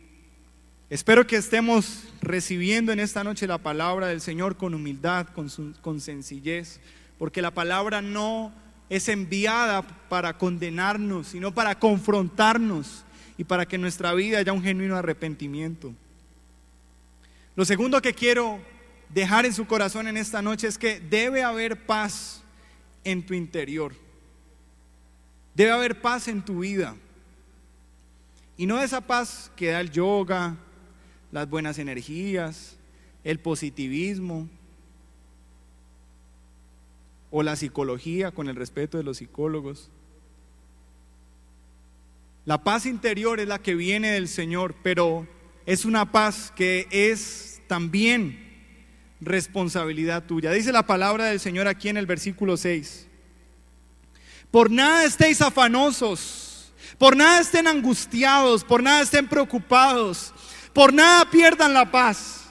espero 0.89 1.27
que 1.27 1.35
estemos 1.35 2.05
recibiendo 2.21 2.93
en 2.93 3.01
esta 3.01 3.23
noche 3.23 3.47
la 3.47 3.57
palabra 3.57 4.07
del 4.07 4.21
Señor 4.21 4.55
con 4.55 4.73
humildad, 4.73 5.27
con, 5.27 5.49
con 5.81 5.99
sencillez, 5.99 6.79
porque 7.17 7.41
la 7.41 7.51
palabra 7.51 8.01
no 8.01 8.53
es 8.89 9.09
enviada 9.09 9.81
para 10.07 10.37
condenarnos, 10.37 11.27
sino 11.27 11.53
para 11.53 11.77
confrontarnos 11.77 13.03
y 13.39 13.45
para 13.45 13.65
que 13.65 13.77
en 13.77 13.81
nuestra 13.81 14.13
vida 14.13 14.39
haya 14.39 14.51
un 14.51 14.61
genuino 14.61 14.97
arrepentimiento. 14.97 15.93
Lo 17.55 17.63
segundo 17.63 18.01
que 18.01 18.13
quiero 18.13 18.59
dejar 19.07 19.45
en 19.45 19.53
su 19.53 19.65
corazón 19.65 20.09
en 20.09 20.17
esta 20.17 20.41
noche 20.41 20.67
es 20.67 20.77
que 20.77 20.99
debe 20.99 21.41
haber 21.41 21.85
paz 21.85 22.43
en 23.05 23.25
tu 23.25 23.33
interior. 23.33 23.95
Debe 25.55 25.71
haber 25.71 26.01
paz 26.01 26.27
en 26.27 26.43
tu 26.43 26.59
vida. 26.59 26.97
Y 28.57 28.65
no 28.65 28.81
esa 28.81 28.99
paz 28.99 29.49
que 29.55 29.67
da 29.67 29.79
el 29.79 29.89
yoga, 29.89 30.57
las 31.31 31.49
buenas 31.49 31.79
energías, 31.79 32.75
el 33.23 33.39
positivismo, 33.39 34.49
o 37.31 37.41
la 37.41 37.55
psicología 37.55 38.31
con 38.31 38.49
el 38.49 38.57
respeto 38.57 38.97
de 38.97 39.05
los 39.05 39.15
psicólogos. 39.15 39.89
La 42.49 42.63
paz 42.63 42.87
interior 42.87 43.39
es 43.39 43.47
la 43.47 43.59
que 43.59 43.75
viene 43.75 44.09
del 44.09 44.27
Señor, 44.27 44.73
pero 44.81 45.27
es 45.67 45.85
una 45.85 46.11
paz 46.11 46.51
que 46.55 46.87
es 46.89 47.61
también 47.67 48.39
responsabilidad 49.21 50.23
tuya. 50.23 50.49
Dice 50.49 50.71
la 50.71 50.87
palabra 50.87 51.25
del 51.25 51.39
Señor 51.39 51.67
aquí 51.67 51.89
en 51.89 51.97
el 51.97 52.07
versículo 52.07 52.57
6. 52.57 53.05
Por 54.49 54.71
nada 54.71 55.03
estéis 55.03 55.43
afanosos, 55.43 56.73
por 56.97 57.15
nada 57.15 57.39
estén 57.39 57.67
angustiados, 57.67 58.63
por 58.63 58.81
nada 58.81 59.03
estén 59.03 59.27
preocupados, 59.27 60.33
por 60.73 60.91
nada 60.91 61.29
pierdan 61.29 61.71
la 61.71 61.91
paz 61.91 62.47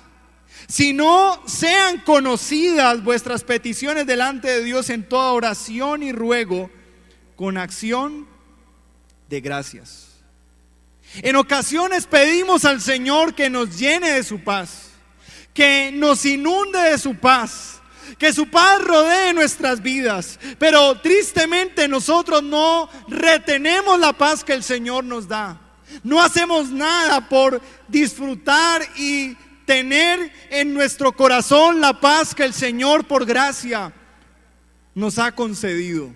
si 0.69 0.93
no 0.93 1.43
sean 1.49 2.03
conocidas 2.03 3.03
vuestras 3.03 3.43
peticiones 3.43 4.07
delante 4.07 4.47
de 4.47 4.63
Dios 4.63 4.91
en 4.91 5.09
toda 5.09 5.33
oración 5.33 6.05
y 6.05 6.13
ruego 6.13 6.71
con 7.35 7.59
acción 7.59 8.38
de 9.29 9.41
gracias. 9.41 10.09
En 11.17 11.37
ocasiones 11.37 12.07
pedimos 12.07 12.65
al 12.65 12.81
Señor 12.81 13.35
que 13.35 13.49
nos 13.49 13.79
llene 13.79 14.13
de 14.13 14.23
su 14.23 14.43
paz, 14.43 14.91
que 15.55 15.91
nos 15.93 16.25
inunde 16.25 16.79
de 16.79 16.99
su 16.99 17.17
paz, 17.17 17.81
que 18.19 18.33
su 18.33 18.49
paz 18.49 18.83
rodee 18.83 19.33
nuestras 19.33 19.83
vidas. 19.83 20.39
Pero 20.59 21.01
tristemente 21.01 21.89
nosotros 21.89 22.43
no 22.43 22.89
retenemos 23.09 23.99
la 23.99 24.13
paz 24.13 24.45
que 24.45 24.53
el 24.53 24.63
Señor 24.63 25.05
nos 25.05 25.29
da. 25.29 25.61
No 26.03 26.23
hacemos 26.23 26.71
nada 26.71 27.29
por 27.29 27.61
disfrutar 27.89 28.83
y 28.97 29.35
tener 29.65 30.33
en 30.51 30.75
nuestro 30.75 31.13
corazón 31.13 31.81
la 31.81 32.01
paz 32.01 32.35
que 32.35 32.45
el 32.45 32.55
Señor 32.55 33.07
por 33.07 33.27
gracia 33.27 33.93
nos 34.95 35.19
ha 35.19 35.33
concedido. 35.33 36.13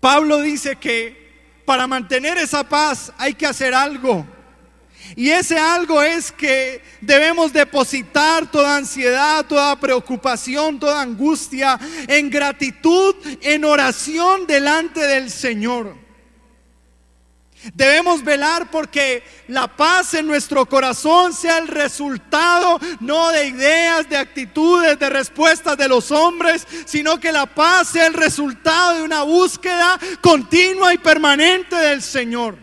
Pablo 0.00 0.40
dice 0.40 0.76
que 0.76 1.25
para 1.66 1.86
mantener 1.86 2.38
esa 2.38 2.66
paz 2.66 3.12
hay 3.18 3.34
que 3.34 3.44
hacer 3.44 3.74
algo. 3.74 4.24
Y 5.14 5.30
ese 5.30 5.58
algo 5.58 6.02
es 6.02 6.32
que 6.32 6.82
debemos 7.00 7.52
depositar 7.52 8.50
toda 8.50 8.76
ansiedad, 8.76 9.44
toda 9.46 9.78
preocupación, 9.78 10.80
toda 10.80 11.02
angustia 11.02 11.78
en 12.08 12.30
gratitud, 12.30 13.14
en 13.42 13.64
oración 13.64 14.46
delante 14.46 15.00
del 15.00 15.30
Señor. 15.30 16.05
Debemos 17.74 18.22
velar 18.22 18.70
porque 18.70 19.24
la 19.48 19.66
paz 19.66 20.14
en 20.14 20.26
nuestro 20.26 20.66
corazón 20.66 21.32
sea 21.32 21.58
el 21.58 21.68
resultado 21.68 22.78
no 23.00 23.30
de 23.30 23.48
ideas, 23.48 24.08
de 24.08 24.16
actitudes, 24.16 24.98
de 24.98 25.10
respuestas 25.10 25.76
de 25.76 25.88
los 25.88 26.10
hombres, 26.10 26.66
sino 26.84 27.18
que 27.18 27.32
la 27.32 27.46
paz 27.46 27.88
sea 27.88 28.06
el 28.06 28.14
resultado 28.14 28.94
de 28.94 29.02
una 29.02 29.22
búsqueda 29.22 29.98
continua 30.20 30.94
y 30.94 30.98
permanente 30.98 31.76
del 31.76 32.02
Señor. 32.02 32.56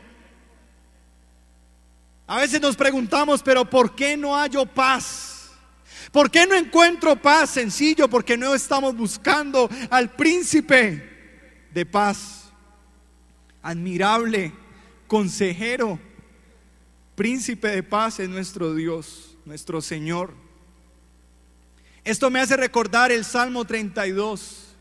A 2.26 2.38
veces 2.38 2.62
nos 2.62 2.76
preguntamos, 2.76 3.44
pero 3.44 3.70
¿por 3.70 3.96
qué 3.96 4.16
no 4.16 4.36
hallo 4.36 4.66
paz? 4.66 5.52
¿Por 6.12 6.32
qué 6.32 6.48
no 6.48 6.56
encuentro 6.56 7.16
paz? 7.16 7.50
Sencillo, 7.50 8.08
porque 8.08 8.38
no 8.38 8.54
estamos 8.54 8.96
buscando 8.96 9.70
al 9.90 10.12
príncipe 10.12 11.68
de 11.72 11.86
paz. 11.86 12.52
Admirable 13.62 14.63
consejero, 15.14 16.00
príncipe 17.14 17.68
de 17.68 17.84
paz 17.84 18.20
es 18.20 18.28
nuestro 18.28 18.74
Dios, 18.74 19.38
nuestro 19.46 19.80
Señor. 19.80 20.34
Esto 22.04 22.32
me 22.32 22.40
hace 22.40 22.58
recordar 22.58 23.12
el 23.12 23.24
Salmo 23.24 23.64
32, 23.64 24.76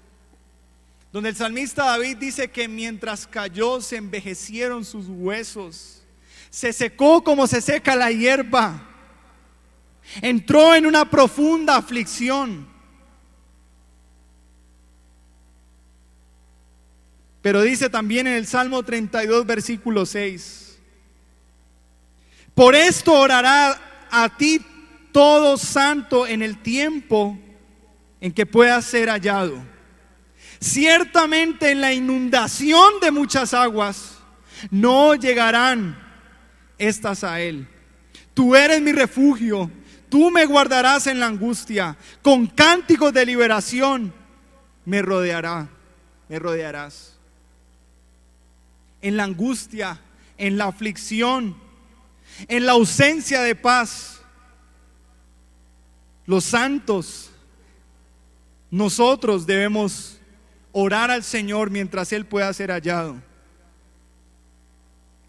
donde 1.13 1.29
el 1.29 1.37
salmista 1.37 1.85
David 1.85 2.17
dice 2.17 2.51
que 2.51 2.67
mientras 2.67 3.27
cayó 3.27 3.83
se 3.83 3.97
envejecieron 3.97 4.87
sus 4.87 5.05
huesos, 5.07 6.03
se 6.49 6.73
secó 6.73 7.23
como 7.23 7.47
se 7.47 7.61
seca 7.61 7.95
la 7.95 8.11
hierba, 8.11 8.89
entró 10.23 10.75
en 10.75 10.87
una 10.87 11.11
profunda 11.11 11.77
aflicción. 11.77 12.72
Pero 17.43 17.61
dice 17.63 17.91
también 17.91 18.29
en 18.29 18.35
el 18.35 18.47
Salmo 18.47 18.85
32, 18.85 19.45
versículo 19.45 20.07
6, 20.07 20.79
por 22.55 22.77
esto 22.77 23.13
orará 23.13 24.07
a 24.11 24.37
ti 24.37 24.65
todo 25.11 25.59
santo 25.59 26.27
en 26.27 26.43
el 26.43 26.63
tiempo 26.63 27.39
en 28.21 28.33
que 28.33 28.47
pueda 28.47 28.81
ser 28.81 29.09
hallado. 29.09 29.59
Ciertamente 30.61 31.73
en 31.73 31.81
la 31.81 31.93
inundación 31.93 33.01
de 33.01 33.11
muchas 33.11 33.53
aguas 33.53 34.19
no 34.71 35.17
llegarán 35.17 35.99
estas 36.79 37.25
a 37.25 37.41
él. 37.41 37.67
Tú 38.35 38.55
eres 38.55 38.81
mi 38.81 38.93
refugio, 38.93 39.69
tú 40.09 40.31
me 40.31 40.47
guardarás 40.47 41.09
en 41.09 41.19
la 41.19 41.27
angustia, 41.27 41.97
con 42.23 42.47
cánticos 42.47 43.13
de 43.13 43.27
liberación 43.27 44.15
me 44.85 45.03
rodeará, 45.03 45.69
me 46.29 46.39
rodearás 46.39 47.13
en 49.03 49.17
la 49.17 49.25
angustia, 49.25 50.01
en 50.39 50.57
la 50.57 50.67
aflicción, 50.67 51.57
en 52.49 52.65
la 52.65 52.73
ausencia 52.73 53.43
de 53.43 53.55
paz. 53.55 54.23
Los 56.25 56.45
santos, 56.45 57.31
nosotros 58.71 59.45
debemos 59.45 60.19
orar 60.71 61.11
al 61.11 61.25
Señor 61.25 61.71
mientras 61.71 62.13
Él 62.13 62.25
pueda 62.25 62.53
ser 62.53 62.71
hallado. 62.71 63.21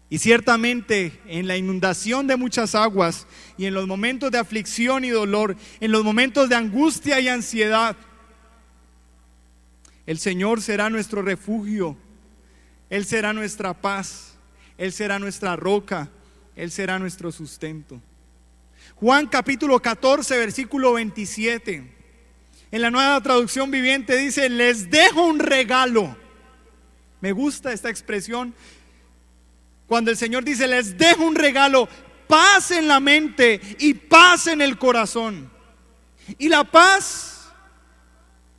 Y 0.08 0.18
ciertamente 0.18 1.20
en 1.26 1.48
la 1.48 1.56
inundación 1.56 2.26
de 2.26 2.36
muchas 2.36 2.74
aguas 2.76 3.26
y 3.58 3.66
en 3.66 3.74
los 3.74 3.88
momentos 3.88 4.30
de 4.30 4.38
aflicción 4.38 5.04
y 5.04 5.10
dolor, 5.10 5.56
en 5.80 5.90
los 5.90 6.04
momentos 6.04 6.48
de 6.48 6.54
angustia 6.54 7.18
y 7.20 7.28
ansiedad, 7.28 7.96
el 10.06 10.18
Señor 10.18 10.62
será 10.62 10.90
nuestro 10.90 11.22
refugio 11.22 11.96
él 12.90 13.04
será 13.04 13.32
nuestra 13.32 13.74
paz, 13.74 14.34
Él 14.76 14.92
será 14.92 15.18
nuestra 15.18 15.56
roca, 15.56 16.08
Él 16.56 16.70
será 16.70 16.98
nuestro 16.98 17.32
sustento. 17.32 18.00
Juan 18.96 19.26
capítulo 19.26 19.80
14, 19.80 20.38
versículo 20.38 20.92
27. 20.92 21.92
En 22.70 22.82
la 22.82 22.90
nueva 22.90 23.20
traducción 23.20 23.70
viviente 23.70 24.16
dice, 24.16 24.48
les 24.48 24.90
dejo 24.90 25.26
un 25.26 25.38
regalo. 25.38 26.16
Me 27.20 27.32
gusta 27.32 27.72
esta 27.72 27.88
expresión. 27.88 28.54
Cuando 29.86 30.10
el 30.10 30.16
Señor 30.16 30.44
dice, 30.44 30.66
les 30.66 30.96
dejo 30.98 31.24
un 31.24 31.34
regalo, 31.34 31.88
paz 32.26 32.70
en 32.70 32.88
la 32.88 33.00
mente 33.00 33.60
y 33.78 33.94
paz 33.94 34.46
en 34.46 34.60
el 34.60 34.78
corazón. 34.78 35.50
Y 36.38 36.48
la 36.48 36.64
paz 36.64 37.33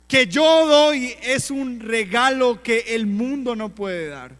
que 0.08 0.26
yo 0.26 0.66
doy 0.66 1.14
es 1.22 1.50
un 1.50 1.80
regalo 1.80 2.62
que 2.62 2.94
el 2.94 3.06
mundo 3.06 3.56
no 3.56 3.74
puede 3.74 4.08
dar. 4.08 4.36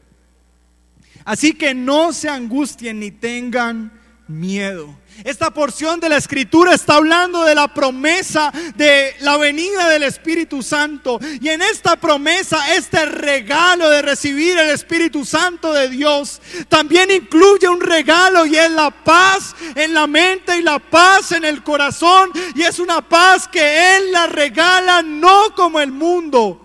Así 1.24 1.54
que 1.54 1.74
no 1.74 2.12
se 2.12 2.28
angustien 2.28 3.00
ni 3.00 3.10
tengan 3.10 3.92
miedo. 4.28 4.96
Esta 5.24 5.50
porción 5.50 6.00
de 6.00 6.08
la 6.08 6.16
escritura 6.16 6.74
está 6.74 6.96
hablando 6.96 7.44
de 7.44 7.54
la 7.54 7.72
promesa 7.72 8.52
de 8.76 9.14
la 9.20 9.36
venida 9.36 9.88
del 9.88 10.02
Espíritu 10.02 10.62
Santo. 10.62 11.18
Y 11.40 11.48
en 11.48 11.62
esta 11.62 11.96
promesa, 11.96 12.74
este 12.74 13.06
regalo 13.06 13.88
de 13.88 14.02
recibir 14.02 14.58
el 14.58 14.70
Espíritu 14.70 15.24
Santo 15.24 15.72
de 15.72 15.88
Dios, 15.88 16.40
también 16.68 17.10
incluye 17.10 17.68
un 17.68 17.80
regalo 17.80 18.46
y 18.46 18.56
es 18.56 18.70
la 18.70 18.90
paz 18.90 19.54
en 19.74 19.94
la 19.94 20.06
mente 20.06 20.58
y 20.58 20.62
la 20.62 20.78
paz 20.78 21.32
en 21.32 21.44
el 21.44 21.62
corazón. 21.62 22.30
Y 22.54 22.62
es 22.62 22.78
una 22.78 23.06
paz 23.06 23.48
que 23.48 23.96
Él 23.96 24.12
la 24.12 24.26
regala 24.26 25.02
no 25.02 25.54
como 25.54 25.80
el 25.80 25.92
mundo 25.92 26.62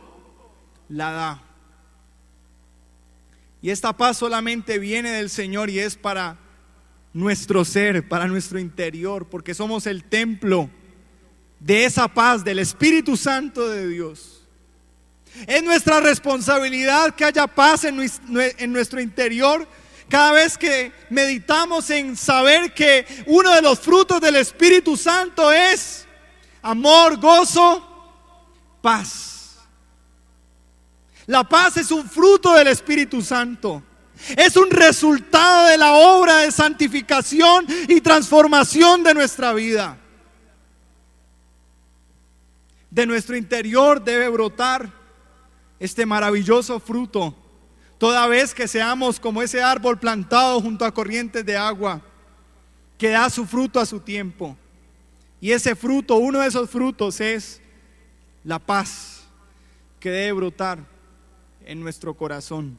la 0.89 1.11
da. 1.11 1.43
Y 3.61 3.69
esta 3.69 3.95
paz 3.95 4.17
solamente 4.17 4.79
viene 4.79 5.11
del 5.11 5.29
Señor 5.29 5.69
y 5.69 5.79
es 5.79 5.95
para 5.95 6.40
nuestro 7.13 7.65
ser, 7.65 8.07
para 8.07 8.27
nuestro 8.27 8.59
interior, 8.59 9.27
porque 9.29 9.53
somos 9.53 9.85
el 9.87 10.03
templo 10.03 10.69
de 11.59 11.85
esa 11.85 12.07
paz 12.07 12.43
del 12.43 12.59
Espíritu 12.59 13.17
Santo 13.17 13.69
de 13.69 13.87
Dios. 13.87 14.47
Es 15.47 15.63
nuestra 15.63 15.99
responsabilidad 15.99 17.15
que 17.15 17.25
haya 17.25 17.47
paz 17.47 17.85
en, 17.85 17.95
nuestro 18.71 18.99
interior 18.99 19.67
cada 20.09 20.33
vez 20.33 20.57
que 20.57 20.91
meditamos 21.09 21.89
en 21.89 22.17
saber 22.17 22.73
que 22.73 23.05
uno 23.27 23.53
de 23.53 23.61
los 23.61 23.79
frutos 23.79 24.19
del 24.19 24.35
Espíritu 24.35 24.97
Santo 24.97 25.51
es 25.51 26.05
amor, 26.61 27.17
gozo, 27.17 27.87
paz. 28.81 29.57
La 31.27 31.45
paz 31.45 31.77
es 31.77 31.91
un 31.91 32.09
fruto 32.09 32.53
del 32.53 32.67
Espíritu 32.67 33.21
Santo. 33.21 33.81
Es 34.37 34.55
un 34.55 34.69
resultado 34.69 35.67
de 35.67 35.77
la 35.77 35.93
obra 35.93 36.37
de 36.37 36.51
santificación 36.51 37.65
y 37.87 38.01
transformación 38.01 39.03
de 39.03 39.13
nuestra 39.13 39.53
vida. 39.53 39.97
De 42.89 43.05
nuestro 43.05 43.37
interior 43.37 44.03
debe 44.03 44.27
brotar 44.29 44.91
este 45.79 46.05
maravilloso 46.05 46.79
fruto, 46.79 47.35
toda 47.97 48.27
vez 48.27 48.53
que 48.53 48.67
seamos 48.67 49.19
como 49.19 49.41
ese 49.41 49.63
árbol 49.63 49.97
plantado 49.97 50.59
junto 50.61 50.85
a 50.85 50.93
corrientes 50.93 51.45
de 51.45 51.57
agua, 51.57 52.01
que 52.97 53.09
da 53.09 53.29
su 53.29 53.45
fruto 53.45 53.79
a 53.79 53.85
su 53.85 53.99
tiempo. 53.99 54.55
Y 55.39 55.51
ese 55.51 55.75
fruto, 55.75 56.17
uno 56.17 56.39
de 56.39 56.47
esos 56.47 56.69
frutos 56.69 57.19
es 57.19 57.61
la 58.43 58.59
paz 58.59 59.23
que 59.99 60.11
debe 60.11 60.33
brotar 60.33 60.79
en 61.65 61.79
nuestro 61.79 62.13
corazón. 62.13 62.77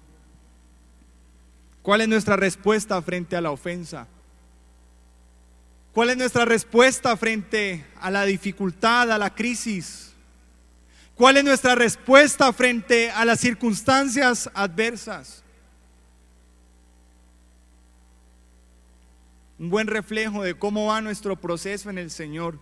¿Cuál 1.82 2.00
es 2.00 2.08
nuestra 2.08 2.36
respuesta 2.36 3.00
frente 3.02 3.36
a 3.36 3.40
la 3.40 3.50
ofensa? 3.50 4.06
¿Cuál 5.92 6.10
es 6.10 6.16
nuestra 6.16 6.44
respuesta 6.44 7.16
frente 7.16 7.84
a 8.00 8.10
la 8.10 8.24
dificultad, 8.24 9.10
a 9.10 9.18
la 9.18 9.34
crisis? 9.34 10.12
¿Cuál 11.14 11.36
es 11.36 11.44
nuestra 11.44 11.74
respuesta 11.74 12.52
frente 12.52 13.10
a 13.10 13.24
las 13.24 13.40
circunstancias 13.40 14.50
adversas? 14.54 15.42
Un 19.58 19.68
buen 19.68 19.86
reflejo 19.86 20.42
de 20.42 20.54
cómo 20.54 20.86
va 20.86 21.00
nuestro 21.00 21.36
proceso 21.36 21.90
en 21.90 21.98
el 21.98 22.10
Señor 22.10 22.58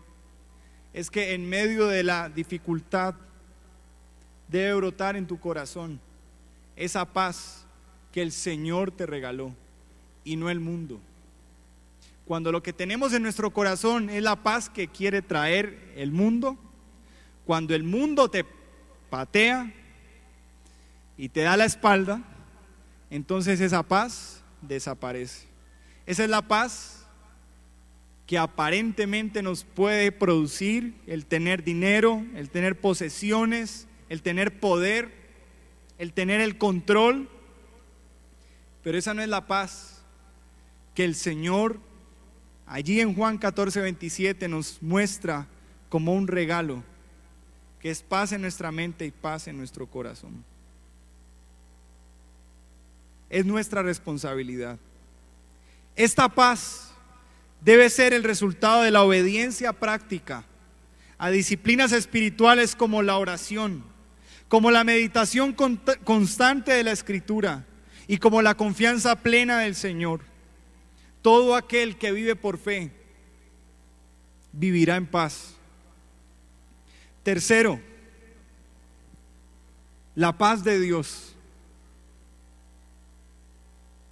es 0.93 1.11
que 1.11 1.35
en 1.35 1.49
medio 1.49 1.87
de 1.87 2.03
la 2.03 2.29
dificultad 2.29 3.15
debe 4.49 4.75
brotar 4.75 5.17
en 5.17 5.27
tu 5.27 5.39
corazón 5.39 6.01
esa 6.75 7.05
paz 7.05 7.65
que 8.13 8.23
el 8.23 8.33
Señor 8.33 8.91
te 8.91 9.07
regaló 9.07 9.55
y 10.25 10.37
no 10.37 10.51
el 10.51 10.61
mundo. 10.61 11.01
Cuando 12.27 12.53
lo 12.53 12.63
que 12.63 12.73
tenemos 12.73 13.13
en 13.13 13.23
nuestro 13.23 13.51
corazón 13.53 14.11
es 14.11 14.23
la 14.23 14.37
paz 14.37 14.69
que 14.69 14.89
quiere 14.89 15.23
traer 15.23 15.93
el 15.97 16.13
mundo, 16.13 16.57
cuando 17.45 17.75
el 17.75 17.83
mundo 17.83 18.31
te 18.31 18.45
patea 19.09 19.73
y 21.17 21.29
te 21.29 21.41
da 21.41 21.57
la 21.57 21.65
espalda, 21.65 22.23
entonces 23.11 23.61
esa 23.61 23.83
paz 23.83 24.43
desaparece. 24.63 25.49
Esa 26.07 26.25
es 26.25 26.31
la 26.31 26.43
paz 26.43 27.07
que 28.27 28.39
aparentemente 28.39 29.43
nos 29.43 29.65
puede 29.65 30.13
producir 30.13 30.95
el 31.09 31.27
tener 31.27 31.65
dinero, 31.65 32.25
el 32.37 32.49
tener 32.49 32.81
posesiones, 32.81 33.89
el 34.09 34.23
tener 34.23 34.61
poder, 34.61 35.13
el 35.99 36.13
tener 36.13 36.41
el 36.41 36.57
control 36.57 37.29
pero 38.83 38.99
esa 38.99 39.15
no 39.15 39.23
es 39.23 39.29
la 39.29 39.47
paz 39.47 40.03
que 40.95 41.05
el 41.05 41.15
Señor 41.15 41.81
allí 42.67 43.01
en 43.01 43.15
Juan 43.15 43.37
14, 43.37 43.81
27 43.81 44.49
nos 44.49 44.81
muestra 44.81 45.49
como 45.89 46.15
un 46.15 46.29
regalo, 46.29 46.85
que 47.81 47.91
es 47.91 48.01
paz 48.03 48.33
en 48.33 48.43
nuestra 48.43 48.71
mente 48.71 49.05
y 49.05 49.11
paz 49.11 49.49
en 49.49 49.59
nuestro 49.59 49.87
corazón. 49.89 50.45
Es 53.29 53.45
nuestra 53.45 53.83
responsabilidad. 53.83 54.79
Esta 55.97 56.29
paz 56.29 56.93
debe 57.61 57.91
ser 57.91 58.13
el 58.13 58.23
resultado 58.23 58.83
de 58.83 58.91
la 58.91 59.03
obediencia 59.03 59.73
práctica 59.73 60.45
a 61.19 61.31
disciplinas 61.31 61.93
espirituales 61.93 62.77
como 62.77 63.03
la 63.03 63.19
oración, 63.19 63.85
como 64.49 64.71
la 64.71 64.85
meditación 64.85 65.55
constante 66.05 66.73
de 66.73 66.85
la 66.85 66.93
escritura, 66.93 67.67
y 68.11 68.19
como 68.19 68.43
la 68.43 68.57
confianza 68.57 69.15
plena 69.15 69.61
del 69.61 69.77
Señor. 69.77 70.23
Todo 71.23 71.55
aquel 71.55 71.97
que 71.97 72.11
vive 72.11 72.35
por 72.35 72.59
fe 72.59 72.91
vivirá 74.51 74.97
en 74.97 75.07
paz. 75.07 75.55
Tercero, 77.23 77.81
la 80.17 80.37
paz 80.37 80.65
de 80.65 80.81
Dios. 80.81 81.37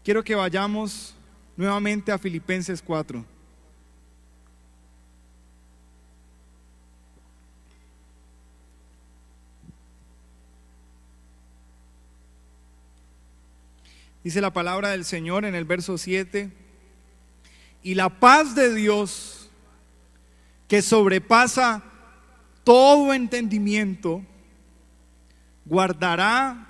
Quiero 0.04 0.22
que 0.22 0.37
vayamos 0.37 1.16
nuevamente 1.56 2.12
a 2.12 2.18
Filipenses 2.18 2.80
4. 2.80 3.24
Dice 14.24 14.40
la 14.40 14.52
palabra 14.52 14.90
del 14.90 15.04
Señor 15.04 15.44
en 15.44 15.54
el 15.54 15.64
verso 15.64 15.96
7, 15.96 16.50
y 17.83 17.94
la 17.94 18.09
paz 18.20 18.54
de 18.54 18.74
Dios 18.74 19.48
que 20.66 20.83
sobrepasa 20.83 21.83
todo 22.64 23.14
entendimiento, 23.14 24.22
guardará 25.64 26.66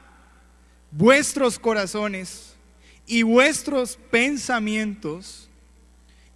vuestros 0.90 1.58
corazones 1.58 2.54
y 3.06 3.22
vuestros 3.22 3.96
pensamientos 4.10 5.48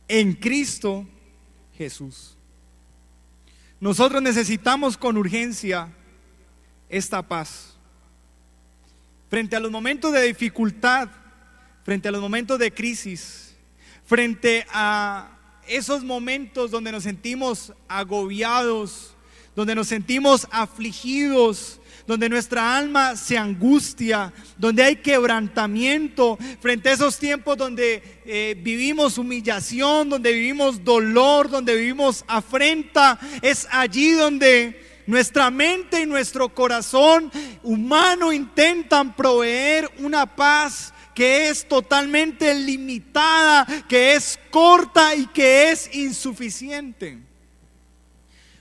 en 0.09 0.33
Cristo 0.33 1.07
Jesús. 1.77 2.37
Nosotros 3.81 4.22
necesitamos 4.22 4.96
con 4.96 5.16
urgencia 5.16 5.92
esta 6.88 7.22
paz. 7.27 7.71
Frente 9.33 9.57
a 9.57 9.61
los 9.61 9.71
momentos 9.71 10.12
de 10.12 10.25
dificultad, 10.25 11.09
frente 11.85 12.07
a 12.07 12.12
los 12.12 12.21
momentos 12.21 12.59
de 12.59 12.71
crisis, 12.71 13.57
frente 14.05 14.66
a 14.71 15.38
esos 15.66 16.05
momentos 16.05 16.71
donde 16.71 16.92
nos 16.92 17.05
sentimos 17.05 17.73
agobiados, 17.88 19.14
donde 19.57 19.75
nos 19.75 19.88
sentimos 19.88 20.47
afligidos, 20.51 21.81
donde 22.07 22.29
nuestra 22.29 22.77
alma 22.77 23.17
se 23.17 23.38
angustia, 23.38 24.35
donde 24.59 24.83
hay 24.83 24.96
quebrantamiento, 24.96 26.37
frente 26.61 26.90
a 26.90 26.92
esos 26.92 27.19
tiempos 27.19 27.56
donde 27.56 28.02
eh, 28.27 28.54
vivimos 28.63 29.17
humillación, 29.17 30.11
donde 30.11 30.31
vivimos 30.31 30.85
dolor, 30.85 31.48
donde 31.48 31.75
vivimos 31.75 32.23
afrenta, 32.29 33.19
es 33.40 33.67
allí 33.71 34.11
donde 34.11 34.92
nuestra 35.07 35.50
mente 35.50 36.03
y 36.03 36.07
nuestro 36.07 36.48
corazón 36.48 37.31
humano 37.63 38.33
intentan 38.33 39.15
proveer 39.15 39.90
una 39.98 40.27
paz 40.27 40.92
que 41.15 41.48
es 41.48 41.67
totalmente 41.69 42.55
limitada, 42.55 43.67
que 43.88 44.15
es 44.15 44.38
corta 44.50 45.15
y 45.15 45.27
que 45.27 45.71
es 45.71 45.94
insuficiente. 45.94 47.19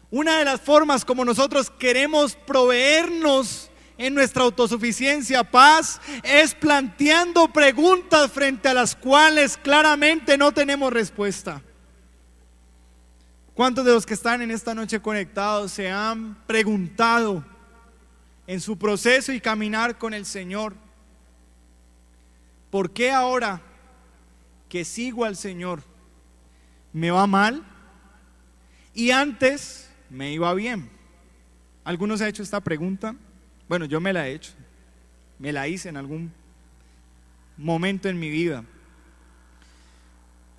Una 0.09 0.39
de 0.39 0.45
las 0.45 0.59
formas 0.59 1.05
como 1.05 1.23
nosotros 1.23 1.71
queremos 1.71 2.35
proveernos 2.35 3.71
en 3.97 4.13
nuestra 4.13 4.43
autosuficiencia 4.43 5.43
paz 5.43 6.01
es 6.23 6.53
planteando 6.53 7.47
preguntas 7.53 8.31
frente 8.31 8.67
a 8.67 8.73
las 8.73 8.95
cuales 8.95 9.57
claramente 9.57 10.37
no 10.37 10.51
tenemos 10.51 10.91
respuesta. 10.91 11.61
¿Cuántos 13.53 13.85
de 13.85 13.93
los 13.93 14.05
que 14.05 14.13
están 14.13 14.41
en 14.41 14.51
esta 14.51 14.73
noche 14.73 15.01
conectados 15.01 15.71
se 15.71 15.89
han 15.89 16.35
preguntado 16.47 17.43
en 18.51 18.59
su 18.59 18.77
proceso 18.77 19.31
y 19.31 19.39
caminar 19.39 19.97
con 19.97 20.13
el 20.13 20.25
Señor. 20.25 20.75
¿Por 22.69 22.91
qué 22.91 23.09
ahora 23.09 23.61
que 24.67 24.83
sigo 24.83 25.23
al 25.23 25.37
Señor 25.37 25.81
me 26.91 27.11
va 27.11 27.27
mal 27.27 27.63
y 28.93 29.11
antes 29.11 29.89
me 30.09 30.33
iba 30.33 30.53
bien? 30.53 30.89
¿Algunos 31.85 32.19
han 32.19 32.27
hecho 32.27 32.43
esta 32.43 32.59
pregunta? 32.59 33.15
Bueno, 33.69 33.85
yo 33.85 34.01
me 34.01 34.11
la 34.11 34.27
he 34.27 34.33
hecho. 34.33 34.51
Me 35.39 35.53
la 35.53 35.69
hice 35.69 35.87
en 35.87 35.95
algún 35.95 36.31
momento 37.55 38.09
en 38.09 38.19
mi 38.19 38.29
vida. 38.29 38.65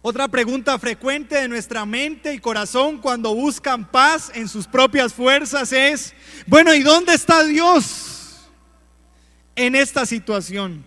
Otra 0.05 0.26
pregunta 0.26 0.76
frecuente 0.80 1.36
de 1.36 1.46
nuestra 1.46 1.86
mente 1.86 2.34
y 2.34 2.40
corazón 2.40 2.98
cuando 2.98 3.36
buscan 3.36 3.88
paz 3.88 4.32
en 4.34 4.48
sus 4.48 4.66
propias 4.66 5.14
fuerzas 5.14 5.72
es, 5.72 6.12
bueno, 6.48 6.74
¿y 6.74 6.82
dónde 6.82 7.14
está 7.14 7.44
Dios 7.44 8.50
en 9.55 9.76
esta 9.76 10.05
situación? 10.05 10.84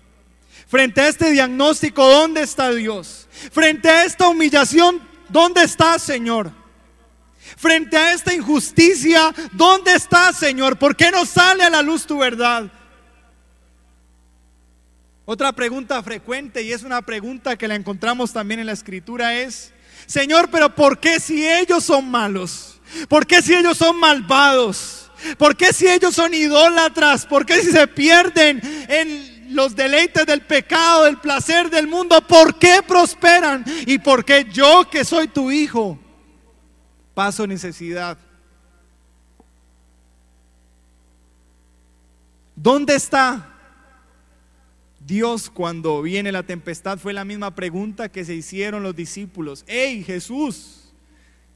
Frente 0.68 1.00
a 1.00 1.08
este 1.08 1.32
diagnóstico, 1.32 2.06
¿dónde 2.06 2.42
está 2.42 2.72
Dios? 2.72 3.30
Frente 3.54 3.88
a 3.88 4.04
esta 4.04 4.28
humillación, 4.28 5.02
¿dónde 5.30 5.64
está 5.64 5.98
Señor? 5.98 6.52
Frente 7.56 7.96
a 7.96 8.12
esta 8.12 8.34
injusticia, 8.34 9.34
¿dónde 9.54 9.94
está 9.94 10.34
Señor? 10.34 10.78
¿Por 10.78 10.94
qué 10.94 11.10
no 11.10 11.26
sale 11.26 11.64
a 11.64 11.70
la 11.70 11.82
luz 11.82 12.06
tu 12.06 12.18
verdad? 12.18 12.70
Otra 15.28 15.52
pregunta 15.54 16.02
frecuente 16.04 16.62
y 16.62 16.72
es 16.72 16.84
una 16.84 17.02
pregunta 17.02 17.58
que 17.58 17.68
la 17.68 17.74
encontramos 17.74 18.32
también 18.32 18.60
en 18.60 18.68
la 18.68 18.74
escritura 18.74 19.34
es, 19.34 19.74
Señor, 20.06 20.50
pero 20.52 20.76
¿por 20.76 21.00
qué 21.00 21.20
si 21.20 21.48
ellos 21.48 21.84
son 21.84 22.10
malos? 22.12 22.80
¿Por 23.10 23.26
qué 23.26 23.42
si 23.42 23.56
ellos 23.56 23.76
son 23.80 24.00
malvados? 24.00 25.12
¿Por 25.40 25.58
qué 25.58 25.74
si 25.74 25.88
ellos 25.88 26.14
son 26.14 26.32
idólatras? 26.36 27.26
¿Por 27.26 27.44
qué 27.44 27.60
si 27.62 27.72
se 27.72 27.88
pierden 27.88 28.62
en 28.88 29.56
los 29.56 29.76
deleites 29.76 30.28
del 30.28 30.42
pecado, 30.42 31.06
del 31.06 31.18
placer 31.18 31.72
del 31.72 31.88
mundo? 31.88 32.22
¿Por 32.22 32.60
qué 32.60 32.82
prosperan? 32.88 33.66
¿Y 33.88 33.98
por 33.98 34.24
qué 34.24 34.46
yo 34.52 34.88
que 34.92 35.04
soy 35.04 35.28
tu 35.28 35.50
hijo 35.52 35.98
paso 37.16 37.48
necesidad? 37.48 38.16
¿Dónde 42.56 42.94
está 42.94 43.55
Dios 45.06 45.52
cuando 45.54 46.02
viene 46.02 46.32
la 46.32 46.42
tempestad 46.42 46.98
fue 46.98 47.14
la 47.14 47.26
misma 47.26 47.54
pregunta 47.54 48.10
que 48.10 48.26
se 48.26 48.34
hicieron 48.34 48.82
los 48.82 48.96
discípulos. 48.96 49.64
¡Hey 49.68 50.04
Jesús! 50.04 50.94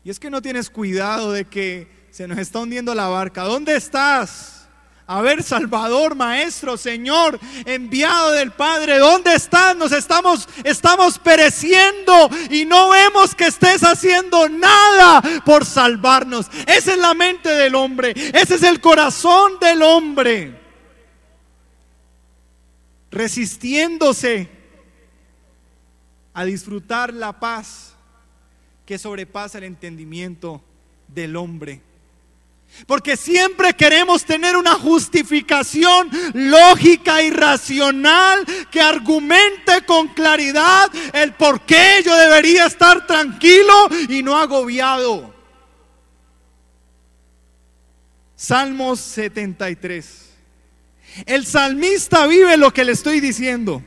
Y 0.04 0.12
es 0.12 0.20
que 0.20 0.30
no 0.30 0.42
tienes 0.42 0.70
cuidado 0.70 1.32
de 1.32 1.46
que 1.46 1.88
se 2.12 2.28
nos 2.28 2.38
está 2.38 2.60
hundiendo 2.60 2.94
la 2.94 3.08
barca. 3.08 3.44
¿Dónde 3.44 3.76
estás? 3.76 4.68
A 5.08 5.22
ver, 5.22 5.42
Salvador, 5.42 6.14
Maestro, 6.14 6.78
Señor, 6.78 7.40
enviado 7.66 8.34
del 8.34 8.52
Padre, 8.52 9.00
¿dónde 9.00 9.34
estás? 9.34 9.76
Nos 9.76 9.92
estamos, 9.94 10.48
estamos 10.64 11.18
pereciendo 11.18 12.30
y 12.52 12.66
no 12.66 12.92
vemos 12.92 13.34
que 13.34 13.48
estés 13.48 13.84
haciendo 13.84 14.48
nada 14.48 15.24
por 15.44 15.66
salvarnos. 15.66 16.46
Esa 16.68 16.92
es 16.92 17.00
la 17.00 17.16
mente 17.16 17.50
del 17.50 17.74
hombre, 17.74 18.14
ese 18.16 18.56
es 18.56 18.64
el 18.64 18.80
corazón 18.80 19.54
del 19.60 19.82
hombre 19.82 20.69
resistiéndose 23.12 24.50
a 26.34 26.46
disfrutar 26.46 27.14
la 27.14 27.40
paz 27.40 27.94
que 28.86 28.98
sobrepasa 28.98 29.58
el 29.58 29.66
entendimiento 29.66 30.64
del 31.08 31.36
hombre. 31.36 31.82
Porque 32.86 33.18
siempre 33.18 33.74
queremos 33.74 34.24
tener 34.24 34.56
una 34.56 34.76
justificación 34.76 36.10
lógica 36.34 37.22
y 37.24 37.32
racional 37.32 38.46
que 38.72 38.80
argumente 38.80 39.84
con 39.86 40.08
claridad 40.10 40.90
el 41.14 41.34
por 41.34 41.62
qué 41.62 42.02
yo 42.06 42.16
debería 42.16 42.68
estar 42.68 43.08
tranquilo 43.08 43.74
y 44.08 44.22
no 44.22 44.38
agobiado. 44.38 45.34
Salmos 48.36 49.00
73. 49.02 50.29
El 51.26 51.46
salmista 51.46 52.28
vive 52.28 52.58
lo 52.58 52.74
que 52.74 52.86
le 52.86 52.92
estoy 52.92 53.20
diciendo. 53.20 53.84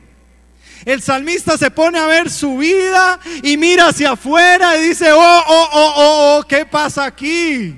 El 0.85 1.01
salmista 1.01 1.57
se 1.57 1.71
pone 1.71 1.97
a 1.97 2.07
ver 2.07 2.29
su 2.29 2.57
vida 2.57 3.19
y 3.41 3.55
mira 3.57 3.87
hacia 3.87 4.11
afuera 4.11 4.77
y 4.77 4.89
dice, 4.89 5.11
oh, 5.13 5.17
oh, 5.47 5.69
oh, 5.71 5.93
oh, 5.95 6.37
oh, 6.39 6.43
¿qué 6.47 6.65
pasa 6.65 7.05
aquí? 7.05 7.73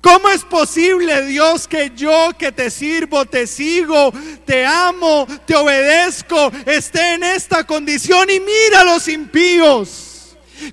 ¿Cómo 0.00 0.30
es 0.30 0.42
posible, 0.44 1.26
Dios, 1.26 1.68
que 1.68 1.92
yo 1.94 2.30
que 2.38 2.52
te 2.52 2.70
sirvo, 2.70 3.26
te 3.26 3.46
sigo, 3.46 4.12
te 4.46 4.64
amo, 4.64 5.26
te 5.46 5.54
obedezco, 5.54 6.50
esté 6.64 7.14
en 7.14 7.24
esta 7.24 7.66
condición 7.66 8.30
y 8.30 8.40
mira 8.40 8.80
a 8.80 8.84
los 8.84 9.08
impíos? 9.08 10.09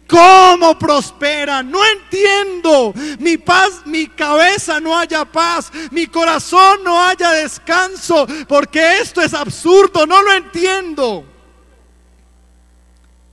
¿Cómo 0.07 0.77
prosperan? 0.77 1.69
No 1.69 1.79
entiendo. 1.85 2.93
Mi 3.19 3.37
paz, 3.37 3.81
mi 3.85 4.07
cabeza 4.07 4.79
no 4.79 4.97
haya 4.97 5.25
paz, 5.25 5.71
mi 5.91 6.07
corazón 6.07 6.83
no 6.83 7.01
haya 7.01 7.31
descanso, 7.31 8.27
porque 8.47 8.99
esto 8.99 9.21
es 9.21 9.33
absurdo, 9.33 10.05
no 10.05 10.21
lo 10.21 10.33
entiendo. 10.33 11.25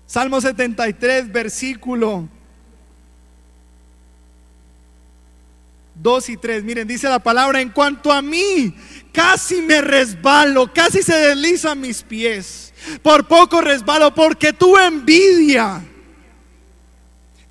Salmo 0.06 0.40
73, 0.40 1.32
versículo 1.32 2.28
2 5.96 6.28
y 6.28 6.36
3. 6.36 6.62
Miren, 6.62 6.86
dice 6.86 7.08
la 7.08 7.18
palabra, 7.18 7.60
en 7.60 7.70
cuanto 7.70 8.12
a 8.12 8.22
mí, 8.22 8.74
casi 9.12 9.60
me 9.62 9.80
resbalo, 9.80 10.72
casi 10.72 11.02
se 11.02 11.14
deslizan 11.14 11.80
mis 11.80 12.02
pies. 12.02 12.72
Por 13.02 13.26
poco 13.26 13.60
resbalo 13.60 14.14
porque 14.14 14.52
tuve 14.52 14.84
envidia 14.84 15.82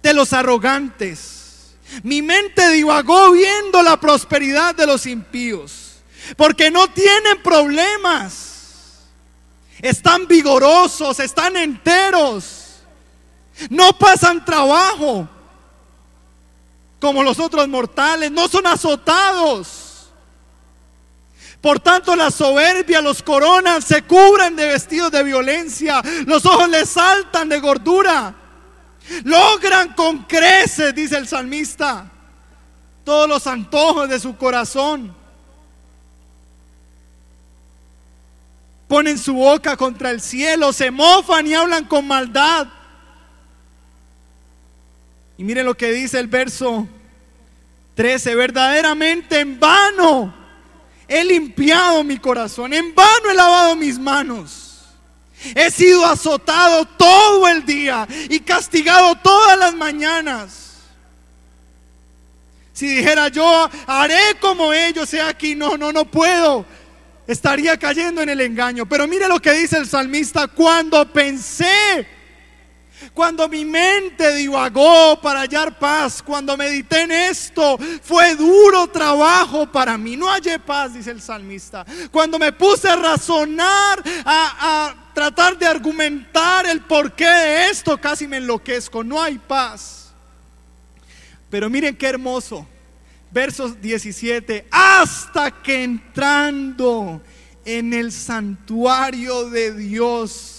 de 0.04 0.14
los 0.14 0.34
arrogantes. 0.34 1.76
Mi 2.04 2.22
mente 2.22 2.70
divagó 2.70 3.32
viendo 3.32 3.82
la 3.82 4.00
prosperidad 4.00 4.76
de 4.76 4.86
los 4.86 5.06
impíos, 5.06 5.96
porque 6.38 6.70
no 6.70 6.88
tienen 6.90 7.42
problemas. 7.42 9.00
Están 9.82 10.28
vigorosos, 10.28 11.20
están 11.20 11.58
enteros. 11.58 12.60
No 13.70 13.98
pasan 13.98 14.44
trabajo 14.44 15.28
como 17.00 17.24
los 17.24 17.40
otros 17.40 17.68
mortales, 17.68 18.32
no 18.32 18.48
son 18.48 18.66
azotados. 18.68 20.08
Por 21.62 21.80
tanto, 21.80 22.16
la 22.16 22.32
soberbia 22.32 23.02
los 23.02 23.22
coronan, 23.24 23.82
se 23.82 24.02
cubren 24.02 24.56
de 24.56 24.68
vestidos 24.68 25.12
de 25.12 25.24
violencia, 25.24 26.02
los 26.26 26.46
ojos 26.46 26.68
les 26.70 26.90
saltan 26.90 27.48
de 27.48 27.60
gordura. 27.60 28.36
Logran 29.24 29.94
con 29.94 30.24
creces, 30.24 30.96
dice 30.96 31.18
el 31.18 31.28
salmista, 31.28 32.10
todos 33.04 33.28
los 33.28 33.46
antojos 33.48 34.10
de 34.10 34.20
su 34.20 34.38
corazón. 34.38 35.14
Ponen 38.88 39.18
su 39.18 39.34
boca 39.34 39.76
contra 39.76 40.12
el 40.12 40.22
cielo, 40.22 40.72
se 40.72 40.92
mofan 40.92 41.48
y 41.48 41.54
hablan 41.54 41.86
con 41.86 42.08
maldad. 42.08 42.68
Y 45.38 45.44
miren 45.44 45.66
lo 45.66 45.76
que 45.76 45.92
dice 45.92 46.20
el 46.20 46.28
verso 46.28 46.88
13, 47.96 48.36
verdaderamente 48.36 49.40
en 49.40 49.60
vano 49.60 50.34
he 51.08 51.24
limpiado 51.24 52.04
mi 52.04 52.18
corazón, 52.18 52.74
en 52.74 52.94
vano 52.96 53.30
he 53.30 53.34
lavado 53.34 53.76
mis 53.76 54.00
manos. 54.00 54.73
He 55.56 55.70
sido 55.72 56.06
azotado 56.06 56.86
todo 56.86 57.48
el 57.48 57.66
día 57.66 58.08
y 58.30 58.40
castigado 58.40 59.16
todas 59.16 59.58
las 59.58 59.74
mañanas. 59.74 60.60
Si 62.74 62.88
dijera 62.88 63.28
yo, 63.28 63.70
haré 63.86 64.38
como 64.40 64.74
ellos, 64.74 65.10
sea 65.10 65.30
aquí, 65.30 65.56
no, 65.56 65.78
no, 65.78 65.92
no 65.92 66.06
puedo. 66.06 66.66
Estaría 67.28 67.78
cayendo 67.78 68.22
en 68.22 68.30
el 68.30 68.42
engaño. 68.42 68.88
Pero 68.88 69.08
mire 69.08 69.28
lo 69.28 69.40
que 69.40 69.52
dice 69.52 69.78
el 69.78 69.88
salmista, 69.88 70.48
cuando 70.48 71.12
pensé 71.12 72.08
cuando 73.14 73.50
mi 73.50 73.66
mente 73.66 74.34
divagó 74.36 75.20
para 75.22 75.42
hallar 75.42 75.78
paz, 75.78 76.22
cuando 76.22 76.56
medité 76.56 77.02
en 77.02 77.12
esto, 77.12 77.78
fue 78.02 78.36
duro 78.36 78.88
trabajo 78.88 79.72
para 79.72 79.98
mí. 79.98 80.16
No 80.16 80.28
hallé 80.28 80.60
paz, 80.60 80.94
dice 80.94 81.12
el 81.12 81.22
salmista. 81.22 81.86
Cuando 82.12 82.40
me 82.40 82.52
puse 82.54 82.88
a 82.88 82.96
razonar, 82.96 84.02
a, 84.26 84.86
a 84.88 85.03
tratar 85.14 85.58
de 85.58 85.66
argumentar 85.66 86.66
el 86.66 86.82
porqué 86.82 87.28
de 87.28 87.70
esto, 87.70 88.00
casi 88.00 88.28
me 88.28 88.38
enloquezco. 88.38 89.04
No 89.04 89.22
hay 89.22 89.38
paz. 89.38 90.14
Pero 91.50 91.70
miren 91.70 91.96
qué 91.96 92.08
hermoso. 92.08 92.68
Versos 93.32 93.80
17. 93.82 94.68
Hasta 94.72 95.52
que 95.52 95.84
entrando 95.84 97.22
en 97.66 97.94
el 97.94 98.12
santuario 98.12 99.50
de 99.50 99.74
Dios 99.74 100.53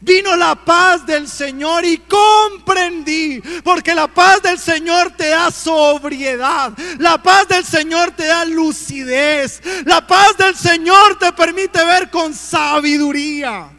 Vino 0.00 0.36
la 0.36 0.54
paz 0.54 1.06
del 1.06 1.28
Señor 1.28 1.84
y 1.84 1.98
comprendí, 1.98 3.40
porque 3.62 3.94
la 3.94 4.08
paz 4.08 4.42
del 4.42 4.58
Señor 4.58 5.12
te 5.12 5.28
da 5.28 5.50
sobriedad, 5.50 6.72
la 6.98 7.22
paz 7.22 7.48
del 7.48 7.64
Señor 7.64 8.10
te 8.12 8.26
da 8.26 8.44
lucidez, 8.44 9.60
la 9.84 10.06
paz 10.06 10.36
del 10.36 10.56
Señor 10.56 11.18
te 11.18 11.32
permite 11.32 11.84
ver 11.84 12.10
con 12.10 12.34
sabiduría. 12.34 13.70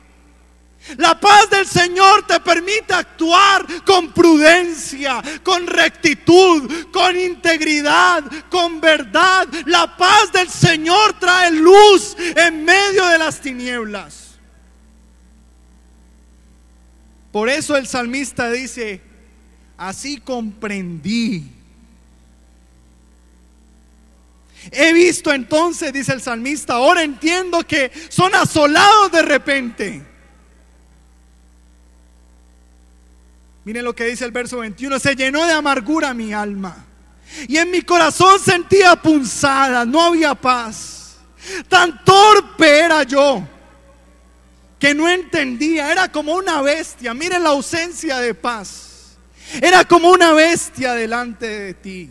La 0.96 1.20
paz 1.20 1.50
del 1.50 1.68
Señor 1.68 2.26
te 2.26 2.40
permite 2.40 2.94
actuar 2.94 3.66
con 3.84 4.14
prudencia, 4.14 5.22
con 5.44 5.68
rectitud, 5.68 6.92
con 6.94 7.20
integridad, 7.20 8.24
con 8.50 8.80
verdad. 8.80 9.50
La 9.66 9.98
paz 9.98 10.32
del 10.32 10.50
Señor 10.50 11.20
trae 11.20 11.52
luz 11.52 12.16
en 12.18 12.64
medio 12.64 13.06
de 13.08 13.18
las 13.18 13.42
tinieblas. 13.42 14.27
Por 17.38 17.50
eso 17.50 17.78
el 17.78 17.86
salmista 17.86 18.50
dice, 18.50 19.00
así 19.78 20.18
comprendí. 20.18 21.48
He 24.72 24.92
visto 24.92 25.32
entonces, 25.32 25.94
dice 25.94 26.14
el 26.14 26.22
salmista, 26.24 26.74
ahora 26.74 27.04
entiendo 27.04 27.62
que 27.64 27.92
son 28.10 28.34
asolados 28.34 29.12
de 29.12 29.22
repente. 29.22 30.02
Miren 33.66 33.86
lo 33.86 33.94
que 33.94 34.06
dice 34.06 34.26
el 34.26 34.32
verso 34.32 34.58
21, 34.58 34.98
se 34.98 35.16
llenó 35.16 35.46
de 35.46 35.54
amargura 35.54 36.16
mi 36.16 36.34
alma. 36.34 36.88
Y 37.48 37.58
en 37.58 37.70
mi 37.70 37.84
corazón 37.84 38.40
sentía 38.40 38.96
punzada, 38.96 39.86
no 39.86 40.02
había 40.02 40.34
paz. 40.34 41.18
Tan 41.70 42.04
torpe 42.04 42.80
era 42.80 43.04
yo 43.04 43.48
que 44.80 44.94
no 44.94 45.10
entendía, 45.10 45.92
era 45.92 46.12
como 46.12 46.36
una 46.36 46.62
bestia. 46.62 47.14
Miren 47.14 47.44
la 47.44 47.50
ausencia 47.50 48.20
de 48.20 48.34
paz. 48.34 49.18
Era 49.62 49.86
como 49.86 50.12
una 50.12 50.34
bestia 50.34 50.94
delante 50.94 51.48
de 51.48 51.74
ti. 51.74 52.10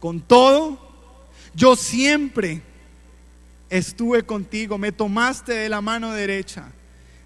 Con 0.00 0.20
todo, 0.20 0.78
yo 1.54 1.76
siempre 1.76 2.62
estuve 3.70 4.22
contigo, 4.24 4.76
me 4.76 4.92
tomaste 4.92 5.52
de 5.52 5.68
la 5.68 5.80
mano 5.80 6.12
derecha, 6.12 6.70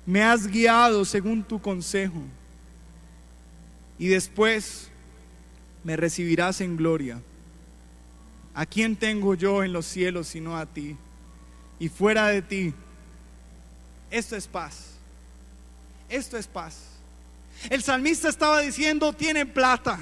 me 0.06 0.22
has 0.22 0.46
guiado 0.46 1.04
según 1.04 1.42
tu 1.42 1.60
consejo. 1.60 2.22
Y 3.98 4.08
después 4.08 4.88
me 5.82 5.96
recibirás 5.96 6.60
en 6.60 6.76
gloria. 6.76 7.20
¿A 8.54 8.66
quién 8.66 8.96
tengo 8.96 9.34
yo 9.34 9.62
en 9.62 9.72
los 9.72 9.86
cielos 9.86 10.28
sino 10.28 10.56
a 10.56 10.66
ti? 10.66 10.96
Y 11.78 11.88
fuera 11.88 12.28
de 12.28 12.42
ti 12.42 12.74
esto 14.10 14.36
es 14.36 14.46
paz. 14.46 14.74
Esto 16.08 16.36
es 16.36 16.46
paz. 16.46 16.74
El 17.70 17.82
salmista 17.82 18.28
estaba 18.28 18.60
diciendo, 18.60 19.12
tienen 19.12 19.52
plata. 19.52 19.98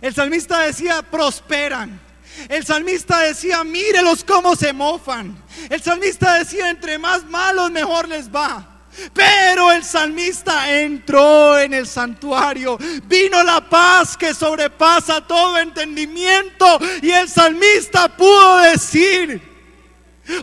El 0.00 0.14
salmista 0.14 0.60
decía, 0.60 1.02
prosperan. 1.02 2.00
El 2.48 2.64
salmista 2.64 3.20
decía, 3.20 3.64
mírelos 3.64 4.24
cómo 4.24 4.54
se 4.54 4.72
mofan. 4.72 5.36
El 5.70 5.82
salmista 5.82 6.34
decía, 6.34 6.70
entre 6.70 6.98
más 6.98 7.24
malos, 7.24 7.70
mejor 7.70 8.08
les 8.08 8.32
va. 8.32 8.78
Pero 9.12 9.70
el 9.70 9.84
salmista 9.84 10.80
entró 10.80 11.58
en 11.58 11.72
el 11.72 11.86
santuario, 11.86 12.78
vino 13.04 13.42
la 13.44 13.60
paz 13.60 14.16
que 14.16 14.34
sobrepasa 14.34 15.24
todo 15.26 15.58
entendimiento 15.58 16.78
y 17.02 17.10
el 17.10 17.28
salmista 17.28 18.08
pudo 18.08 18.58
decir, 18.58 19.47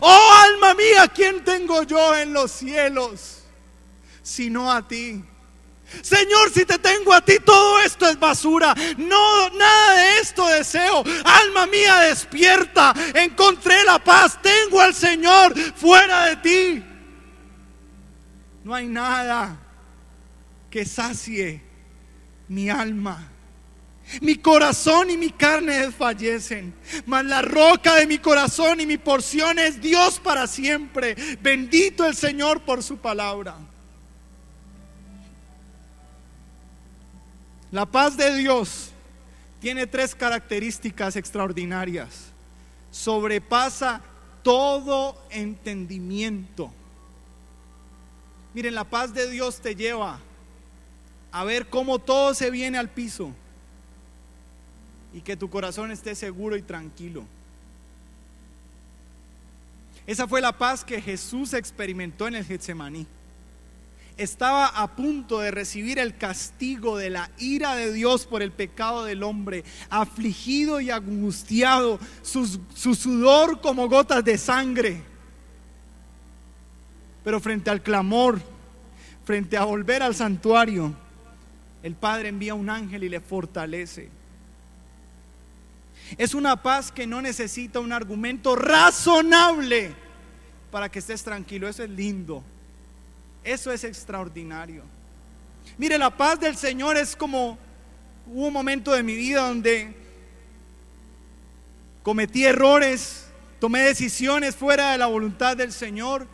Oh 0.00 0.30
alma 0.44 0.74
mía, 0.74 1.08
¿quién 1.08 1.44
tengo 1.44 1.82
yo 1.84 2.16
en 2.16 2.32
los 2.32 2.50
cielos? 2.50 3.42
Sino 4.22 4.70
a 4.70 4.86
ti. 4.86 5.22
Señor, 6.02 6.52
si 6.52 6.64
te 6.64 6.78
tengo 6.78 7.12
a 7.14 7.20
ti, 7.20 7.38
todo 7.44 7.80
esto 7.80 8.08
es 8.08 8.18
basura. 8.18 8.74
No, 8.96 9.50
nada 9.50 9.94
de 9.94 10.18
esto 10.18 10.46
deseo. 10.48 11.04
Alma 11.24 11.66
mía, 11.66 12.00
despierta. 12.00 12.92
Encontré 13.14 13.84
la 13.84 14.02
paz. 14.02 14.40
Tengo 14.42 14.80
al 14.80 14.94
Señor 14.94 15.54
fuera 15.74 16.26
de 16.26 16.36
ti. 16.36 16.84
No 18.64 18.74
hay 18.74 18.86
nada 18.86 19.56
que 20.70 20.84
sacie 20.84 21.62
mi 22.48 22.68
alma. 22.68 23.35
Mi 24.20 24.36
corazón 24.36 25.10
y 25.10 25.16
mi 25.16 25.30
carne 25.30 25.80
desfallecen, 25.80 26.72
mas 27.06 27.24
la 27.24 27.42
roca 27.42 27.96
de 27.96 28.06
mi 28.06 28.18
corazón 28.18 28.80
y 28.80 28.86
mi 28.86 28.98
porción 28.98 29.58
es 29.58 29.80
Dios 29.80 30.20
para 30.20 30.46
siempre. 30.46 31.16
Bendito 31.42 32.06
el 32.06 32.14
Señor 32.14 32.62
por 32.62 32.82
su 32.82 32.98
palabra. 32.98 33.56
La 37.72 37.84
paz 37.84 38.16
de 38.16 38.34
Dios 38.36 38.90
tiene 39.60 39.86
tres 39.88 40.14
características 40.14 41.16
extraordinarias. 41.16 42.32
Sobrepasa 42.92 44.00
todo 44.42 45.20
entendimiento. 45.30 46.72
Miren, 48.54 48.74
la 48.76 48.84
paz 48.84 49.12
de 49.12 49.28
Dios 49.28 49.60
te 49.60 49.74
lleva 49.74 50.20
a 51.32 51.44
ver 51.44 51.68
cómo 51.68 51.98
todo 51.98 52.32
se 52.32 52.50
viene 52.50 52.78
al 52.78 52.88
piso 52.88 53.34
y 55.16 55.22
que 55.22 55.34
tu 55.34 55.48
corazón 55.48 55.90
esté 55.90 56.14
seguro 56.14 56.58
y 56.58 56.62
tranquilo. 56.62 57.24
Esa 60.06 60.28
fue 60.28 60.42
la 60.42 60.58
paz 60.58 60.84
que 60.84 61.00
Jesús 61.00 61.54
experimentó 61.54 62.28
en 62.28 62.34
el 62.34 62.44
Getsemaní. 62.44 63.06
Estaba 64.18 64.66
a 64.66 64.94
punto 64.94 65.40
de 65.40 65.50
recibir 65.50 65.98
el 65.98 66.18
castigo 66.18 66.98
de 66.98 67.08
la 67.08 67.30
ira 67.38 67.74
de 67.76 67.94
Dios 67.94 68.26
por 68.26 68.42
el 68.42 68.52
pecado 68.52 69.06
del 69.06 69.22
hombre, 69.22 69.64
afligido 69.88 70.82
y 70.82 70.90
angustiado, 70.90 71.98
su, 72.20 72.60
su 72.74 72.94
sudor 72.94 73.62
como 73.62 73.88
gotas 73.88 74.22
de 74.22 74.36
sangre. 74.36 75.02
Pero 77.24 77.40
frente 77.40 77.70
al 77.70 77.82
clamor, 77.82 78.38
frente 79.24 79.56
a 79.56 79.64
volver 79.64 80.02
al 80.02 80.14
santuario, 80.14 80.94
el 81.82 81.94
Padre 81.94 82.28
envía 82.28 82.54
un 82.54 82.68
ángel 82.68 83.02
y 83.04 83.08
le 83.08 83.20
fortalece. 83.20 84.10
Es 86.18 86.34
una 86.34 86.62
paz 86.62 86.92
que 86.92 87.06
no 87.06 87.20
necesita 87.20 87.80
un 87.80 87.92
argumento 87.92 88.54
razonable 88.56 89.94
para 90.70 90.90
que 90.90 90.98
estés 90.98 91.22
tranquilo. 91.22 91.68
Eso 91.68 91.82
es 91.82 91.90
lindo. 91.90 92.42
Eso 93.42 93.72
es 93.72 93.84
extraordinario. 93.84 94.82
Mire, 95.78 95.98
la 95.98 96.16
paz 96.16 96.40
del 96.40 96.56
Señor 96.56 96.96
es 96.96 97.16
como 97.16 97.58
hubo 98.26 98.46
un 98.46 98.52
momento 98.52 98.92
de 98.92 99.02
mi 99.02 99.14
vida 99.14 99.46
donde 99.46 99.94
cometí 102.02 102.44
errores, 102.44 103.26
tomé 103.60 103.80
decisiones 103.80 104.54
fuera 104.54 104.92
de 104.92 104.98
la 104.98 105.06
voluntad 105.06 105.56
del 105.56 105.72
Señor, 105.72 106.26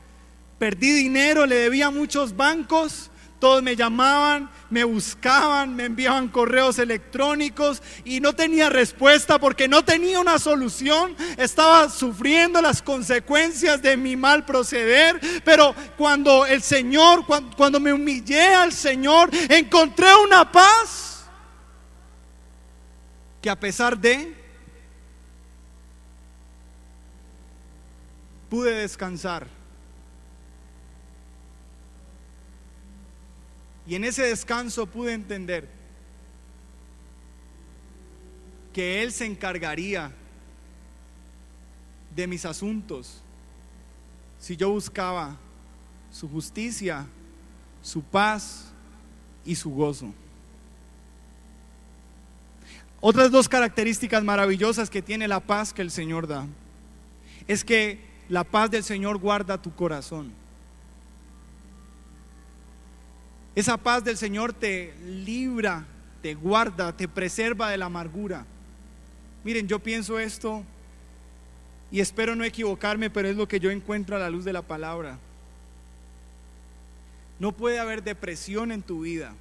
perdí 0.58 0.92
dinero, 0.92 1.46
le 1.46 1.56
debía 1.56 1.86
a 1.86 1.90
muchos 1.90 2.36
bancos 2.36 3.10
todos 3.42 3.60
me 3.60 3.74
llamaban, 3.74 4.48
me 4.70 4.84
buscaban, 4.84 5.74
me 5.74 5.86
enviaban 5.86 6.28
correos 6.28 6.78
electrónicos 6.78 7.82
y 8.04 8.20
no 8.20 8.36
tenía 8.36 8.70
respuesta 8.70 9.40
porque 9.40 9.66
no 9.66 9.84
tenía 9.84 10.20
una 10.20 10.38
solución. 10.38 11.16
Estaba 11.36 11.88
sufriendo 11.88 12.62
las 12.62 12.80
consecuencias 12.80 13.82
de 13.82 13.96
mi 13.96 14.14
mal 14.14 14.44
proceder. 14.44 15.20
Pero 15.44 15.74
cuando 15.98 16.46
el 16.46 16.62
Señor, 16.62 17.26
cuando, 17.26 17.80
me 17.80 17.92
humillé 17.92 18.54
al 18.54 18.72
Señor, 18.72 19.28
encontré 19.48 20.14
una 20.24 20.52
paz 20.52 21.24
que 23.40 23.50
a 23.50 23.58
pesar 23.58 23.98
de 23.98 24.36
pude 28.48 28.72
descansar. 28.72 29.61
Y 33.92 33.94
en 33.94 34.04
ese 34.04 34.22
descanso 34.22 34.86
pude 34.86 35.12
entender 35.12 35.68
que 38.72 39.02
Él 39.02 39.12
se 39.12 39.26
encargaría 39.26 40.10
de 42.16 42.26
mis 42.26 42.46
asuntos 42.46 43.20
si 44.38 44.56
yo 44.56 44.70
buscaba 44.70 45.36
su 46.10 46.26
justicia, 46.26 47.06
su 47.82 48.02
paz 48.02 48.72
y 49.44 49.56
su 49.56 49.68
gozo. 49.68 50.14
Otras 53.02 53.30
dos 53.30 53.46
características 53.46 54.24
maravillosas 54.24 54.88
que 54.88 55.02
tiene 55.02 55.28
la 55.28 55.40
paz 55.40 55.74
que 55.74 55.82
el 55.82 55.90
Señor 55.90 56.26
da 56.26 56.46
es 57.46 57.62
que 57.62 58.00
la 58.30 58.44
paz 58.44 58.70
del 58.70 58.84
Señor 58.84 59.18
guarda 59.18 59.60
tu 59.60 59.74
corazón. 59.74 60.41
Esa 63.54 63.76
paz 63.76 64.02
del 64.02 64.16
Señor 64.16 64.52
te 64.52 64.94
libra, 65.04 65.84
te 66.22 66.34
guarda, 66.34 66.96
te 66.96 67.06
preserva 67.06 67.70
de 67.70 67.76
la 67.76 67.86
amargura. 67.86 68.46
Miren, 69.44 69.68
yo 69.68 69.78
pienso 69.78 70.18
esto 70.18 70.64
y 71.90 72.00
espero 72.00 72.34
no 72.34 72.44
equivocarme, 72.44 73.10
pero 73.10 73.28
es 73.28 73.36
lo 73.36 73.46
que 73.46 73.60
yo 73.60 73.70
encuentro 73.70 74.16
a 74.16 74.18
la 74.18 74.30
luz 74.30 74.44
de 74.44 74.52
la 74.52 74.62
palabra. 74.62 75.18
No 77.38 77.52
puede 77.52 77.78
haber 77.78 78.02
depresión 78.02 78.72
en 78.72 78.82
tu 78.82 79.00
vida 79.00 79.34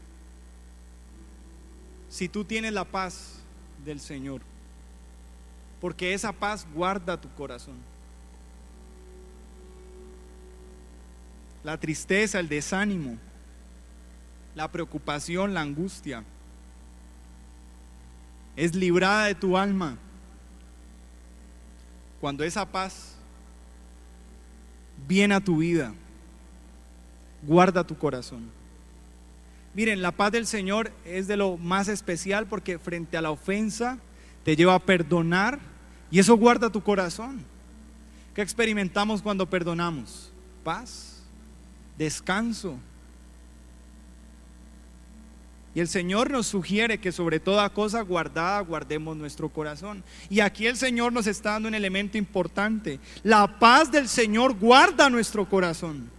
si 2.10 2.28
tú 2.28 2.44
tienes 2.44 2.74
la 2.74 2.84
paz 2.84 3.36
del 3.86 4.02
Señor. 4.02 4.42
Porque 5.80 6.14
esa 6.14 6.34
paz 6.34 6.68
guarda 6.74 7.20
tu 7.20 7.34
corazón. 7.36 7.76
La 11.64 11.80
tristeza, 11.80 12.40
el 12.40 12.50
desánimo, 12.50 13.18
la 14.56 14.72
preocupación, 14.72 15.54
la 15.54 15.62
angustia, 15.62 16.24
es 18.56 18.76
librada 18.76 19.26
de 19.26 19.36
tu 19.36 19.58
alma 19.58 19.98
cuando 22.20 22.44
esa 22.44 22.66
paz 22.66 23.16
viene 25.08 25.34
a 25.34 25.40
tu 25.40 25.58
vida, 25.58 25.94
guarda 27.42 27.84
tu 27.84 27.98
corazón. 27.98 28.52
Miren, 29.74 30.02
la 30.02 30.12
paz 30.12 30.32
del 30.32 30.46
Señor 30.46 30.92
es 31.04 31.28
de 31.28 31.38
lo 31.38 31.58
más 31.58 31.88
especial 31.88 32.46
porque 32.46 32.78
frente 32.78 33.18
a 33.18 33.22
la 33.22 33.32
ofensa 33.32 33.98
te 34.44 34.56
lleva 34.56 34.76
a 34.76 34.80
perdonar 34.80 35.60
y 36.12 36.20
eso 36.20 36.38
guarda 36.38 36.70
tu 36.70 36.84
corazón. 36.84 37.44
¿Qué 38.36 38.42
experimentamos 38.42 39.22
cuando 39.22 39.50
perdonamos? 39.50 40.32
Paz, 40.64 41.24
descanso, 41.98 42.78
y 45.74 45.80
el 45.80 45.88
Señor 45.88 46.30
nos 46.30 46.48
sugiere 46.48 47.00
que 47.00 47.12
sobre 47.12 47.40
toda 47.40 47.70
cosa 47.70 48.02
guardada 48.02 48.60
guardemos 48.60 49.16
nuestro 49.16 49.48
corazón. 49.50 50.04
Y 50.30 50.42
aquí 50.42 50.68
el 50.68 50.76
Señor 50.76 51.14
nos 51.14 51.28
está 51.28 51.52
dando 51.52 51.70
un 51.70 51.76
elemento 51.76 52.18
importante. 52.18 53.00
La 53.24 53.60
paz 53.60 53.90
del 53.90 54.10
Señor 54.10 54.54
guarda 54.58 55.10
nuestro 55.10 55.48
corazón. 55.48 56.10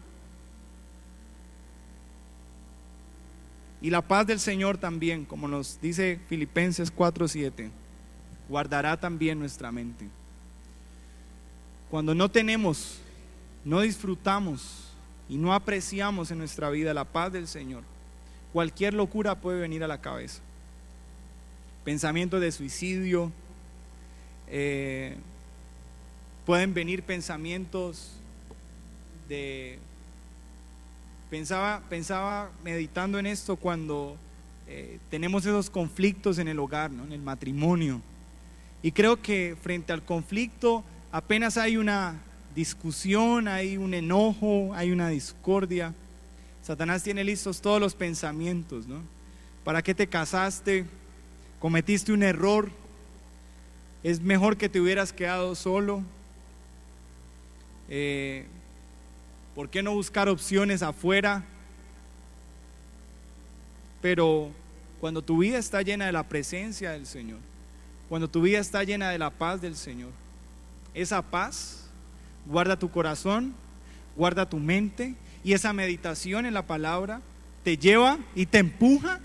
Y 3.82 3.90
la 3.90 4.00
paz 4.00 4.26
del 4.26 4.40
Señor 4.40 4.78
también, 4.78 5.24
como 5.24 5.48
nos 5.48 5.78
dice 5.80 6.20
Filipenses 6.28 6.90
4:7, 6.90 7.70
guardará 8.48 8.96
también 8.98 9.38
nuestra 9.38 9.70
mente. 9.70 10.08
Cuando 11.90 12.14
no 12.14 12.30
tenemos, 12.30 13.00
no 13.64 13.80
disfrutamos 13.80 14.88
y 15.28 15.36
no 15.36 15.52
apreciamos 15.52 16.30
en 16.30 16.38
nuestra 16.38 16.70
vida 16.70 16.94
la 16.94 17.04
paz 17.04 17.32
del 17.32 17.48
Señor, 17.48 17.82
cualquier 18.52 18.94
locura 18.94 19.34
puede 19.36 19.60
venir 19.60 19.82
a 19.84 19.88
la 19.88 20.00
cabeza. 20.00 20.40
Pensamientos 21.84 22.40
de 22.40 22.52
suicidio, 22.52 23.32
eh, 24.48 25.16
pueden 26.44 26.74
venir 26.74 27.02
pensamientos 27.02 28.12
de... 29.28 29.78
Pensaba, 31.30 31.82
pensaba 31.88 32.50
meditando 32.62 33.18
en 33.18 33.26
esto 33.26 33.56
cuando 33.56 34.18
eh, 34.68 34.98
tenemos 35.10 35.46
esos 35.46 35.70
conflictos 35.70 36.38
en 36.38 36.48
el 36.48 36.58
hogar, 36.58 36.90
en 36.90 37.12
el 37.12 37.22
matrimonio. 37.22 38.02
Y 38.82 38.92
creo 38.92 39.22
que 39.22 39.56
frente 39.60 39.94
al 39.94 40.02
conflicto 40.02 40.84
apenas 41.10 41.56
hay 41.56 41.78
una 41.78 42.20
discusión, 42.54 43.48
hay 43.48 43.78
un 43.78 43.94
enojo, 43.94 44.72
hay 44.74 44.90
una 44.90 45.08
discordia. 45.08 45.94
Satanás 46.62 47.02
tiene 47.02 47.24
listos 47.24 47.60
todos 47.60 47.80
los 47.80 47.94
pensamientos, 47.94 48.86
¿no? 48.86 49.00
¿Para 49.64 49.82
qué 49.82 49.94
te 49.94 50.06
casaste? 50.06 50.86
¿Cometiste 51.58 52.12
un 52.12 52.22
error? 52.22 52.70
¿Es 54.02 54.20
mejor 54.20 54.56
que 54.56 54.68
te 54.68 54.80
hubieras 54.80 55.12
quedado 55.12 55.54
solo? 55.54 56.02
Eh, 57.88 58.46
¿Por 59.54 59.70
qué 59.70 59.82
no 59.82 59.92
buscar 59.92 60.28
opciones 60.28 60.82
afuera? 60.82 61.44
Pero 64.00 64.50
cuando 65.00 65.22
tu 65.22 65.38
vida 65.38 65.58
está 65.58 65.82
llena 65.82 66.06
de 66.06 66.12
la 66.12 66.28
presencia 66.28 66.92
del 66.92 67.06
Señor, 67.06 67.38
cuando 68.08 68.28
tu 68.28 68.40
vida 68.40 68.58
está 68.58 68.84
llena 68.84 69.10
de 69.10 69.18
la 69.18 69.30
paz 69.30 69.60
del 69.60 69.76
Señor, 69.76 70.10
esa 70.94 71.22
paz 71.22 71.88
guarda 72.46 72.78
tu 72.78 72.90
corazón, 72.90 73.54
guarda 74.16 74.48
tu 74.48 74.58
mente 74.58 75.14
y 75.44 75.52
esa 75.52 75.72
meditación 75.72 76.46
en 76.46 76.54
la 76.54 76.66
palabra 76.66 77.20
te 77.64 77.76
lleva 77.76 78.18
y 78.34 78.46
te 78.46 78.58
empuja 78.58 79.20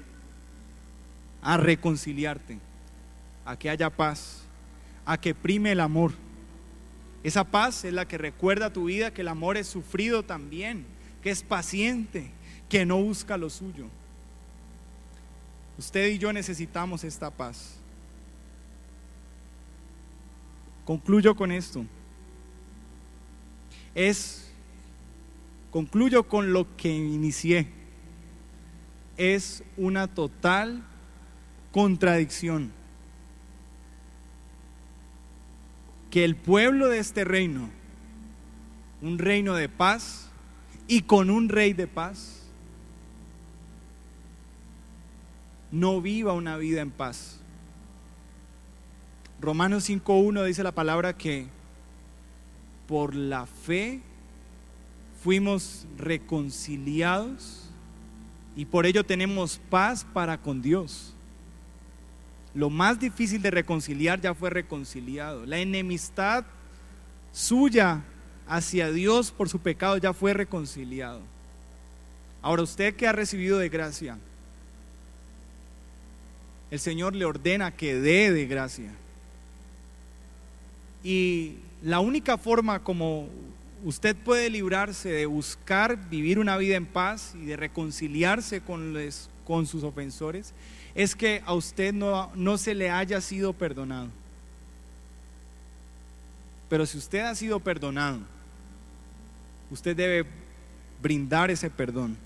a 1.42 1.58
reconciliarte, 1.58 2.60
a 3.46 3.58
que 3.58 3.70
haya 3.70 3.90
paz, 3.90 4.42
a 5.06 5.18
que 5.18 5.36
prime 5.36 5.72
el 5.72 5.80
amor. 5.80 6.12
Esa 7.24 7.44
paz 7.44 7.86
es 7.86 7.94
la 7.94 8.08
que 8.08 8.18
recuerda 8.18 8.68
a 8.68 8.74
tu 8.74 8.86
vida 8.86 9.14
que 9.14 9.22
el 9.22 9.28
amor 9.28 9.58
es 9.58 9.68
sufrido 9.68 10.24
también, 10.24 10.86
que 11.22 11.30
es 11.30 11.44
paciente, 11.44 12.32
que 12.70 12.86
no 12.86 12.98
busca 12.98 13.38
lo 13.38 13.50
suyo. 13.50 13.88
Usted 15.78 16.08
y 16.08 16.18
yo 16.18 16.34
necesitamos 16.34 17.04
esta 17.04 17.30
paz. 17.30 17.76
Concluyo 20.86 21.36
con 21.36 21.52
esto. 21.52 21.86
Es 23.94 24.47
Concluyo 25.72 26.28
con 26.28 26.54
lo 26.54 26.76
que 26.78 26.90
inicié. 26.90 27.68
Es 29.18 29.64
una 29.76 30.08
total 30.08 30.84
contradicción. 31.72 32.72
Que 36.10 36.24
el 36.24 36.36
pueblo 36.36 36.88
de 36.88 37.00
este 37.00 37.26
reino, 37.26 37.70
un 39.02 39.20
reino 39.20 39.56
de 39.56 39.70
paz 39.70 40.30
y 40.88 41.02
con 41.02 41.30
un 41.30 41.50
rey 41.50 41.74
de 41.74 41.88
paz, 41.88 42.38
no 45.72 46.02
viva 46.02 46.34
una 46.34 46.58
vida 46.58 46.82
en 46.82 46.92
paz. 46.92 47.40
Romanos 49.40 49.90
5.1 49.90 50.46
dice 50.46 50.64
la 50.64 50.72
palabra 50.72 51.16
que 51.16 51.48
por 52.88 53.14
la 53.14 53.46
fe 53.46 54.02
fuimos 55.28 55.86
reconciliados 55.98 57.66
y 58.56 58.64
por 58.64 58.86
ello 58.86 59.06
tenemos 59.06 59.60
paz 59.70 60.08
para 60.14 60.38
con 60.38 60.62
Dios. 60.62 61.14
Lo 62.54 62.70
más 62.70 62.98
difícil 62.98 63.42
de 63.42 63.52
reconciliar 63.52 64.22
ya 64.22 64.34
fue 64.34 64.50
reconciliado. 64.50 65.46
La 65.46 65.58
enemistad 65.58 66.46
suya 67.34 68.06
hacia 68.48 68.90
Dios 68.90 69.30
por 69.34 69.50
su 69.50 69.60
pecado 69.60 69.98
ya 69.98 70.14
fue 70.14 70.34
reconciliado. 70.34 71.20
Ahora 72.42 72.64
usted 72.64 72.96
que 72.96 73.06
ha 73.06 73.12
recibido 73.12 73.58
de 73.58 73.68
gracia, 73.68 74.18
el 76.72 76.80
Señor 76.80 77.14
le 77.14 77.26
ordena 77.26 77.76
que 77.76 77.96
dé 77.96 78.32
de 78.32 78.46
gracia. 78.46 78.94
Y 81.04 81.56
la 81.82 82.00
única 82.00 82.38
forma 82.38 82.82
como 82.82 83.28
usted 83.84 84.16
puede 84.16 84.50
librarse 84.50 85.10
de 85.10 85.26
buscar 85.26 86.10
vivir 86.10 86.40
una 86.40 86.58
vida 86.58 86.76
en 86.76 86.86
paz 86.86 87.34
y 87.36 87.46
de 87.46 87.58
reconciliarse 87.58 88.62
con, 88.62 88.96
con 89.46 89.66
sus 89.66 89.84
ofensores, 89.84 90.54
es 90.96 91.16
que 91.16 91.42
a 91.46 91.54
usted 91.54 91.94
no, 91.94 92.32
no 92.36 92.58
se 92.58 92.74
le 92.74 92.90
haya 92.90 93.22
sido 93.22 93.54
perdonado. 93.54 94.10
Pero 96.70 96.86
si 96.86 96.98
usted 96.98 97.20
ha 97.20 97.36
sido 97.36 97.60
perdonado, 97.60 98.20
usted 99.70 99.96
debe 99.96 100.26
brindar 101.02 101.52
ese 101.52 101.70
perdón 101.70 102.18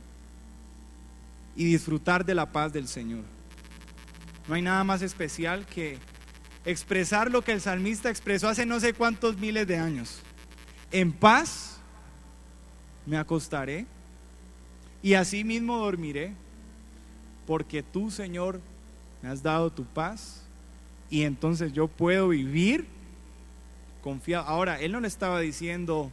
y 1.55 1.65
disfrutar 1.65 2.25
de 2.25 2.33
la 2.33 2.51
paz 2.51 2.71
del 2.71 2.87
Señor. 2.87 3.23
No 4.47 4.55
hay 4.55 4.61
nada 4.61 4.83
más 4.83 5.01
especial 5.01 5.65
que 5.65 5.97
expresar 6.65 7.29
lo 7.29 7.43
que 7.43 7.51
el 7.51 7.61
salmista 7.61 8.09
expresó 8.09 8.47
hace 8.47 8.65
no 8.65 8.79
sé 8.79 8.93
cuántos 8.93 9.37
miles 9.37 9.67
de 9.67 9.77
años 9.77 10.21
en 10.91 11.11
paz 11.11 11.79
me 13.05 13.17
acostaré 13.17 13.85
y 15.01 15.15
así 15.15 15.43
mismo 15.43 15.77
dormiré, 15.77 16.33
porque 17.47 17.81
tú, 17.81 18.11
Señor, 18.11 18.59
me 19.21 19.29
has 19.29 19.41
dado 19.41 19.71
tu 19.71 19.83
paz 19.83 20.43
y 21.09 21.23
entonces 21.23 21.73
yo 21.73 21.87
puedo 21.87 22.29
vivir 22.29 22.85
confiado. 24.03 24.47
Ahora, 24.47 24.79
él 24.79 24.91
no 24.91 24.99
le 24.99 25.07
estaba 25.07 25.39
diciendo 25.39 26.11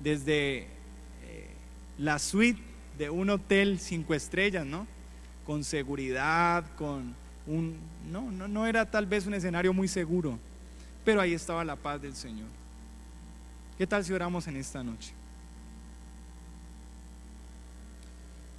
desde 0.00 0.62
eh, 0.62 1.50
la 1.98 2.18
suite 2.18 2.60
de 2.98 3.10
un 3.10 3.30
hotel 3.30 3.78
cinco 3.78 4.14
estrellas, 4.14 4.66
¿no? 4.66 4.86
Con 5.44 5.64
seguridad, 5.64 6.64
con 6.76 7.14
un... 7.46 7.76
No, 8.10 8.30
no, 8.30 8.48
no 8.48 8.66
era 8.66 8.90
tal 8.90 9.06
vez 9.06 9.26
un 9.26 9.34
escenario 9.34 9.72
muy 9.72 9.88
seguro, 9.88 10.38
pero 11.04 11.20
ahí 11.20 11.34
estaba 11.34 11.64
la 11.64 11.76
paz 11.76 12.00
del 12.00 12.14
Señor. 12.14 12.61
¿Qué 13.78 13.86
tal 13.86 14.04
si 14.04 14.12
oramos 14.12 14.46
en 14.46 14.56
esta 14.56 14.82
noche? 14.82 15.12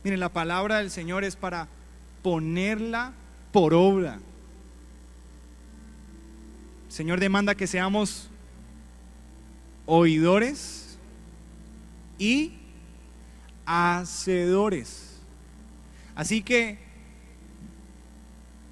Miren, 0.04 0.20
la 0.20 0.30
palabra 0.30 0.80
del 0.80 0.92
Señor 0.92 1.24
es 1.24 1.36
para 1.36 1.68
ponerla 2.22 3.14
por 3.52 3.74
obra. 3.74 4.20
El 6.88 6.92
Señor 6.92 7.20
demanda 7.20 7.56
que 7.56 7.68
seamos 7.68 8.30
oidores 9.86 10.98
y 12.18 12.54
hacedores. 13.66 15.20
Así 16.16 16.44
que, 16.44 16.78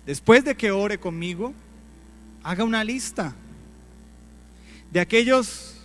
después 0.06 0.44
de 0.44 0.56
que 0.56 0.72
ore 0.72 1.00
conmigo, 1.00 1.54
haga 2.44 2.64
una 2.64 2.84
lista 2.84 3.34
de 4.92 5.00
aquellos 5.00 5.81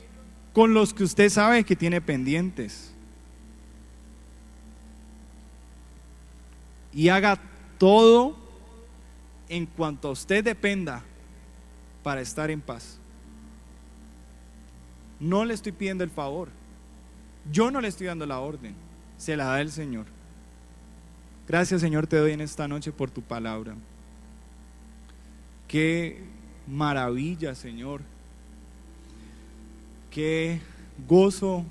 con 0.57 0.73
los 0.73 0.95
que 0.95 1.05
usted 1.05 1.29
sabe 1.29 1.65
que 1.65 1.77
tiene 1.77 2.01
pendientes. 2.01 2.91
Y 6.95 7.11
haga 7.11 7.39
todo 7.77 8.35
en 9.51 9.67
cuanto 9.67 10.09
a 10.09 10.13
usted 10.13 10.43
dependa 10.43 11.03
para 12.03 12.23
estar 12.23 12.51
en 12.51 12.63
paz. 12.63 12.99
No 15.21 15.45
le 15.45 15.53
estoy 15.53 15.73
pidiendo 15.73 16.03
el 16.05 16.09
favor. 16.09 16.49
Yo 17.53 17.71
no 17.71 17.83
le 17.83 17.89
estoy 17.89 18.07
dando 18.07 18.25
la 18.25 18.41
orden. 18.41 18.75
Se 19.19 19.37
la 19.37 19.45
da 19.45 19.61
el 19.61 19.71
Señor. 19.71 20.07
Gracias 21.47 21.83
Señor 21.83 22.07
te 22.07 22.17
doy 22.17 22.33
en 22.33 22.41
esta 22.41 22.67
noche 22.67 22.93
por 22.93 23.11
tu 23.11 23.21
palabra. 23.21 23.75
Qué 25.69 26.25
maravilla 26.67 27.55
Señor. 27.55 28.16
Qué 30.17 30.61
gozo 31.07 31.63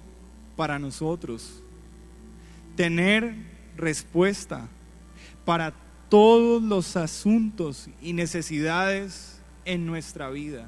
para 0.56 0.78
nosotros 0.78 1.64
tener 2.76 3.34
respuesta 3.76 4.68
para 5.46 5.74
todos 6.10 6.62
los 6.62 6.96
asuntos 6.96 7.90
y 8.04 8.14
necesidades 8.14 9.42
en 9.66 9.88
nuestra 9.88 10.30
vida, 10.30 10.68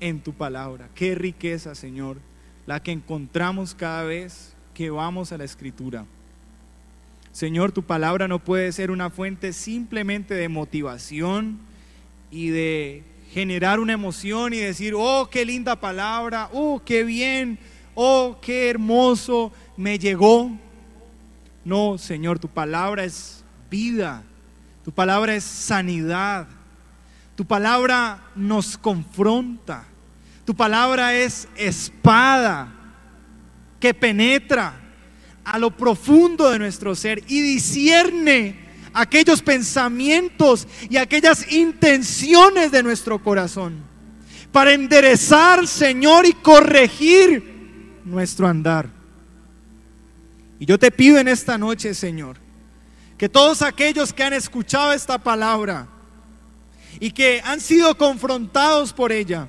en 0.00 0.20
tu 0.20 0.32
palabra. 0.32 0.88
Qué 0.96 1.14
riqueza, 1.14 1.76
Señor, 1.76 2.16
la 2.66 2.82
que 2.82 2.90
encontramos 2.90 3.76
cada 3.76 4.02
vez 4.02 4.56
que 4.74 4.90
vamos 4.90 5.30
a 5.30 5.38
la 5.38 5.44
escritura. 5.44 6.06
Señor, 7.30 7.70
tu 7.70 7.84
palabra 7.84 8.26
no 8.26 8.40
puede 8.40 8.72
ser 8.72 8.90
una 8.90 9.10
fuente 9.10 9.52
simplemente 9.52 10.34
de 10.34 10.48
motivación 10.48 11.60
y 12.32 12.48
de 12.48 13.04
generar 13.32 13.80
una 13.80 13.94
emoción 13.94 14.52
y 14.52 14.58
decir, 14.58 14.94
oh, 14.96 15.28
qué 15.30 15.44
linda 15.44 15.74
palabra, 15.76 16.50
oh, 16.52 16.82
qué 16.84 17.02
bien, 17.02 17.58
oh, 17.94 18.38
qué 18.42 18.68
hermoso, 18.68 19.52
me 19.76 19.98
llegó. 19.98 20.50
No, 21.64 21.96
Señor, 21.96 22.38
tu 22.38 22.48
palabra 22.48 23.04
es 23.04 23.42
vida, 23.70 24.22
tu 24.84 24.92
palabra 24.92 25.34
es 25.34 25.44
sanidad. 25.44 26.46
Tu 27.34 27.46
palabra 27.46 28.22
nos 28.34 28.76
confronta. 28.76 29.84
Tu 30.44 30.54
palabra 30.54 31.14
es 31.14 31.48
espada 31.56 32.72
que 33.80 33.94
penetra 33.94 34.74
a 35.44 35.58
lo 35.58 35.70
profundo 35.70 36.50
de 36.50 36.58
nuestro 36.58 36.94
ser 36.94 37.22
y 37.28 37.40
discierne 37.40 38.61
aquellos 38.92 39.42
pensamientos 39.42 40.66
y 40.88 40.96
aquellas 40.96 41.50
intenciones 41.52 42.70
de 42.70 42.82
nuestro 42.82 43.22
corazón 43.22 43.92
para 44.52 44.72
enderezar, 44.72 45.66
Señor, 45.66 46.26
y 46.26 46.34
corregir 46.34 48.00
nuestro 48.04 48.46
andar. 48.46 48.90
Y 50.58 50.66
yo 50.66 50.78
te 50.78 50.90
pido 50.90 51.18
en 51.18 51.26
esta 51.26 51.58
noche, 51.58 51.94
Señor, 51.94 52.36
que 53.16 53.28
todos 53.28 53.62
aquellos 53.62 54.12
que 54.12 54.22
han 54.22 54.34
escuchado 54.34 54.92
esta 54.92 55.18
palabra 55.18 55.88
y 57.00 57.10
que 57.10 57.40
han 57.44 57.60
sido 57.60 57.96
confrontados 57.96 58.92
por 58.92 59.10
ella, 59.10 59.48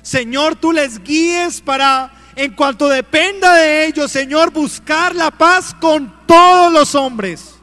Señor, 0.00 0.56
tú 0.56 0.70
les 0.70 1.02
guíes 1.02 1.60
para, 1.60 2.12
en 2.36 2.52
cuanto 2.54 2.88
dependa 2.88 3.54
de 3.54 3.86
ellos, 3.86 4.10
Señor, 4.12 4.52
buscar 4.52 5.14
la 5.14 5.30
paz 5.30 5.74
con 5.80 6.26
todos 6.26 6.72
los 6.72 6.94
hombres, 6.94 7.53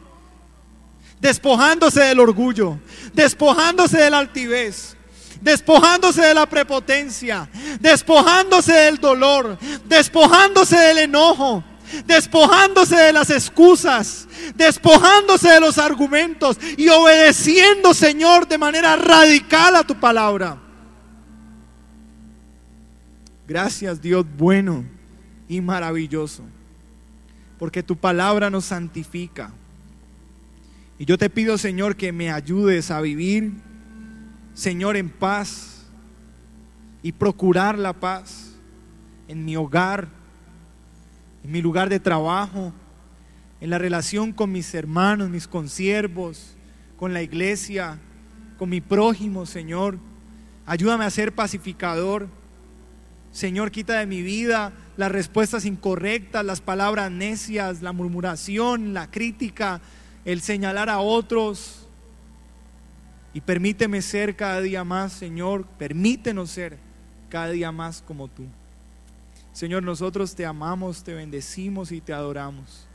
despojándose 1.22 2.02
del 2.02 2.20
orgullo, 2.20 2.80
despojándose 3.14 3.98
de 3.98 4.10
la 4.10 4.18
altivez, 4.18 4.98
despojándose 5.40 6.22
de 6.22 6.34
la 6.34 6.48
prepotencia, 6.48 7.48
despojándose 7.80 8.74
del 8.74 8.98
dolor, 8.98 9.58
despojándose 9.86 10.76
del 10.78 10.98
enojo, 10.98 11.64
despojándose 12.06 12.96
de 12.96 13.14
las 13.14 13.30
excusas, 13.30 14.28
despojándose 14.56 15.50
de 15.50 15.60
los 15.60 15.78
argumentos 15.78 16.58
y 16.76 16.90
obedeciendo, 16.90 17.94
Señor, 17.94 18.48
de 18.48 18.58
manera 18.58 18.96
radical 18.96 19.76
a 19.76 19.84
tu 19.84 20.00
palabra. 20.00 20.58
Gracias, 23.48 24.02
Dios 24.02 24.26
bueno 24.38 24.86
y 25.48 25.62
maravilloso, 25.62 26.44
porque 27.60 27.84
tu 27.84 27.96
palabra 27.96 28.50
nos 28.50 28.66
santifica. 28.66 29.52
Y 31.02 31.06
yo 31.06 31.18
te 31.18 31.32
pido, 31.32 31.58
Señor, 31.58 31.96
que 31.96 32.12
me 32.12 32.30
ayudes 32.30 32.92
a 32.92 33.02
vivir, 33.02 33.54
Señor, 34.54 34.96
en 34.96 35.10
paz 35.10 35.88
y 37.02 37.12
procurar 37.12 37.76
la 37.76 37.94
paz 37.94 38.52
en 39.28 39.44
mi 39.44 39.56
hogar 39.58 40.10
en 41.44 41.50
mi 41.50 41.60
lugar 41.60 41.90
de 41.90 42.00
trabajo, 42.00 42.72
en 43.62 43.72
la 43.72 43.80
relación 43.80 44.32
con 44.32 44.52
mis 44.52 44.76
hermanos, 44.76 45.32
mis 45.32 45.48
consiervos, 45.48 46.56
con 46.98 47.16
la 47.16 47.24
iglesia, 47.24 47.98
con 48.60 48.70
mi 48.70 48.80
prójimo, 48.80 49.48
Señor. 49.48 49.98
Ayúdame 50.68 51.06
a 51.06 51.10
ser 51.10 51.34
pacificador. 51.34 52.28
Señor, 53.32 53.72
quita 53.72 53.98
de 53.98 54.06
mi 54.06 54.22
vida 54.22 54.72
las 54.98 55.12
respuestas 55.12 55.66
incorrectas, 55.66 56.46
las 56.46 56.62
palabras 56.62 57.10
necias, 57.10 57.82
la 57.82 57.92
murmuración, 57.92 58.94
la 58.94 59.10
crítica, 59.10 59.82
el 60.26 60.42
señalar 60.42 60.90
a 60.90 61.00
otros. 61.00 61.88
Y 63.34 63.42
permíteme 63.42 64.02
ser 64.02 64.36
cada 64.36 64.60
día 64.62 64.84
más, 64.84 65.14
Señor, 65.14 65.66
permítenos 65.78 66.52
ser 66.52 66.78
cada 67.30 67.50
día 67.50 67.72
más 67.72 68.02
como 68.02 68.28
tú. 68.28 68.46
Señor, 69.54 69.84
nosotros 69.84 70.36
te 70.36 70.46
amamos, 70.46 71.04
te 71.04 71.14
bendecimos 71.14 71.92
y 71.92 72.02
te 72.02 72.14
adoramos. 72.14 72.88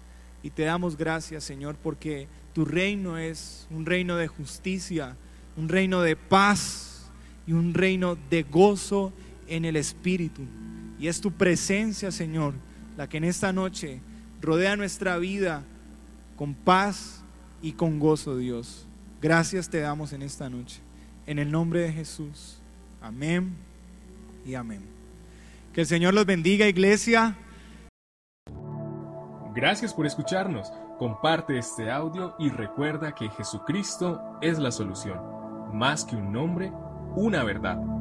Y 0.43 0.51
te 0.51 0.63
damos 0.63 0.97
gracias, 0.97 1.45
Señor, 1.45 1.77
porque 1.77 2.29
tu 2.53 2.65
reino 2.65 3.19
es 3.19 3.67
un 3.71 3.85
reino 3.85 4.17
de 4.17 4.29
justicia, 4.29 5.17
un 5.57 5.69
reino 5.69 6.03
de 6.03 6.17
paz 6.17 7.11
y 7.47 7.53
un 7.53 7.75
reino 7.75 8.17
de 8.31 8.43
gozo 8.43 9.13
en 9.49 9.65
el 9.65 9.77
Espíritu. 9.77 10.43
Y 10.99 11.09
es 11.09 11.21
tu 11.21 11.33
presencia, 11.33 12.11
Señor, 12.11 12.55
la 12.97 13.09
que 13.09 13.17
en 13.17 13.25
esta 13.25 13.53
noche 13.53 14.01
rodea 14.41 14.77
nuestra 14.77 15.19
vida 15.19 15.63
con 16.37 16.55
paz 16.55 17.16
y 17.67 17.73
con 17.73 17.99
gozo, 17.99 18.37
Dios. 18.37 18.87
Gracias 19.21 19.69
te 19.69 19.81
damos 19.81 20.13
en 20.13 20.23
esta 20.23 20.49
noche. 20.49 20.81
En 21.27 21.41
el 21.41 21.51
nombre 21.51 21.81
de 21.81 21.93
Jesús. 21.93 22.59
Amén 23.03 23.57
y 24.45 24.55
amén. 24.55 24.83
Que 25.73 25.81
el 25.81 25.87
Señor 25.89 26.15
los 26.15 26.27
bendiga, 26.27 26.69
iglesia. 26.69 27.37
Gracias 29.53 29.93
por 29.93 30.07
escucharnos. 30.07 30.71
Comparte 30.97 31.59
este 31.59 31.91
audio 31.91 32.37
y 32.39 32.51
recuerda 32.51 33.17
que 33.17 33.29
Jesucristo 33.31 34.23
es 34.41 34.61
la 34.61 34.71
solución. 34.71 35.19
Más 35.73 36.05
que 36.05 36.15
un 36.15 36.33
nombre, 36.33 36.71
una 37.17 37.43
verdad. 37.43 37.96